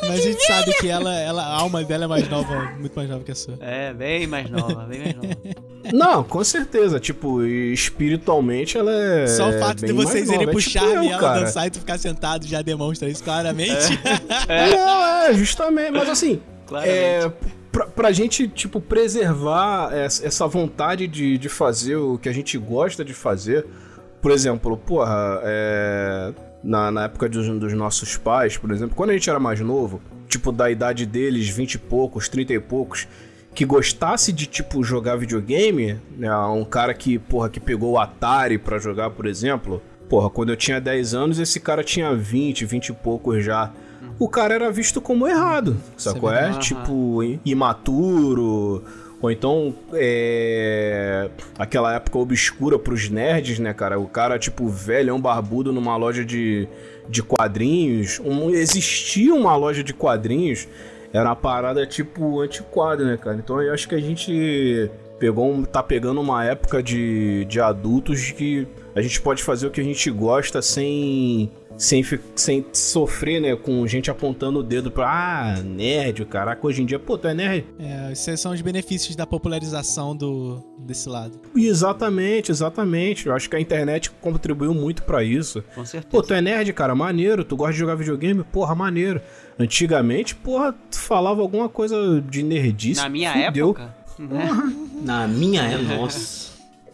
Mas 0.01 0.19
a 0.19 0.21
gente 0.23 0.43
sabe 0.45 0.73
que 0.73 0.87
ela, 0.87 1.13
ela, 1.15 1.43
a 1.43 1.55
alma 1.55 1.83
dela 1.83 2.05
é 2.05 2.07
mais 2.07 2.27
nova, 2.29 2.71
muito 2.79 2.95
mais 2.95 3.09
nova 3.09 3.23
que 3.23 3.31
a 3.31 3.35
sua. 3.35 3.55
É, 3.59 3.93
bem 3.93 4.27
mais 4.27 4.49
nova, 4.49 4.85
bem 4.85 4.99
mais 4.99 5.15
nova. 5.15 5.35
Não, 5.93 6.23
com 6.23 6.43
certeza. 6.43 6.99
Tipo, 6.99 7.43
espiritualmente 7.43 8.77
ela 8.77 8.91
é. 8.91 9.27
Só 9.27 9.49
o 9.49 9.53
fato 9.59 9.85
de 9.85 9.91
vocês 9.93 10.29
irem 10.29 10.43
É 10.47 10.51
pro 10.51 10.61
tipo 10.61 10.83
eu, 10.85 11.03
e 11.03 11.09
ela 11.09 11.19
cara. 11.19 11.39
dançar 11.41 11.67
e 11.67 11.69
tu 11.71 11.79
ficar 11.79 11.97
sentado 11.97 12.45
já 12.47 12.61
demonstra 12.61 13.09
isso 13.09 13.23
claramente. 13.23 13.99
Não, 14.75 15.05
é, 15.25 15.33
justamente. 15.33 15.91
Mas 15.91 16.09
assim, 16.09 16.41
Claramente. 16.67 16.95
é, 16.97 17.31
pra, 17.71 17.85
pra 17.87 18.11
gente, 18.11 18.47
tipo, 18.47 18.79
preservar 18.81 19.93
essa 19.93 20.25
essa 20.25 20.47
vontade 20.47 21.07
de, 21.07 21.37
de 21.37 21.49
fazer 21.49 21.95
o 21.95 22.17
que 22.17 22.29
a 22.29 22.33
gente 22.33 22.57
gosta 22.57 23.03
de 23.03 23.13
fazer, 23.13 23.65
por 24.21 24.31
exemplo, 24.31 24.77
porra, 24.77 25.39
é, 25.43 26.33
na, 26.63 26.91
na 26.91 27.03
época 27.05 27.29
dos, 27.29 27.47
dos 27.59 27.73
nossos 27.73 28.17
pais, 28.17 28.57
por 28.57 28.71
exemplo, 28.71 28.95
quando 28.95 29.11
a 29.11 29.13
gente 29.13 29.29
era 29.29 29.39
mais 29.39 29.59
novo, 29.59 30.01
tipo, 30.27 30.51
da 30.51 30.69
idade 30.69 31.05
deles, 31.05 31.49
20 31.49 31.73
e 31.75 31.77
poucos, 31.77 32.27
30 32.29 32.53
e 32.53 32.59
poucos, 32.59 33.07
que 33.53 33.65
gostasse 33.65 34.31
de, 34.31 34.45
tipo, 34.45 34.83
jogar 34.83 35.15
videogame, 35.15 35.99
né, 36.17 36.35
um 36.35 36.63
cara 36.63 36.93
que, 36.93 37.17
porra, 37.17 37.49
que 37.49 37.59
pegou 37.59 37.93
o 37.93 37.99
Atari 37.99 38.57
pra 38.57 38.77
jogar, 38.77 39.09
por 39.09 39.25
exemplo, 39.25 39.81
porra, 40.07 40.29
quando 40.29 40.49
eu 40.49 40.57
tinha 40.57 40.79
10 40.79 41.13
anos, 41.13 41.39
esse 41.39 41.59
cara 41.59 41.83
tinha 41.83 42.13
20, 42.13 42.65
20 42.65 42.87
e 42.89 42.93
poucos 42.93 43.43
já. 43.43 43.71
O 44.17 44.27
cara 44.27 44.53
era 44.53 44.71
visto 44.71 44.99
como 44.99 45.27
errado, 45.27 45.77
sacou? 45.95 46.31
É, 46.31 46.51
tipo, 46.59 47.19
imaturo, 47.45 48.83
ou 49.21 49.29
então, 49.29 49.75
é... 49.93 51.29
Aquela 51.57 51.93
época 51.93 52.17
obscura 52.17 52.79
pros 52.79 53.09
nerds, 53.09 53.59
né, 53.59 53.73
cara? 53.73 53.99
O 53.99 54.07
cara, 54.07 54.39
tipo, 54.39 54.67
velhão 54.67 55.19
barbudo 55.19 55.73
numa 55.73 55.97
loja 55.97 56.23
de, 56.23 56.67
de 57.09 57.21
quadrinhos. 57.21 58.19
Um, 58.23 58.49
existia 58.49 59.33
uma 59.33 59.55
loja 59.55 59.83
de 59.83 59.93
quadrinhos, 59.93 60.67
era 61.11 61.29
uma 61.29 61.35
parada, 61.35 61.85
tipo, 61.85 62.39
antiquada, 62.39 63.03
né, 63.03 63.17
cara? 63.17 63.37
Então 63.37 63.61
eu 63.61 63.73
acho 63.73 63.89
que 63.89 63.95
a 63.95 63.99
gente 63.99 64.89
pegou 65.19 65.51
um, 65.51 65.63
tá 65.63 65.83
pegando 65.83 66.21
uma 66.21 66.45
época 66.45 66.81
de, 66.81 67.43
de 67.45 67.59
adultos 67.59 68.31
que 68.31 68.65
a 68.95 69.01
gente 69.01 69.19
pode 69.19 69.43
fazer 69.43 69.67
o 69.67 69.71
que 69.71 69.81
a 69.81 69.83
gente 69.83 70.09
gosta 70.09 70.61
sem... 70.61 71.51
Sem, 71.79 72.03
sem 72.35 72.65
sofrer, 72.73 73.39
né, 73.39 73.55
com 73.55 73.87
gente 73.87 74.11
apontando 74.11 74.59
o 74.59 74.63
dedo 74.63 74.91
pra, 74.91 75.07
ah, 75.09 75.63
nerd, 75.63 76.25
caraca, 76.25 76.67
hoje 76.67 76.81
em 76.81 76.85
dia, 76.85 76.99
pô, 76.99 77.17
tu 77.17 77.25
é 77.25 77.33
nerd? 77.33 77.65
É, 77.79 78.11
esses 78.11 78.37
são 78.37 78.51
os 78.51 78.59
benefícios 78.59 79.15
da 79.15 79.25
popularização 79.25 80.13
do, 80.13 80.61
desse 80.77 81.07
lado. 81.07 81.39
Exatamente, 81.55 82.51
exatamente. 82.51 83.27
Eu 83.27 83.33
acho 83.33 83.49
que 83.49 83.55
a 83.55 83.61
internet 83.61 84.11
contribuiu 84.11 84.73
muito 84.73 85.03
pra 85.03 85.23
isso. 85.23 85.63
Com 85.73 85.85
certeza. 85.85 86.11
Pô, 86.11 86.21
tu 86.21 86.33
é 86.33 86.41
nerd, 86.41 86.73
cara, 86.73 86.93
maneiro. 86.93 87.45
Tu 87.45 87.55
gosta 87.55 87.71
de 87.71 87.79
jogar 87.79 87.95
videogame? 87.95 88.43
Porra, 88.43 88.75
maneiro. 88.75 89.21
Antigamente, 89.57 90.35
porra, 90.35 90.73
tu 90.91 90.99
falava 90.99 91.41
alguma 91.41 91.69
coisa 91.69 92.21
de 92.29 92.43
nerdice. 92.43 93.01
Na 93.01 93.07
minha 93.07 93.45
fudeu. 93.45 93.69
época, 93.69 93.95
né? 94.19 94.49
Na 95.01 95.27
minha 95.29 95.61
é, 95.61 95.77
nossa. 95.77 96.48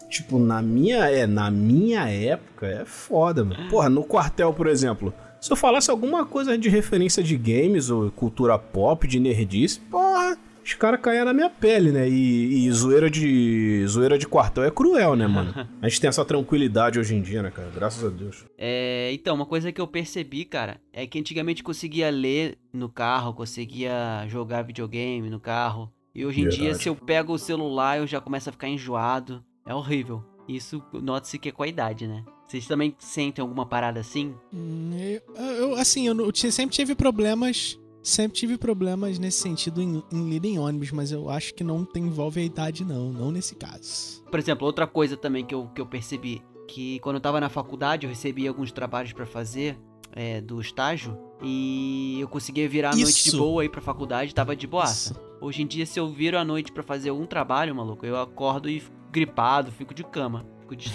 Tipo, 0.08 0.38
na 0.38 0.62
minha, 0.62 1.08
é, 1.10 1.26
na 1.26 1.50
minha 1.50 2.08
época 2.08 2.66
é 2.66 2.84
foda, 2.84 3.44
mano. 3.44 3.68
Porra, 3.68 3.88
no 3.88 4.04
quartel, 4.04 4.52
por 4.52 4.66
exemplo. 4.66 5.12
Se 5.40 5.52
eu 5.52 5.56
falasse 5.56 5.90
alguma 5.90 6.24
coisa 6.24 6.56
de 6.56 6.68
referência 6.68 7.22
de 7.22 7.36
games 7.36 7.90
ou 7.90 8.10
cultura 8.10 8.58
pop, 8.58 9.06
de 9.06 9.20
nerdice, 9.20 9.80
porra, 9.80 10.38
os 10.66 10.74
caras 10.74 11.00
caíam 11.00 11.24
na 11.24 11.32
minha 11.32 11.48
pele, 11.48 11.92
né? 11.92 12.08
E, 12.08 12.66
e 12.66 12.72
zoeira 12.72 13.08
de. 13.08 13.86
zoeira 13.86 14.18
de 14.18 14.26
quartel 14.26 14.64
é 14.64 14.70
cruel, 14.70 15.14
né, 15.14 15.26
mano? 15.26 15.54
A 15.80 15.88
gente 15.88 16.00
tem 16.00 16.08
essa 16.08 16.24
tranquilidade 16.24 16.98
hoje 16.98 17.14
em 17.14 17.22
dia, 17.22 17.40
né, 17.40 17.52
cara? 17.52 17.70
Graças 17.72 18.04
a 18.04 18.08
Deus. 18.08 18.44
É, 18.58 19.10
então, 19.12 19.36
uma 19.36 19.46
coisa 19.46 19.70
que 19.70 19.80
eu 19.80 19.86
percebi, 19.86 20.44
cara, 20.44 20.80
é 20.92 21.06
que 21.06 21.20
antigamente 21.20 21.62
conseguia 21.62 22.10
ler 22.10 22.58
no 22.72 22.88
carro, 22.88 23.32
conseguia 23.32 24.26
jogar 24.28 24.62
videogame 24.62 25.30
no 25.30 25.38
carro. 25.38 25.92
E 26.12 26.26
hoje 26.26 26.40
em 26.40 26.48
dia, 26.48 26.60
Verdade. 26.62 26.82
se 26.82 26.88
eu 26.88 26.96
pego 26.96 27.34
o 27.34 27.38
celular, 27.38 27.98
eu 27.98 28.06
já 28.06 28.20
começo 28.20 28.48
a 28.48 28.52
ficar 28.52 28.68
enjoado. 28.68 29.44
É 29.66 29.74
horrível. 29.74 30.22
Isso 30.48 30.82
nota-se 30.92 31.38
que 31.38 31.48
é 31.48 31.52
com 31.52 31.62
a 31.62 31.68
idade, 31.68 32.06
né? 32.06 32.24
Vocês 32.46 32.66
também 32.66 32.94
sentem 32.98 33.42
alguma 33.42 33.66
parada 33.66 33.98
assim? 33.98 34.32
Hum, 34.54 34.92
Eu, 35.36 35.44
eu- 35.44 35.74
assim, 35.74 36.06
eu, 36.06 36.14
não- 36.14 36.26
eu 36.26 36.34
sempre 36.52 36.74
tive 36.76 36.94
problemas. 36.94 37.78
Sempre 38.02 38.38
tive 38.38 38.56
problemas 38.56 39.18
nesse 39.18 39.40
sentido 39.40 39.82
em, 39.82 40.00
em 40.12 40.30
ler 40.30 40.44
em 40.44 40.58
ônibus, 40.60 40.92
mas 40.92 41.10
eu 41.10 41.28
acho 41.28 41.52
que 41.52 41.64
não 41.64 41.84
tem, 41.84 42.04
envolve 42.04 42.40
a 42.40 42.44
idade, 42.44 42.84
não. 42.84 43.12
Não 43.12 43.32
nesse 43.32 43.56
caso. 43.56 44.22
Por 44.30 44.38
exemplo, 44.38 44.64
outra 44.64 44.86
coisa 44.86 45.16
também 45.16 45.44
que 45.44 45.52
eu, 45.52 45.66
que 45.74 45.80
eu 45.80 45.86
percebi, 45.86 46.40
que 46.68 47.00
quando 47.00 47.16
eu 47.16 47.20
tava 47.20 47.40
na 47.40 47.48
faculdade, 47.48 48.06
eu 48.06 48.10
recebia 48.10 48.48
alguns 48.48 48.70
trabalhos 48.70 49.12
pra 49.12 49.26
fazer 49.26 49.76
é, 50.12 50.40
do 50.40 50.60
estágio, 50.60 51.18
e 51.42 52.18
eu 52.20 52.28
conseguia 52.28 52.68
virar 52.68 52.90
a 52.90 52.96
noite 52.96 53.24
de 53.24 53.28
Isso. 53.30 53.38
boa 53.38 53.62
aí 53.62 53.68
pra 53.68 53.80
faculdade, 53.80 54.32
tava 54.34 54.54
de 54.54 54.66
boaça. 54.68 55.12
Isso. 55.12 55.20
Hoje 55.40 55.62
em 55.62 55.66
dia, 55.66 55.84
se 55.84 55.98
eu 55.98 56.08
viro 56.08 56.38
à 56.38 56.44
noite 56.44 56.70
pra 56.72 56.82
fazer 56.84 57.10
um 57.10 57.26
trabalho, 57.26 57.74
maluco, 57.74 58.06
eu 58.06 58.16
acordo 58.16 58.70
e 58.70 58.82
gripado, 59.12 59.70
fico 59.72 59.94
de 59.94 60.04
cama. 60.04 60.44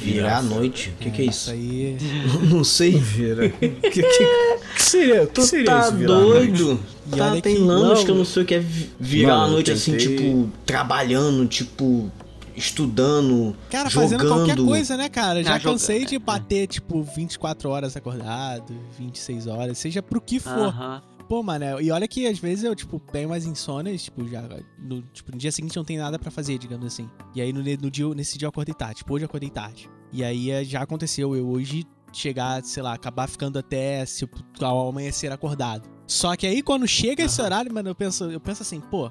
Virar 0.02 0.40
a 0.40 0.42
noite? 0.42 0.90
O 0.90 1.04
que, 1.04 1.10
que 1.12 1.22
é 1.22 1.26
isso? 1.26 1.50
aí. 1.50 1.98
Não 2.52 2.62
sei. 2.62 2.92
Vira. 2.92 3.48
que, 3.50 3.70
que, 3.70 4.02
que 4.04 4.84
seria? 4.84 5.26
Que 5.26 5.34
Tu 5.34 5.42
seria 5.44 5.66
tá 5.66 5.92
noite? 5.92 6.06
doido? 6.06 6.80
E 7.08 7.16
Tá, 7.18 7.32
tem 7.40 7.56
que- 7.56 7.62
anos 7.62 8.00
não. 8.00 8.06
que 8.06 8.12
eu 8.12 8.16
não 8.16 8.26
sei 8.26 8.44
o 8.44 8.46
que 8.46 8.54
é 8.56 8.60
vi- 8.60 8.90
virar 9.00 9.30
Mano, 9.34 9.44
a 9.44 9.48
eu 9.48 9.52
noite 9.54 9.72
assim, 9.72 9.92
tentei- 9.94 10.18
tipo, 10.18 10.50
trabalhando, 10.66 11.48
tipo, 11.48 12.12
estudando, 12.56 13.56
Cara, 13.70 13.90
jogando. 13.90 14.10
fazendo 14.10 14.28
qualquer 14.28 14.58
coisa, 14.58 14.98
né, 14.98 15.10
cara? 15.10 15.44
Já 15.44 15.56
Ah, 15.56 15.60
joga- 15.60 15.72
cansei 15.74 16.06
de 16.06 16.16
é. 16.16 16.20
bater, 16.20 16.68
tipo, 16.68 17.02
24 17.04 17.70
horas 17.70 17.96
acordado, 17.98 18.74
26 19.00 19.48
horas, 19.48 19.78
seja 19.78 20.02
pro 20.02 20.20
que 20.22 20.40
for. 20.40 20.50
Aham. 20.68 21.02
Pô, 21.32 21.42
mano, 21.42 21.80
e 21.80 21.90
olha 21.92 22.10
que 22.10 22.28
às 22.28 22.40
vezes 22.40 22.66
eu, 22.66 22.76
tipo, 22.76 23.00
tenho 23.00 23.30
umas 23.30 23.46
insônias, 23.46 24.04
tipo, 24.04 24.28
já. 24.28 24.42
No, 24.78 25.02
tipo, 25.02 25.32
no 25.32 25.38
dia 25.38 25.50
seguinte 25.50 25.78
não 25.78 25.86
tem 25.86 25.98
nada 25.98 26.20
pra 26.20 26.30
fazer, 26.30 26.58
digamos 26.58 26.86
assim. 26.86 27.10
E 27.34 27.42
aí 27.42 27.54
no, 27.54 27.60
no 27.60 27.90
dia, 27.90 28.10
nesse 28.14 28.38
dia 28.38 28.48
eu 28.48 28.50
acordei 28.50 28.76
tarde. 28.76 28.96
Tipo, 28.96 29.14
hoje 29.14 29.24
eu 29.24 29.28
acordei 29.28 29.50
tarde. 29.50 29.90
E 30.12 30.26
aí 30.26 30.52
eh, 30.52 30.66
já 30.66 30.82
aconteceu 30.82 31.34
eu 31.34 31.48
hoje 31.48 31.86
chegar, 32.12 32.62
sei 32.66 32.84
lá, 32.84 32.92
acabar 32.92 33.30
ficando 33.30 33.58
até 33.58 34.06
se, 34.06 34.30
ao 34.60 34.90
amanhecer 34.90 35.32
acordado. 35.32 35.90
Só 36.06 36.36
que 36.36 36.46
aí 36.46 36.62
quando 36.62 36.86
chega 36.86 37.24
esse 37.24 37.42
horário, 37.42 37.74
mano, 37.74 37.88
eu 37.88 37.96
penso, 37.96 38.26
eu 38.26 38.42
penso 38.42 38.62
assim, 38.64 38.82
pô, 38.82 39.10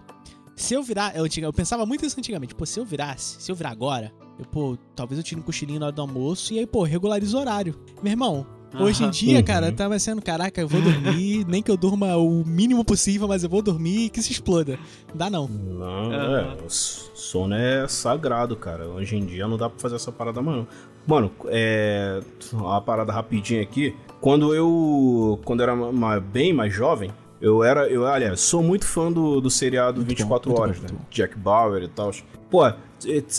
se 0.55 0.75
eu 0.75 0.83
virar. 0.83 1.17
Eu, 1.17 1.25
eu 1.27 1.53
pensava 1.55 1.87
muito 1.87 2.05
isso 2.05 2.19
antigamente, 2.19 2.55
pô, 2.55 2.67
se 2.67 2.79
eu 2.79 2.85
virasse, 2.85 3.41
se 3.41 3.51
eu 3.51 3.57
virar 3.57 3.71
agora, 3.71 4.13
eu, 4.39 4.45
pô, 4.45 4.77
talvez 4.95 5.19
eu 5.19 5.25
tire 5.25 5.41
um 5.41 5.43
cochilinho 5.43 5.81
na 5.81 5.87
hora 5.87 5.95
do 5.95 6.03
almoço 6.03 6.53
e 6.53 6.59
aí, 6.59 6.67
pô, 6.67 6.83
regularizo 6.83 7.39
o 7.39 7.41
horário. 7.41 7.83
Meu 8.03 8.11
irmão, 8.11 8.47
Hoje 8.79 9.03
em 9.05 9.11
dia, 9.11 9.39
Uhum. 9.39 9.45
cara, 9.45 9.73
tava 9.73 9.99
sendo, 9.99 10.23
caraca, 10.23 10.61
eu 10.61 10.69
vou 10.69 10.81
dormir, 10.81 11.45
nem 11.49 11.61
que 11.63 11.71
eu 11.71 11.77
durma 11.77 12.17
o 12.17 12.45
mínimo 12.47 12.85
possível, 12.85 13.27
mas 13.27 13.43
eu 13.43 13.51
vou 13.51 13.61
dormir 13.63 14.07
e 14.07 14.09
que 14.11 14.23
se 14.23 14.31
exploda. 14.31 14.79
Não 15.09 15.17
dá 15.17 15.29
não. 15.31 15.49
Não, 15.49 16.13
é. 16.15 16.57
o 16.65 16.71
Sono 16.71 17.55
é 17.55 17.89
sagrado, 17.89 18.55
cara. 18.57 18.87
Hoje 18.89 19.17
em 19.17 19.27
dia 19.27 19.49
não 19.49 19.57
dá 19.57 19.69
pra 19.69 19.79
fazer 19.81 19.97
essa 19.97 20.13
parada, 20.13 20.41
mano. 20.41 20.69
Mano, 21.07 21.33
é. 21.47 22.21
Uma 22.53 22.81
parada 22.81 23.13
rapidinha 23.13 23.63
aqui. 23.63 23.95
Quando 24.21 24.55
eu. 24.55 25.41
Quando 25.45 25.61
eu 25.61 25.65
era 25.65 25.75
ma- 25.75 26.21
bem 26.21 26.53
mais 26.53 26.73
jovem, 26.73 27.11
eu 27.41 27.65
era. 27.65 27.89
Eu, 27.89 28.07
aliás, 28.07 28.41
sou 28.41 28.63
muito 28.63 28.87
fã 28.87 29.11
do, 29.11 29.41
do 29.41 29.51
seriado 29.51 29.97
Muito 29.97 30.09
24 30.11 30.53
bom, 30.53 30.61
horas, 30.61 30.77
bom, 30.79 30.83
né? 30.83 30.89
bom. 30.93 31.05
Jack 31.11 31.37
Bauer 31.39 31.83
e 31.83 31.89
tal. 31.89 32.13
Pô, 32.51 32.67
é- 32.67 32.77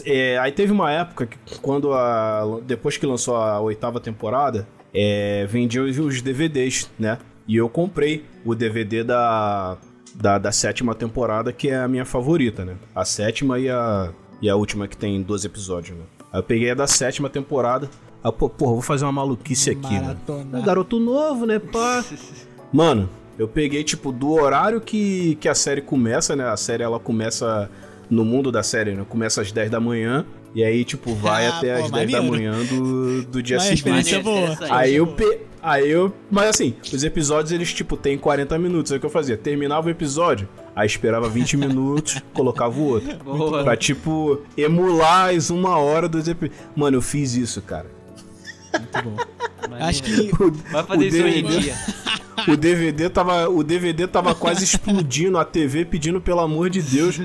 é, 0.05 0.37
aí 0.39 0.51
teve 0.51 0.71
uma 0.73 0.91
época 0.91 1.25
que 1.27 1.37
quando 1.59 1.93
a. 1.93 2.59
Depois 2.65 2.97
que 2.97 3.05
lançou 3.05 3.35
a 3.35 3.59
oitava 3.61 3.99
temporada, 3.99 4.67
é, 4.93 5.45
vendia 5.49 5.81
os- 5.83 6.21
DVDs, 6.21 6.89
né? 6.99 7.17
E 7.47 7.55
eu 7.57 7.67
comprei 7.69 8.23
o 8.45 8.53
DVD 8.55 9.03
da, 9.03 9.77
da, 10.15 10.37
da 10.37 10.51
sétima 10.51 10.93
temporada, 10.95 11.51
que 11.51 11.69
é 11.69 11.77
a 11.79 11.87
minha 11.87 12.05
favorita, 12.05 12.63
né? 12.63 12.75
A 12.95 13.03
sétima 13.05 13.59
e 13.59 13.69
a, 13.69 14.11
e 14.41 14.49
a 14.49 14.55
última 14.55 14.87
que 14.87 14.95
tem 14.95 15.21
12 15.21 15.47
episódios, 15.47 15.97
né? 15.97 16.03
Aí 16.31 16.39
eu 16.39 16.43
peguei 16.43 16.71
a 16.71 16.75
da 16.75 16.87
sétima 16.87 17.29
temporada. 17.29 17.89
Aí, 18.23 18.31
pô, 18.31 18.47
porra, 18.47 18.73
vou 18.73 18.81
fazer 18.81 19.03
uma 19.05 19.11
maluquice 19.11 19.71
aqui, 19.71 19.81
mano. 19.93 20.01
Maratonar. 20.03 20.61
É 20.61 20.65
garoto 20.65 20.99
novo, 20.99 21.45
né, 21.45 21.59
pá? 21.59 22.03
Mano, 22.71 23.09
eu 23.37 23.47
peguei, 23.49 23.83
tipo, 23.83 24.11
do 24.13 24.31
horário 24.31 24.79
que, 24.79 25.35
que 25.41 25.49
a 25.49 25.55
série 25.55 25.81
começa, 25.81 26.35
né? 26.37 26.47
A 26.47 26.55
série, 26.55 26.83
ela 26.83 26.99
começa 26.99 27.69
no 28.09 28.23
mundo 28.23 28.49
da 28.51 28.63
série, 28.63 28.93
né? 28.93 29.05
Começa 29.09 29.41
às 29.41 29.51
10 29.51 29.69
da 29.69 29.79
manhã. 29.79 30.25
E 30.53 30.63
aí, 30.63 30.83
tipo, 30.83 31.13
vai 31.15 31.47
Ah, 31.51 31.57
até 31.57 31.77
pô, 31.77 31.85
às 31.85 31.91
10 31.91 32.11
da 32.11 32.21
maneiro. 32.21 32.51
manhã 32.53 32.65
do, 32.65 33.23
do 33.23 33.41
dia 33.43 33.59
seguinte. 33.59 33.77
experiência 33.77 34.15
é 34.17 34.23
Maneiro, 34.23 34.39
boa. 34.41 34.53
interessante. 34.53 34.71
Aí 34.79 34.95
eu, 34.95 35.07
pe... 35.07 35.39
aí 35.61 35.89
eu. 35.89 36.13
Mas 36.29 36.49
assim, 36.49 36.75
os 36.91 37.03
episódios 37.03 37.51
eles, 37.51 37.73
tipo, 37.73 37.95
tem 37.95 38.17
40 38.17 38.57
minutos. 38.59 38.91
Aí 38.91 38.97
o 38.97 38.99
que 38.99 39.05
eu 39.05 39.09
fazia? 39.09 39.37
Terminava 39.37 39.87
o 39.87 39.89
episódio, 39.89 40.47
aí 40.75 40.85
esperava 40.85 41.29
20 41.29 41.55
minutos, 41.57 42.21
colocava 42.33 42.77
o 42.77 42.83
outro. 42.85 43.17
Boa. 43.23 43.63
Pra, 43.63 43.77
tipo, 43.77 44.41
emular 44.57 45.33
as 45.33 45.49
uma 45.49 45.77
hora 45.77 46.09
dos 46.09 46.27
episódios. 46.27 46.61
Mano, 46.75 46.97
eu 46.97 47.01
fiz 47.01 47.33
isso, 47.35 47.61
cara. 47.61 47.87
Muito 48.73 49.03
bom. 49.09 49.15
Maneiro. 49.69 49.85
Acho 49.85 50.03
que 50.03 50.31
Vai 50.71 50.83
fazer 50.83 50.99
o 51.03 51.07
isso 51.07 51.23
hoje 51.23 51.39
em 51.39 51.43
DVD 51.43 51.59
dia. 51.59 51.75
O 52.47 52.57
DVD 52.57 53.09
tava, 53.09 53.49
o 53.49 53.63
DVD 53.63 54.07
tava 54.07 54.33
quase 54.33 54.63
explodindo, 54.65 55.37
a 55.37 55.45
TV 55.45 55.85
pedindo 55.85 56.19
pelo 56.19 56.39
amor 56.39 56.69
de 56.69 56.81
Deus. 56.81 57.19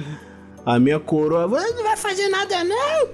A 0.66 0.80
minha 0.80 0.98
coroa, 0.98 1.44
"Ah, 1.44 1.70
não 1.76 1.84
vai 1.84 1.96
fazer 1.96 2.28
nada 2.28 2.64
não. 2.64 3.08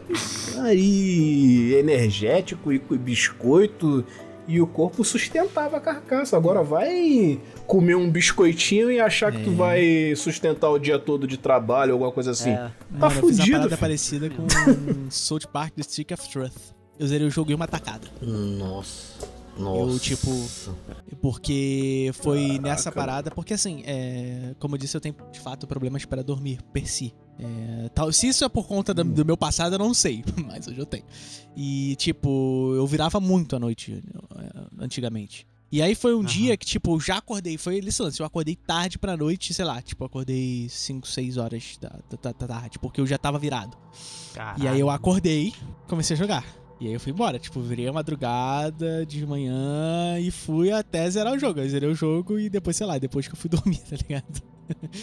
Aí, 0.64 1.74
energético 1.74 2.72
e 2.72 2.78
com 2.78 2.96
biscoito 2.96 4.04
e 4.48 4.60
o 4.60 4.66
corpo 4.66 5.04
sustentava 5.04 5.76
a 5.76 5.80
carcaça. 5.80 6.36
Agora 6.36 6.62
vai 6.62 7.38
comer 7.66 7.94
um 7.94 8.10
biscoitinho 8.10 8.90
e 8.90 8.98
achar 8.98 9.30
que 9.32 9.44
tu 9.44 9.52
vai 9.52 10.14
sustentar 10.16 10.70
o 10.70 10.78
dia 10.78 10.98
todo 10.98 11.26
de 11.26 11.36
trabalho, 11.36 11.92
alguma 11.92 12.10
coisa 12.10 12.30
assim. 12.30 12.50
É. 12.50 12.56
Tá 12.56 12.72
Mano, 12.90 13.04
eu 13.04 13.10
fiz 13.10 13.22
uma 13.22 13.36
fudido, 13.36 13.56
parada 13.58 13.76
parecida 13.76 14.30
com 14.30 14.46
South 15.10 15.46
Park 15.52 15.74
The 15.74 15.82
Stick 15.82 16.10
of 16.12 16.28
Truth. 16.30 16.72
Eu 16.98 17.06
zerei 17.06 17.26
o 17.26 17.30
jogo 17.30 17.50
em 17.52 17.54
uma 17.54 17.68
tacada. 17.68 18.08
Nossa. 18.20 19.31
Nossa. 19.58 19.92
Eu, 19.92 19.98
tipo, 19.98 20.30
Porque 21.20 22.10
foi 22.14 22.58
nessa 22.58 22.90
parada. 22.90 23.30
Porque 23.30 23.54
assim, 23.54 23.82
é, 23.86 24.54
como 24.58 24.74
eu 24.74 24.78
disse, 24.78 24.96
eu 24.96 25.00
tenho 25.00 25.14
de 25.32 25.40
fato 25.40 25.66
problemas 25.66 26.04
para 26.04 26.22
dormir, 26.22 26.60
per 26.72 26.88
si. 26.88 27.14
É, 27.38 27.88
tal, 27.94 28.12
se 28.12 28.28
isso 28.28 28.44
é 28.44 28.48
por 28.48 28.66
conta 28.66 28.92
da- 28.94 29.02
do 29.02 29.24
meu 29.24 29.36
passado, 29.36 29.74
eu 29.74 29.78
não 29.78 29.92
sei, 29.94 30.22
mas 30.46 30.66
hoje 30.66 30.78
eu 30.78 30.86
tenho. 30.86 31.04
E, 31.56 31.96
tipo, 31.96 32.72
eu 32.74 32.86
virava 32.86 33.20
muito 33.20 33.56
à 33.56 33.58
noite 33.58 34.02
é, 34.36 34.84
antigamente. 34.84 35.46
E 35.70 35.80
aí 35.80 35.94
foi 35.94 36.14
um 36.14 36.22
dia 36.22 36.54
que, 36.56 36.66
tipo, 36.66 36.94
eu 36.96 37.00
já 37.00 37.16
acordei. 37.16 37.56
Foi 37.56 37.78
esse 37.78 38.02
lance, 38.02 38.20
eu 38.20 38.26
acordei 38.26 38.54
tarde 38.54 38.98
pra 38.98 39.16
noite, 39.16 39.54
sei 39.54 39.64
lá, 39.64 39.80
tipo, 39.80 40.04
acordei 40.04 40.68
5, 40.68 41.08
6 41.08 41.38
horas 41.38 41.78
da, 41.80 41.88
da- 42.10 42.32
da 42.32 42.46
tarde, 42.46 42.78
porque 42.78 43.00
eu 43.00 43.06
já 43.06 43.16
tava 43.16 43.38
virado. 43.38 43.76
E 44.58 44.68
aí 44.68 44.78
eu 44.80 44.90
acordei, 44.90 45.54
comecei 45.88 46.14
a 46.14 46.18
jogar. 46.18 46.44
E 46.82 46.88
aí 46.88 46.94
eu 46.94 46.98
fui 46.98 47.12
embora, 47.12 47.38
tipo, 47.38 47.60
virei 47.60 47.86
a 47.86 47.92
madrugada 47.92 49.06
de 49.06 49.24
manhã 49.24 50.18
e 50.18 50.32
fui 50.32 50.72
até 50.72 51.08
zerar 51.08 51.32
o 51.32 51.38
jogo. 51.38 51.60
Eu 51.60 51.68
zerei 51.68 51.88
o 51.88 51.94
jogo 51.94 52.40
e 52.40 52.50
depois, 52.50 52.76
sei 52.76 52.84
lá, 52.88 52.98
depois 52.98 53.28
que 53.28 53.34
eu 53.34 53.38
fui 53.38 53.48
dormir, 53.50 53.78
tá 53.78 53.94
ligado? 53.96 54.42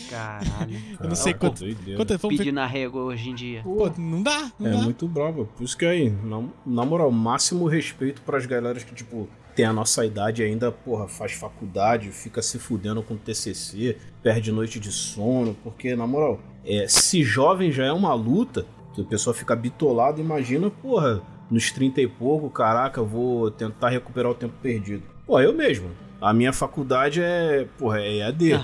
Caralho. 0.10 0.76
Eu 1.00 1.08
não 1.10 1.16
sei 1.16 1.34
quanto. 1.34 1.60
doideira. 1.60 1.96
quanto 1.98 2.18
vamos 2.18 2.38
ver- 2.38 2.44
Pedindo 2.44 2.60
arrego 2.60 3.00
hoje 3.00 3.30
em 3.30 3.36
dia. 3.36 3.62
Pô, 3.64 3.90
não 3.98 4.22
dá, 4.22 4.52
não 4.60 4.68
É 4.68 4.72
dá. 4.72 4.78
muito 4.82 5.08
brabo. 5.08 5.46
Por 5.58 5.64
isso 5.64 5.78
que 5.78 5.86
aí, 5.86 6.10
na, 6.10 6.44
na 6.66 6.86
moral, 6.86 7.12
máximo 7.12 7.66
respeito 7.68 8.22
pras 8.24 8.46
galeras 8.46 8.84
que, 8.84 8.94
tipo, 8.94 9.30
tem 9.56 9.64
a 9.66 9.72
nossa 9.74 10.06
idade 10.06 10.42
e 10.42 10.46
ainda, 10.46 10.72
porra, 10.74 11.08
faz 11.08 11.32
faculdade, 11.34 12.12
fica 12.12 12.42
se 12.42 12.60
fudendo 12.60 13.02
com 13.02 13.16
TCC, 13.16 13.98
perde 14.22 14.52
noite 14.52 14.80
de 14.80 14.92
sono, 14.92 15.56
porque, 15.64 15.96
na 15.96 16.06
moral, 16.08 16.40
é, 16.66 16.88
se 16.90 17.24
jovem 17.24 17.72
já 17.72 17.86
é 17.86 17.92
uma 17.94 18.14
luta, 18.14 18.66
se 18.94 19.02
a 19.02 19.04
pessoa 19.06 19.34
fica 19.34 19.56
bitolada, 19.56 20.20
imagina, 20.20 20.70
porra, 20.70 21.22
nos 21.50 21.72
30 21.72 22.02
e 22.02 22.08
pouco, 22.08 22.50
caraca, 22.50 23.00
eu 23.00 23.06
vou 23.06 23.50
tentar 23.52 23.89
recuperar 23.89 24.32
o 24.32 24.36
tempo 24.36 24.54
perdido. 24.62 25.04
Pô, 25.26 25.39
eu 25.39 25.54
mesmo. 25.54 25.89
A 26.22 26.34
minha 26.34 26.52
faculdade 26.54 27.22
é, 27.22 27.66
porra, 27.78 28.00
é 28.02 28.18
EAD. 28.18 28.60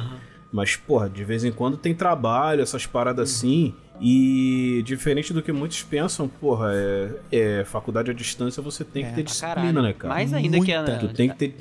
Mas, 0.52 0.76
porra, 0.76 1.10
de 1.10 1.24
vez 1.24 1.44
em 1.44 1.52
quando 1.52 1.78
tem 1.78 1.94
trabalho, 1.94 2.62
essas 2.62 2.86
paradas 2.86 3.30
assim. 3.32 3.74
E 4.02 4.82
diferente 4.86 5.32
do 5.34 5.42
que 5.42 5.52
muitos 5.54 5.82
pensam, 5.84 6.28
porra, 6.28 6.72
é, 6.74 7.10
é 7.32 7.64
faculdade 7.66 8.12
à 8.12 8.14
distância 8.14 8.62
você 8.62 8.84
tem 8.84 9.04
É, 9.06 9.10
que 9.10 9.16
ter 9.16 9.24
disciplina, 9.24 9.56
caralho. 9.56 9.82
né, 9.82 9.94
cara? 9.94 10.14
Mais 10.14 10.34
ainda 10.34 10.60
que 10.60 10.74
a. 10.74 10.82
Muita. 10.84 10.98
Tu 10.98 11.14
tem 11.14 11.30
que 11.30 11.36
ter. 11.36 11.56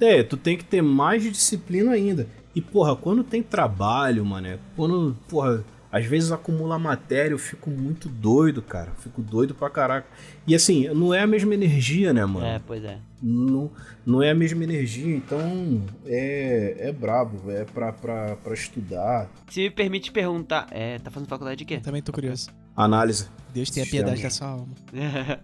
É, 0.00 0.22
tu 0.22 0.36
tem 0.36 0.56
que 0.56 0.64
ter 0.64 0.82
mais 0.82 1.22
disciplina 1.22 1.92
ainda. 1.92 2.26
E, 2.54 2.60
porra, 2.60 2.94
quando 2.94 3.24
tem 3.24 3.42
trabalho, 3.42 4.24
mané, 4.24 4.58
quando, 4.76 5.16
porra, 5.28 5.64
às 5.90 6.04
vezes 6.04 6.30
acumula 6.30 6.78
matéria, 6.78 7.32
eu 7.32 7.38
fico 7.38 7.70
muito 7.70 8.08
doido, 8.08 8.60
cara. 8.60 8.90
Fico 8.98 9.22
doido 9.22 9.54
pra 9.54 9.70
caraca. 9.70 10.06
E 10.46 10.54
assim, 10.54 10.86
não 10.88 11.14
é 11.14 11.20
a 11.20 11.26
mesma 11.26 11.54
energia, 11.54 12.12
né, 12.12 12.24
mano? 12.26 12.46
É, 12.46 12.60
pois 12.66 12.84
é. 12.84 12.98
Não, 13.22 13.70
não 14.04 14.22
é 14.22 14.30
a 14.30 14.34
mesma 14.34 14.62
energia, 14.62 15.16
então 15.16 15.82
é, 16.06 16.76
é 16.78 16.92
brabo, 16.92 17.50
é 17.50 17.64
pra, 17.64 17.92
pra, 17.92 18.36
pra 18.36 18.54
estudar. 18.54 19.28
Se 19.48 19.60
me 19.60 19.70
permite 19.70 20.12
perguntar, 20.12 20.68
é, 20.70 20.98
tá 20.98 21.10
fazendo 21.10 21.28
faculdade 21.28 21.58
de 21.58 21.64
quê? 21.64 21.74
Eu 21.74 21.80
também 21.80 22.02
tô 22.02 22.12
curioso. 22.12 22.50
Análise. 22.76 23.26
Deus 23.52 23.70
tenha 23.70 23.84
Sistema. 23.84 24.04
piedade 24.04 24.22
da 24.22 24.30
sua 24.30 24.48
alma. 24.48 24.68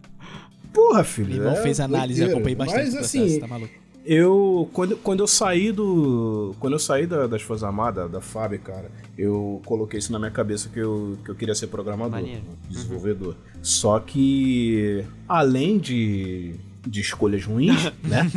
Porra, 0.73 1.05
filho. 1.05 1.29
Meu 1.29 1.39
irmão 1.39 1.53
é 1.55 1.63
fez 1.63 1.81
análise, 1.81 2.21
eu 2.21 2.29
acompanhei 2.29 2.55
bastante 2.55 2.85
Mas 2.85 2.89
o 2.95 2.99
processo, 2.99 3.25
assim, 3.25 3.41
tá 3.41 3.47
maluco? 3.47 3.84
Eu. 4.05 4.69
Quando, 4.73 4.97
quando 4.97 5.21
eu 5.21 5.27
saí 5.27 5.73
do. 5.73 6.55
Quando 6.61 6.75
eu 6.75 6.79
saí 6.79 7.07
da, 7.07 7.27
das 7.27 7.43
Forças 7.43 7.65
Armadas, 7.65 8.11
da 8.11 8.21
FAB, 8.21 8.59
cara, 8.59 8.91
eu 9.17 9.61
coloquei 9.65 9.99
isso 9.99 10.13
na 10.13 10.19
minha 10.19 10.31
cabeça 10.31 10.69
que 10.69 10.79
eu, 10.79 11.17
que 11.25 11.31
eu 11.31 11.35
queria 11.35 11.55
ser 11.55 11.69
programador, 11.69 12.21
Maneiro. 12.21 12.43
desenvolvedor. 12.69 13.37
Só 13.63 13.99
que, 13.99 15.05
além 15.29 15.79
de. 15.79 16.55
De 16.87 17.01
escolhas 17.01 17.43
ruins, 17.47 17.91
né? 18.05 18.31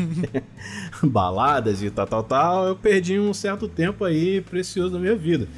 Baladas 1.03 1.84
e 1.84 1.89
tal, 1.91 2.07
tal, 2.07 2.24
tal, 2.24 2.68
eu 2.68 2.76
perdi 2.78 3.20
um 3.20 3.34
certo 3.34 3.68
tempo 3.68 4.05
aí 4.05 4.39
precioso 4.39 4.93
da 4.93 4.99
minha 4.99 5.18
vida. 5.18 5.49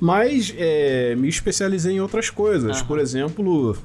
Mas 0.00 0.54
é, 0.56 1.14
me 1.14 1.28
especializei 1.28 1.96
em 1.96 2.00
outras 2.00 2.30
coisas. 2.30 2.78
Aham. 2.78 2.86
Por 2.86 2.98
exemplo, 2.98 3.76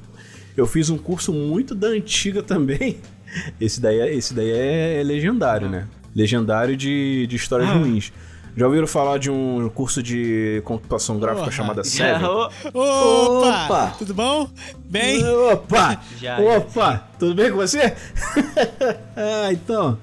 eu 0.56 0.66
fiz 0.66 0.88
um 0.88 0.96
curso 0.96 1.30
muito 1.30 1.74
da 1.74 1.88
antiga 1.88 2.42
também. 2.42 2.96
Esse 3.60 3.80
daí 3.80 4.00
é, 4.00 4.14
esse 4.14 4.34
daí 4.34 4.50
é 4.50 5.02
legendário, 5.04 5.68
né? 5.68 5.86
Legendário 6.14 6.76
de, 6.76 7.26
de 7.26 7.36
histórias 7.36 7.68
ruins. 7.70 8.12
Já 8.56 8.66
ouviram 8.66 8.86
falar 8.86 9.18
de 9.18 9.28
um 9.30 9.68
curso 9.68 10.00
de 10.00 10.62
computação 10.64 11.18
gráfica 11.18 11.46
Porra. 11.46 11.50
chamada 11.56 11.82
Já, 11.82 11.90
Seven? 11.90 12.24
ô, 12.26 12.48
Opa! 12.72 13.64
Opa! 13.64 13.94
Tudo 13.98 14.14
bom? 14.14 14.48
Bem? 14.84 15.24
Opa! 15.52 16.00
Já, 16.20 16.38
Opa! 16.38 17.08
Tudo 17.18 17.34
bem 17.34 17.50
com 17.50 17.56
você? 17.56 17.92
ah, 19.16 19.48
então. 19.52 19.98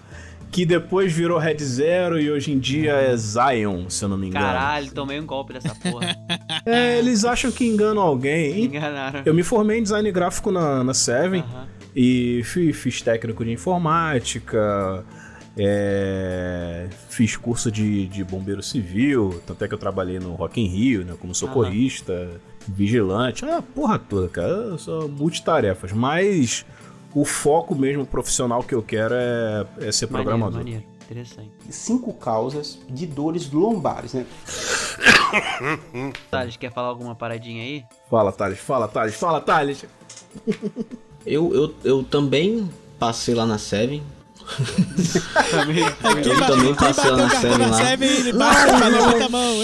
Que 0.51 0.65
depois 0.65 1.13
virou 1.13 1.37
Red 1.39 1.59
Zero 1.59 2.19
e 2.19 2.29
hoje 2.29 2.51
em 2.51 2.59
dia 2.59 2.91
é 2.91 3.15
Zion, 3.15 3.89
se 3.89 4.03
eu 4.03 4.09
não 4.09 4.17
me 4.17 4.27
engano. 4.27 4.45
caralho, 4.45 4.91
tomei 4.91 5.17
um 5.17 5.25
golpe 5.25 5.53
dessa 5.53 5.73
porra. 5.75 6.13
É, 6.63 6.99
eles 6.99 7.25
acham 7.25 7.49
que 7.51 7.65
enganam 7.65 8.03
alguém. 8.03 8.65
enganaram. 8.65 9.21
Eu 9.25 9.33
me 9.33 9.41
formei 9.41 9.79
em 9.79 9.83
design 9.83 10.11
gráfico 10.11 10.51
na, 10.51 10.83
na 10.83 10.93
Seven 10.93 11.39
Aham. 11.41 11.67
E 11.95 12.41
fi- 12.43 12.73
fiz 12.73 13.01
técnico 13.01 13.43
de 13.43 13.51
informática, 13.51 15.03
é, 15.57 16.87
fiz 17.09 17.35
curso 17.35 17.71
de, 17.71 18.07
de 18.07 18.23
bombeiro 18.23 18.61
civil, 18.63 19.41
tanto 19.45 19.63
é 19.63 19.67
que 19.67 19.73
eu 19.73 19.77
trabalhei 19.77 20.19
no 20.19 20.33
Rock 20.35 20.61
in 20.61 20.67
Rio, 20.67 21.03
né, 21.05 21.15
como 21.19 21.35
socorrista, 21.35 22.29
vigilante, 22.67 23.43
a 23.45 23.61
porra 23.61 23.99
toda, 23.99 24.29
cara, 24.29 24.47
eu 24.47 24.77
sou 24.77 25.09
multitarefas, 25.09 25.91
mas 25.91 26.65
o 27.13 27.25
foco 27.25 27.75
mesmo 27.75 28.05
profissional 28.05 28.63
que 28.63 28.73
eu 28.73 28.81
quero 28.81 29.13
é, 29.13 29.65
é 29.81 29.91
ser 29.91 30.05
Maneiro, 30.07 30.29
programador. 30.29 30.59
maneiro. 30.59 30.91
Interessante. 31.03 31.51
Cinco 31.69 32.13
causas 32.13 32.79
de 32.89 33.05
dores 33.05 33.51
lombares, 33.51 34.13
né? 34.13 34.25
Thales, 36.31 36.55
quer 36.55 36.71
falar 36.71 36.87
alguma 36.87 37.13
paradinha 37.15 37.61
aí? 37.63 37.83
Fala, 38.09 38.31
Thales, 38.31 38.59
fala, 38.59 38.87
Thales, 38.87 39.15
fala, 39.15 39.41
Thales. 39.41 39.83
Eu, 41.25 41.53
eu, 41.53 41.75
eu 41.83 42.03
também 42.03 42.69
passei 42.99 43.33
lá 43.33 43.45
na 43.45 43.57
Seven. 43.57 44.01
Também. 45.51 45.83
Eu 45.83 46.47
também 46.47 46.75
passei 46.75 47.11
lá 47.11 47.17
na 47.17 47.29
Seven 47.29 47.67
lá. 47.67 47.85
Seven, 47.85 48.33
mão. 49.29 49.55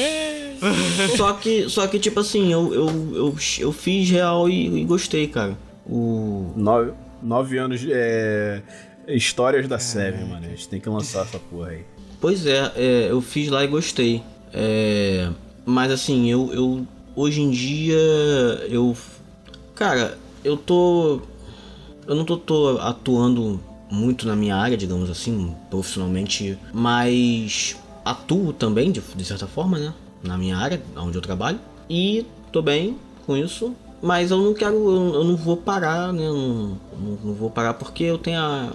Só 1.16 1.34
que, 1.34 1.70
só 1.70 1.88
que 1.88 2.00
tipo 2.00 2.20
assim, 2.20 2.52
eu, 2.52 2.74
eu, 2.74 2.88
eu, 3.16 3.36
eu 3.60 3.72
fiz 3.72 4.10
real 4.10 4.50
e, 4.50 4.82
e 4.82 4.86
gostei, 4.86 5.28
cara. 5.28 5.58
O. 5.86 6.52
Nove, 6.56 6.92
nove 7.22 7.58
anos 7.58 7.80
de 7.80 7.92
é, 7.94 8.62
histórias 9.08 9.68
da 9.68 9.80
Seven, 9.80 10.26
mano, 10.26 10.46
a 10.46 10.50
gente 10.50 10.68
tem 10.68 10.80
que 10.80 10.90
lançar 10.90 11.24
essa 11.24 11.40
porra 11.40 11.70
aí. 11.70 11.86
Pois 12.20 12.46
é, 12.46 12.72
é, 12.76 13.08
eu 13.10 13.22
fiz 13.22 13.50
lá 13.50 13.64
e 13.64 13.68
gostei. 13.68 14.24
É, 14.54 15.30
mas 15.66 15.92
assim, 15.92 16.30
eu, 16.30 16.52
eu. 16.54 16.88
Hoje 17.16 17.42
em 17.42 17.50
dia. 17.50 17.98
Eu. 18.70 18.96
Cara, 19.76 20.18
eu 20.44 20.58
tô. 20.58 21.22
Eu 22.08 22.16
não 22.16 22.24
tô, 22.24 22.38
tô 22.38 22.78
atuando 22.80 23.60
muito 23.92 24.28
na 24.28 24.36
minha 24.36 24.56
área, 24.56 24.78
digamos 24.78 25.10
assim, 25.10 25.54
profissionalmente, 25.70 26.58
mas 26.74 27.78
atuo 28.04 28.54
também, 28.54 28.92
de, 28.92 29.02
de 29.02 29.26
certa 29.26 29.48
forma, 29.48 29.78
né? 29.78 29.94
Na 30.24 30.38
minha 30.38 30.58
área, 30.58 30.82
onde 30.96 31.18
eu 31.18 31.22
trabalho. 31.22 31.60
E 31.90 32.26
tô 32.52 32.62
bem 32.62 32.98
com 33.26 33.36
isso. 33.36 33.74
Mas 34.02 34.32
eu 34.32 34.38
não 34.38 34.54
quero. 34.54 34.76
Eu, 34.76 35.14
eu 35.16 35.24
não 35.24 35.36
vou 35.36 35.58
parar, 35.58 36.14
né? 36.14 36.26
Eu 36.28 36.34
não, 36.34 36.78
não, 37.00 37.18
não 37.24 37.34
vou 37.34 37.50
parar 37.50 37.74
porque 37.74 38.04
eu 38.04 38.18
tenho 38.18 38.40
a. 38.40 38.72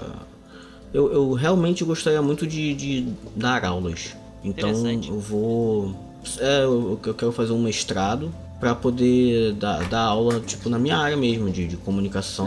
Eu, 0.93 1.13
eu 1.13 1.33
realmente 1.33 1.85
gostaria 1.85 2.21
muito 2.21 2.47
de, 2.47 2.75
de 2.75 3.09
dar 3.35 3.65
aulas. 3.65 4.15
Então 4.45 4.71
eu 4.71 5.19
vou. 5.19 5.95
É, 6.39 6.65
eu, 6.65 6.99
eu 7.05 7.15
quero 7.15 7.33
fazer 7.33 7.53
um 7.53 7.63
mestrado 7.63 8.33
para 8.61 8.75
poder 8.75 9.55
dar, 9.55 9.89
dar 9.89 10.03
aula, 10.03 10.39
tipo, 10.41 10.69
na 10.69 10.79
minha 10.79 10.97
área 10.97 11.17
mesmo, 11.17 11.51
de, 11.51 11.67
de 11.67 11.77
comunicação, 11.77 12.47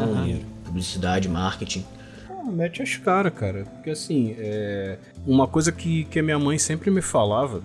publicidade, 0.75 1.29
marketing. 1.29 1.85
Ah, 2.29 2.51
mete 2.51 2.81
as 2.81 2.97
caras, 2.97 3.33
cara. 3.33 3.63
Porque 3.63 3.89
assim, 3.91 4.35
é... 4.37 4.97
uma 5.25 5.47
coisa 5.47 5.71
que, 5.71 6.03
que 6.05 6.19
a 6.19 6.23
minha 6.23 6.37
mãe 6.37 6.57
sempre 6.57 6.91
me 6.91 7.01
falava 7.01 7.61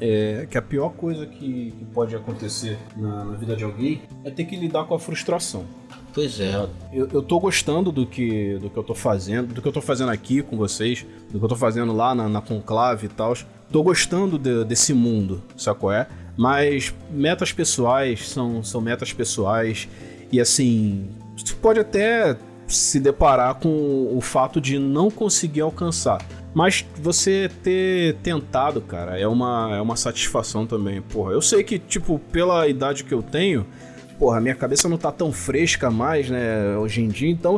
é 0.00 0.46
que 0.50 0.58
a 0.58 0.62
pior 0.62 0.90
coisa 0.90 1.26
que, 1.26 1.72
que 1.72 1.84
pode 1.92 2.16
acontecer 2.16 2.76
na, 2.96 3.24
na 3.24 3.36
vida 3.36 3.54
de 3.54 3.62
alguém 3.62 4.02
é 4.24 4.30
ter 4.30 4.44
que 4.44 4.56
lidar 4.56 4.84
com 4.84 4.94
a 4.94 4.98
frustração. 4.98 5.64
Pois 6.12 6.40
é. 6.40 6.68
Eu, 6.92 7.08
eu 7.12 7.22
tô 7.22 7.38
gostando 7.38 7.92
do 7.92 8.04
que, 8.04 8.58
do 8.58 8.68
que 8.68 8.76
eu 8.76 8.82
tô 8.82 8.94
fazendo, 8.94 9.54
do 9.54 9.62
que 9.62 9.68
eu 9.68 9.72
tô 9.72 9.80
fazendo 9.80 10.10
aqui 10.10 10.42
com 10.42 10.56
vocês, 10.56 11.06
do 11.30 11.38
que 11.38 11.44
eu 11.44 11.48
tô 11.48 11.54
fazendo 11.54 11.92
lá 11.92 12.14
na, 12.14 12.28
na 12.28 12.40
Conclave 12.40 13.06
e 13.06 13.10
tal. 13.10 13.34
Tô 13.70 13.82
gostando 13.82 14.36
de- 14.36 14.64
desse 14.64 14.92
mundo, 14.92 15.40
sacou? 15.56 15.92
É? 15.92 16.08
Mas 16.36 16.92
metas 17.10 17.52
pessoais 17.52 18.28
são, 18.28 18.64
são 18.64 18.80
metas 18.80 19.12
pessoais. 19.12 19.86
E 20.32 20.40
assim, 20.40 21.08
você 21.44 21.54
pode 21.54 21.80
até 21.80 22.36
se 22.66 23.00
deparar 23.00 23.56
com 23.56 23.68
o 24.16 24.20
fato 24.20 24.60
de 24.60 24.78
não 24.78 25.10
conseguir 25.10 25.60
alcançar. 25.60 26.20
Mas 26.54 26.84
você 27.00 27.50
ter 27.62 28.16
tentado, 28.22 28.80
cara, 28.80 29.18
é 29.18 29.26
uma, 29.26 29.76
é 29.76 29.80
uma 29.80 29.96
satisfação 29.96 30.66
também. 30.66 31.00
Porra, 31.00 31.32
eu 31.32 31.42
sei 31.42 31.62
que, 31.62 31.78
tipo, 31.78 32.18
pela 32.32 32.66
idade 32.68 33.04
que 33.04 33.12
eu 33.14 33.22
tenho, 33.22 33.64
porra, 34.18 34.40
minha 34.40 34.54
cabeça 34.54 34.88
não 34.88 34.98
tá 34.98 35.10
tão 35.12 35.32
fresca 35.32 35.90
mais, 35.90 36.28
né, 36.28 36.76
hoje 36.76 37.00
em 37.02 37.08
dia, 37.08 37.30
então 37.30 37.56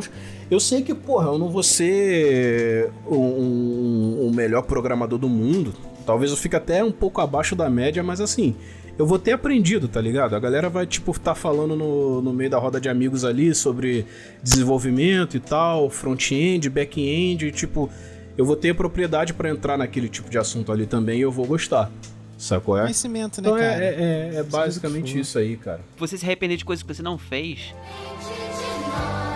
eu 0.49 0.59
sei 0.59 0.81
que, 0.83 0.93
porra, 0.93 1.27
eu 1.27 1.37
não 1.39 1.49
vou 1.49 1.63
ser 1.63 2.91
um, 3.09 3.15
um- 3.17 4.27
o 4.27 4.31
melhor 4.33 4.61
programador 4.63 5.17
do 5.19 5.27
mundo. 5.27 5.73
Talvez 6.05 6.31
eu 6.31 6.37
fique 6.37 6.55
até 6.55 6.83
um 6.83 6.91
pouco 6.91 7.19
abaixo 7.21 7.55
da 7.55 7.69
média, 7.69 8.03
mas 8.03 8.19
assim, 8.21 8.55
eu 8.97 9.05
vou 9.07 9.17
ter 9.17 9.31
aprendido, 9.31 9.87
tá 9.87 9.99
ligado? 9.99 10.35
A 10.35 10.39
galera 10.39 10.69
vai, 10.69 10.85
tipo, 10.85 11.17
tá 11.19 11.33
falando 11.33 11.75
no, 11.75 12.21
no 12.21 12.31
meio 12.33 12.49
da 12.49 12.59
roda 12.59 12.79
de 12.79 12.87
amigos 12.89 13.25
ali 13.25 13.53
sobre 13.55 14.05
desenvolvimento 14.41 15.35
e 15.35 15.39
tal, 15.39 15.89
front-end, 15.89 16.69
back-end, 16.69 17.47
e, 17.47 17.51
tipo, 17.51 17.89
eu 18.37 18.45
vou 18.45 18.55
ter 18.55 18.75
propriedade 18.75 19.33
pra 19.33 19.49
entrar 19.49 19.77
naquele 19.77 20.07
tipo 20.09 20.29
de 20.29 20.37
assunto 20.37 20.71
ali 20.71 20.85
também 20.85 21.19
e 21.19 21.21
eu 21.21 21.31
vou 21.31 21.45
gostar. 21.45 21.91
Sacou? 22.37 22.77
É? 22.77 22.81
Conhecimento, 22.83 23.41
né, 23.41 23.47
Então 23.49 23.57
é, 23.57 23.61
cara? 23.69 23.85
é, 23.85 23.87
é- 23.87 24.35
é 24.39 24.43
basicamente 24.43 25.17
isso 25.19 25.37
aí, 25.39 25.55
cara. 25.55 25.79
Você 25.97 26.17
se 26.17 26.25
arrepender 26.25 26.57
de 26.57 26.65
coisas 26.65 26.83
que 26.83 26.93
você 26.93 27.01
não 27.01 27.17
fez. 27.17 27.73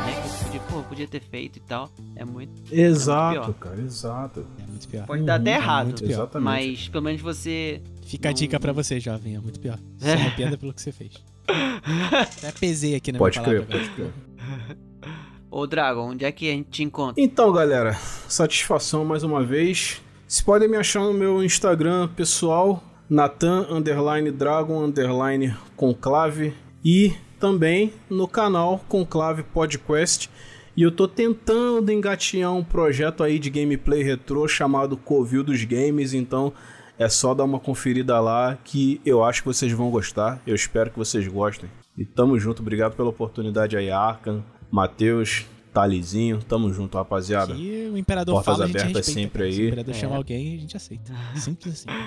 Né? 0.05 0.21
Que 0.21 0.29
você 0.29 0.43
podia, 0.45 0.59
pô, 0.61 0.81
podia 0.83 1.07
ter 1.07 1.21
feito 1.21 1.57
e 1.57 1.59
tal. 1.61 1.89
É 2.15 2.25
muito. 2.25 2.51
Exato, 2.71 3.39
pior. 3.41 3.53
cara, 3.53 3.81
exato. 3.81 4.45
É 4.61 4.67
muito 4.69 4.87
pior. 4.87 5.05
Pode 5.05 5.23
dar 5.23 5.35
até 5.35 5.51
errado. 5.55 5.85
muito 5.87 6.03
pior. 6.03 6.11
Exatamente. 6.11 6.45
Mas 6.45 6.87
pelo 6.89 7.03
menos 7.03 7.21
você. 7.21 7.81
Fica 8.07 8.29
a 8.29 8.31
dica 8.31 8.59
pra 8.59 8.71
você, 8.71 8.99
jovem, 8.99 9.35
é 9.35 9.39
muito 9.39 9.59
pior. 9.59 9.77
Se 9.97 10.07
É. 10.07 10.13
arrependa 10.13 10.57
pelo 10.57 10.73
que 10.73 10.81
você 10.81 10.91
fez. 10.91 11.11
Até 12.37 12.51
pesei 12.53 12.95
aqui 12.95 13.11
na 13.11 13.19
Pode 13.19 13.39
minha 13.39 13.49
palavra. 13.49 13.67
crer, 13.67 13.81
pode 13.81 13.95
crer. 13.95 14.77
Ô 15.51 15.65
Dragon, 15.65 16.09
onde 16.11 16.25
é 16.25 16.31
que 16.31 16.49
a 16.49 16.53
gente 16.53 16.69
te 16.69 16.83
encontra? 16.83 17.21
Então, 17.21 17.51
galera, 17.51 17.93
satisfação 18.27 19.03
mais 19.05 19.23
uma 19.23 19.43
vez. 19.43 20.01
Vocês 20.27 20.43
podem 20.43 20.67
me 20.67 20.75
achar 20.77 21.01
no 21.03 21.13
meu 21.13 21.43
Instagram 21.43 22.07
pessoal, 22.09 22.83
Natan 23.09 23.65
underline 23.69 24.29
Dragon 24.31 24.83
underline 24.83 25.55
Conclave 25.75 26.53
e 26.83 27.13
também 27.39 27.93
no 28.09 28.27
canal 28.27 28.83
Conclave 28.89 29.43
Podcast. 29.43 30.29
E 30.75 30.81
eu 30.81 30.91
tô 30.91 31.07
tentando 31.07 31.91
engatinhar 31.91 32.53
um 32.53 32.63
projeto 32.63 33.23
aí 33.23 33.39
de 33.39 33.49
gameplay 33.49 34.03
retrô 34.03 34.47
chamado 34.47 34.95
Covil 34.97 35.43
dos 35.43 35.63
Games, 35.63 36.13
então 36.13 36.53
é 36.99 37.07
só 37.09 37.33
dar 37.33 37.43
uma 37.43 37.59
conferida 37.59 38.19
lá 38.19 38.57
que 38.63 38.99
eu 39.05 39.23
acho 39.23 39.41
que 39.41 39.47
vocês 39.47 39.71
vão 39.71 39.89
gostar. 39.89 40.41
Eu 40.45 40.55
espero 40.55 40.89
que 40.91 40.97
vocês 40.97 41.27
gostem. 41.27 41.69
E 41.97 42.05
tamo 42.05 42.37
junto, 42.39 42.61
obrigado 42.61 42.95
pela 42.95 43.09
oportunidade 43.09 43.75
aí, 43.77 43.89
Arkan, 43.89 44.43
Matheus, 44.71 45.45
Talizinho. 45.73 46.39
Tamo 46.47 46.71
junto, 46.73 46.97
rapaziada. 46.97 47.53
E 47.53 47.89
o 47.89 47.97
imperador 47.97 48.35
Portas 48.35 48.53
fala, 48.53 48.65
a 48.65 48.67
gente 48.67 48.81
abertas 48.81 49.05
sempre 49.05 49.43
cara. 49.43 49.51
Se 49.51 49.57
o 49.57 49.61
aí. 49.61 49.67
imperador 49.67 49.95
É. 49.95 49.97
chama 49.97 50.15
alguém, 50.15 50.55
a 50.55 50.59
gente 50.59 50.77
aceita. 50.77 51.11
Simples 51.35 51.73
assim. 51.87 51.99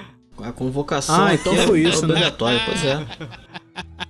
A 0.43 0.53
convocação 0.53 1.23
Ah, 1.23 1.35
então 1.35 1.53
é- 1.53 1.67
foi 1.67 1.85
é 1.85 1.89
isso, 1.89 2.07
né? 2.07 2.15
obrigatória, 2.15 2.61
pois 2.65 2.85
é. 2.85 3.07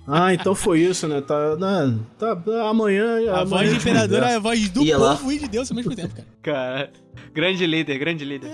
Ah, 0.07 0.33
então 0.33 0.53
foi 0.55 0.79
isso, 0.81 1.07
né? 1.07 1.21
Tá, 1.21 1.55
né? 1.55 1.99
tá 2.17 2.31
amanhã. 2.69 3.17
A 3.31 3.41
amanhã 3.41 3.45
voz 3.45 3.69
do 3.69 3.75
imperador 3.75 4.23
é 4.23 4.35
a 4.35 4.39
voz 4.39 4.69
do 4.69 4.81
Ia 4.83 4.97
lá. 4.97 5.15
povo 5.15 5.31
e 5.31 5.39
de 5.39 5.47
Deus 5.47 5.69
ao 5.69 5.75
mesmo 5.75 5.95
tempo, 5.95 6.13
cara. 6.15 6.27
Cara, 6.41 6.91
grande 7.33 7.65
líder, 7.65 7.97
grande 7.99 8.25
líder. 8.25 8.51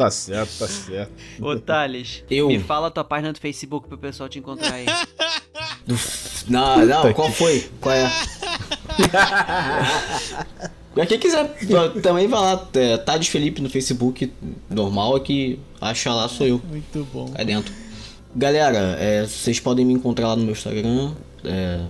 Tá 0.00 0.10
certo, 0.10 0.60
tá 0.60 0.66
certo. 0.66 1.12
Ô 1.44 1.58
Thales, 1.58 2.24
Eu. 2.30 2.48
me 2.48 2.58
fala 2.58 2.86
a 2.86 2.90
tua 2.90 3.04
página 3.04 3.34
do 3.34 3.38
Facebook 3.38 3.86
pro 3.86 3.98
pessoal 3.98 4.30
te 4.30 4.38
encontrar 4.38 4.72
aí. 4.72 4.86
Não, 6.48 6.86
não, 6.86 7.12
qual 7.12 7.30
foi? 7.30 7.68
Qual 7.80 7.94
é? 7.94 8.10
Pra 10.94 11.04
quem 11.04 11.18
quiser 11.18 11.54
também 12.02 12.26
vai 12.26 12.40
lá, 12.40 12.68
é, 12.74 12.96
Tades 12.96 13.28
Felipe 13.28 13.60
no 13.60 13.68
Facebook, 13.68 14.32
normal, 14.70 15.18
é 15.18 15.20
que 15.20 15.58
acha 15.80 16.12
lá 16.14 16.28
sou 16.28 16.46
eu, 16.46 16.60
Muito 16.66 17.06
bom. 17.12 17.30
cai 17.32 17.44
dentro. 17.44 17.72
Galera, 18.34 18.96
é, 18.98 19.26
vocês 19.26 19.60
podem 19.60 19.84
me 19.84 19.92
encontrar 19.92 20.28
lá 20.28 20.36
no 20.36 20.44
meu 20.44 20.52
Instagram, 20.52 21.12
é, 21.44 21.84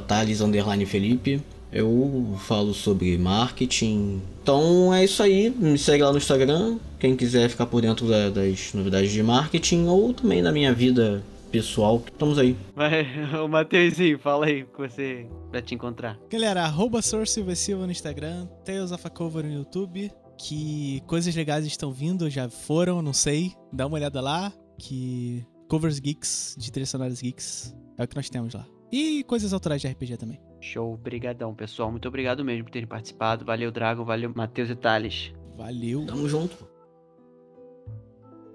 Thales 0.00 0.40
Felipe. 0.84 1.40
Eu 1.72 2.36
falo 2.40 2.72
sobre 2.72 3.16
marketing. 3.18 4.20
Então 4.42 4.92
é 4.94 5.04
isso 5.04 5.22
aí, 5.22 5.50
me 5.50 5.76
segue 5.78 6.02
lá 6.02 6.12
no 6.12 6.18
Instagram. 6.18 6.78
Quem 6.98 7.16
quiser 7.16 7.48
ficar 7.50 7.66
por 7.66 7.82
dentro 7.82 8.08
da- 8.08 8.30
das 8.30 8.72
novidades 8.72 9.10
de 9.12 9.22
marketing 9.22 9.86
ou 9.86 10.14
também 10.14 10.42
da 10.42 10.52
minha 10.52 10.72
vida 10.72 11.22
pessoal, 11.50 12.02
estamos 12.06 12.38
aí. 12.38 12.56
Vai, 12.74 13.06
ô 13.42 13.48
Matheusinho, 13.48 14.18
fala 14.18 14.46
aí 14.46 14.64
com 14.64 14.86
você 14.88 15.26
pra 15.50 15.60
te 15.62 15.74
encontrar. 15.74 16.18
Galera, 16.30 16.62
arroba 16.62 17.00
Sor 17.02 17.26
Silva 17.26 17.54
Silva 17.54 17.84
no 17.86 17.92
Instagram, 17.92 18.46
Tales 18.64 18.92
of 18.92 19.06
a 19.06 19.10
Cover 19.10 19.44
no 19.44 19.52
YouTube. 19.52 20.10
que 20.38 21.00
coisas 21.06 21.34
legais 21.34 21.64
estão 21.64 21.90
vindo, 21.90 22.28
já 22.28 22.46
foram, 22.50 23.00
não 23.00 23.14
sei. 23.14 23.52
Dá 23.72 23.86
uma 23.86 23.96
olhada 23.96 24.20
lá, 24.20 24.52
que 24.78 25.42
covers 25.66 25.98
geeks, 25.98 26.54
de 26.58 26.70
trilhas 26.70 26.90
sonoras 26.90 27.22
geeks, 27.22 27.74
é 27.96 28.04
o 28.04 28.06
que 28.08 28.14
nós 28.14 28.28
temos 28.28 28.52
lá. 28.52 28.66
E 28.92 29.24
coisas 29.24 29.52
autorais 29.54 29.80
de 29.80 29.88
RPG 29.88 30.18
também. 30.18 30.38
Show, 30.60 30.96
brigadão, 30.96 31.54
pessoal. 31.54 31.90
Muito 31.90 32.08
obrigado 32.08 32.44
mesmo 32.44 32.64
por 32.64 32.70
terem 32.70 32.88
participado. 32.88 33.44
Valeu, 33.44 33.70
Drago. 33.70 34.04
Valeu, 34.04 34.32
Matheus 34.34 34.70
e 34.70 34.74
Thales. 34.74 35.32
Valeu. 35.56 36.04
Tamo 36.06 36.28
junto. 36.28 36.56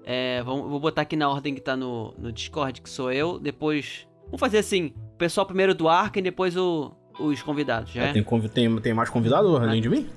É, 0.04 0.42
vamos, 0.42 0.68
vou 0.68 0.80
botar 0.80 1.02
aqui 1.02 1.14
na 1.16 1.28
ordem 1.30 1.54
que 1.54 1.60
tá 1.60 1.76
no, 1.76 2.12
no 2.18 2.32
Discord, 2.32 2.80
que 2.82 2.90
sou 2.90 3.12
eu. 3.12 3.38
Depois. 3.38 4.06
Vamos 4.26 4.40
fazer 4.40 4.58
assim: 4.58 4.92
o 5.14 5.16
pessoal 5.16 5.46
primeiro 5.46 5.74
do 5.74 5.88
Arca 5.88 6.18
e 6.18 6.22
depois 6.22 6.56
o, 6.56 6.92
os 7.20 7.40
convidados, 7.42 7.92
já 7.92 8.04
é? 8.04 8.12
Tem, 8.12 8.22
convi- 8.22 8.48
tem, 8.48 8.74
tem 8.80 8.92
mais 8.94 9.08
convidado 9.10 9.56
além 9.56 9.80
de 9.80 9.88
mim? 9.88 10.08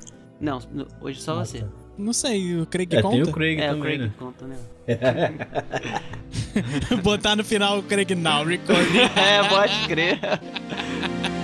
Não, 0.42 0.60
no- 0.72 0.88
hoje 1.02 1.22
só 1.22 1.40
Ah, 1.40 1.46
você. 1.46 1.62
tá. 1.62 1.68
Não 1.98 2.12
sei, 2.12 2.60
o 2.60 2.66
Craig 2.66 2.94
É, 2.94 3.02
conta? 3.02 3.16
tem 3.16 3.24
o 3.24 3.32
Craig 3.32 3.58
É, 3.62 3.72
o 3.72 3.76
também, 3.76 3.82
Craig 3.84 4.00
né? 4.02 4.12
conta, 4.20 4.46
né? 4.48 4.58
Botar 7.02 7.38
no 7.38 7.44
final 7.44 7.80
o 7.80 7.84
Craig 7.84 8.14
now, 8.16 8.44
recording. 8.44 9.00
é, 9.16 9.48
pode 9.48 9.88
crer. 9.88 10.20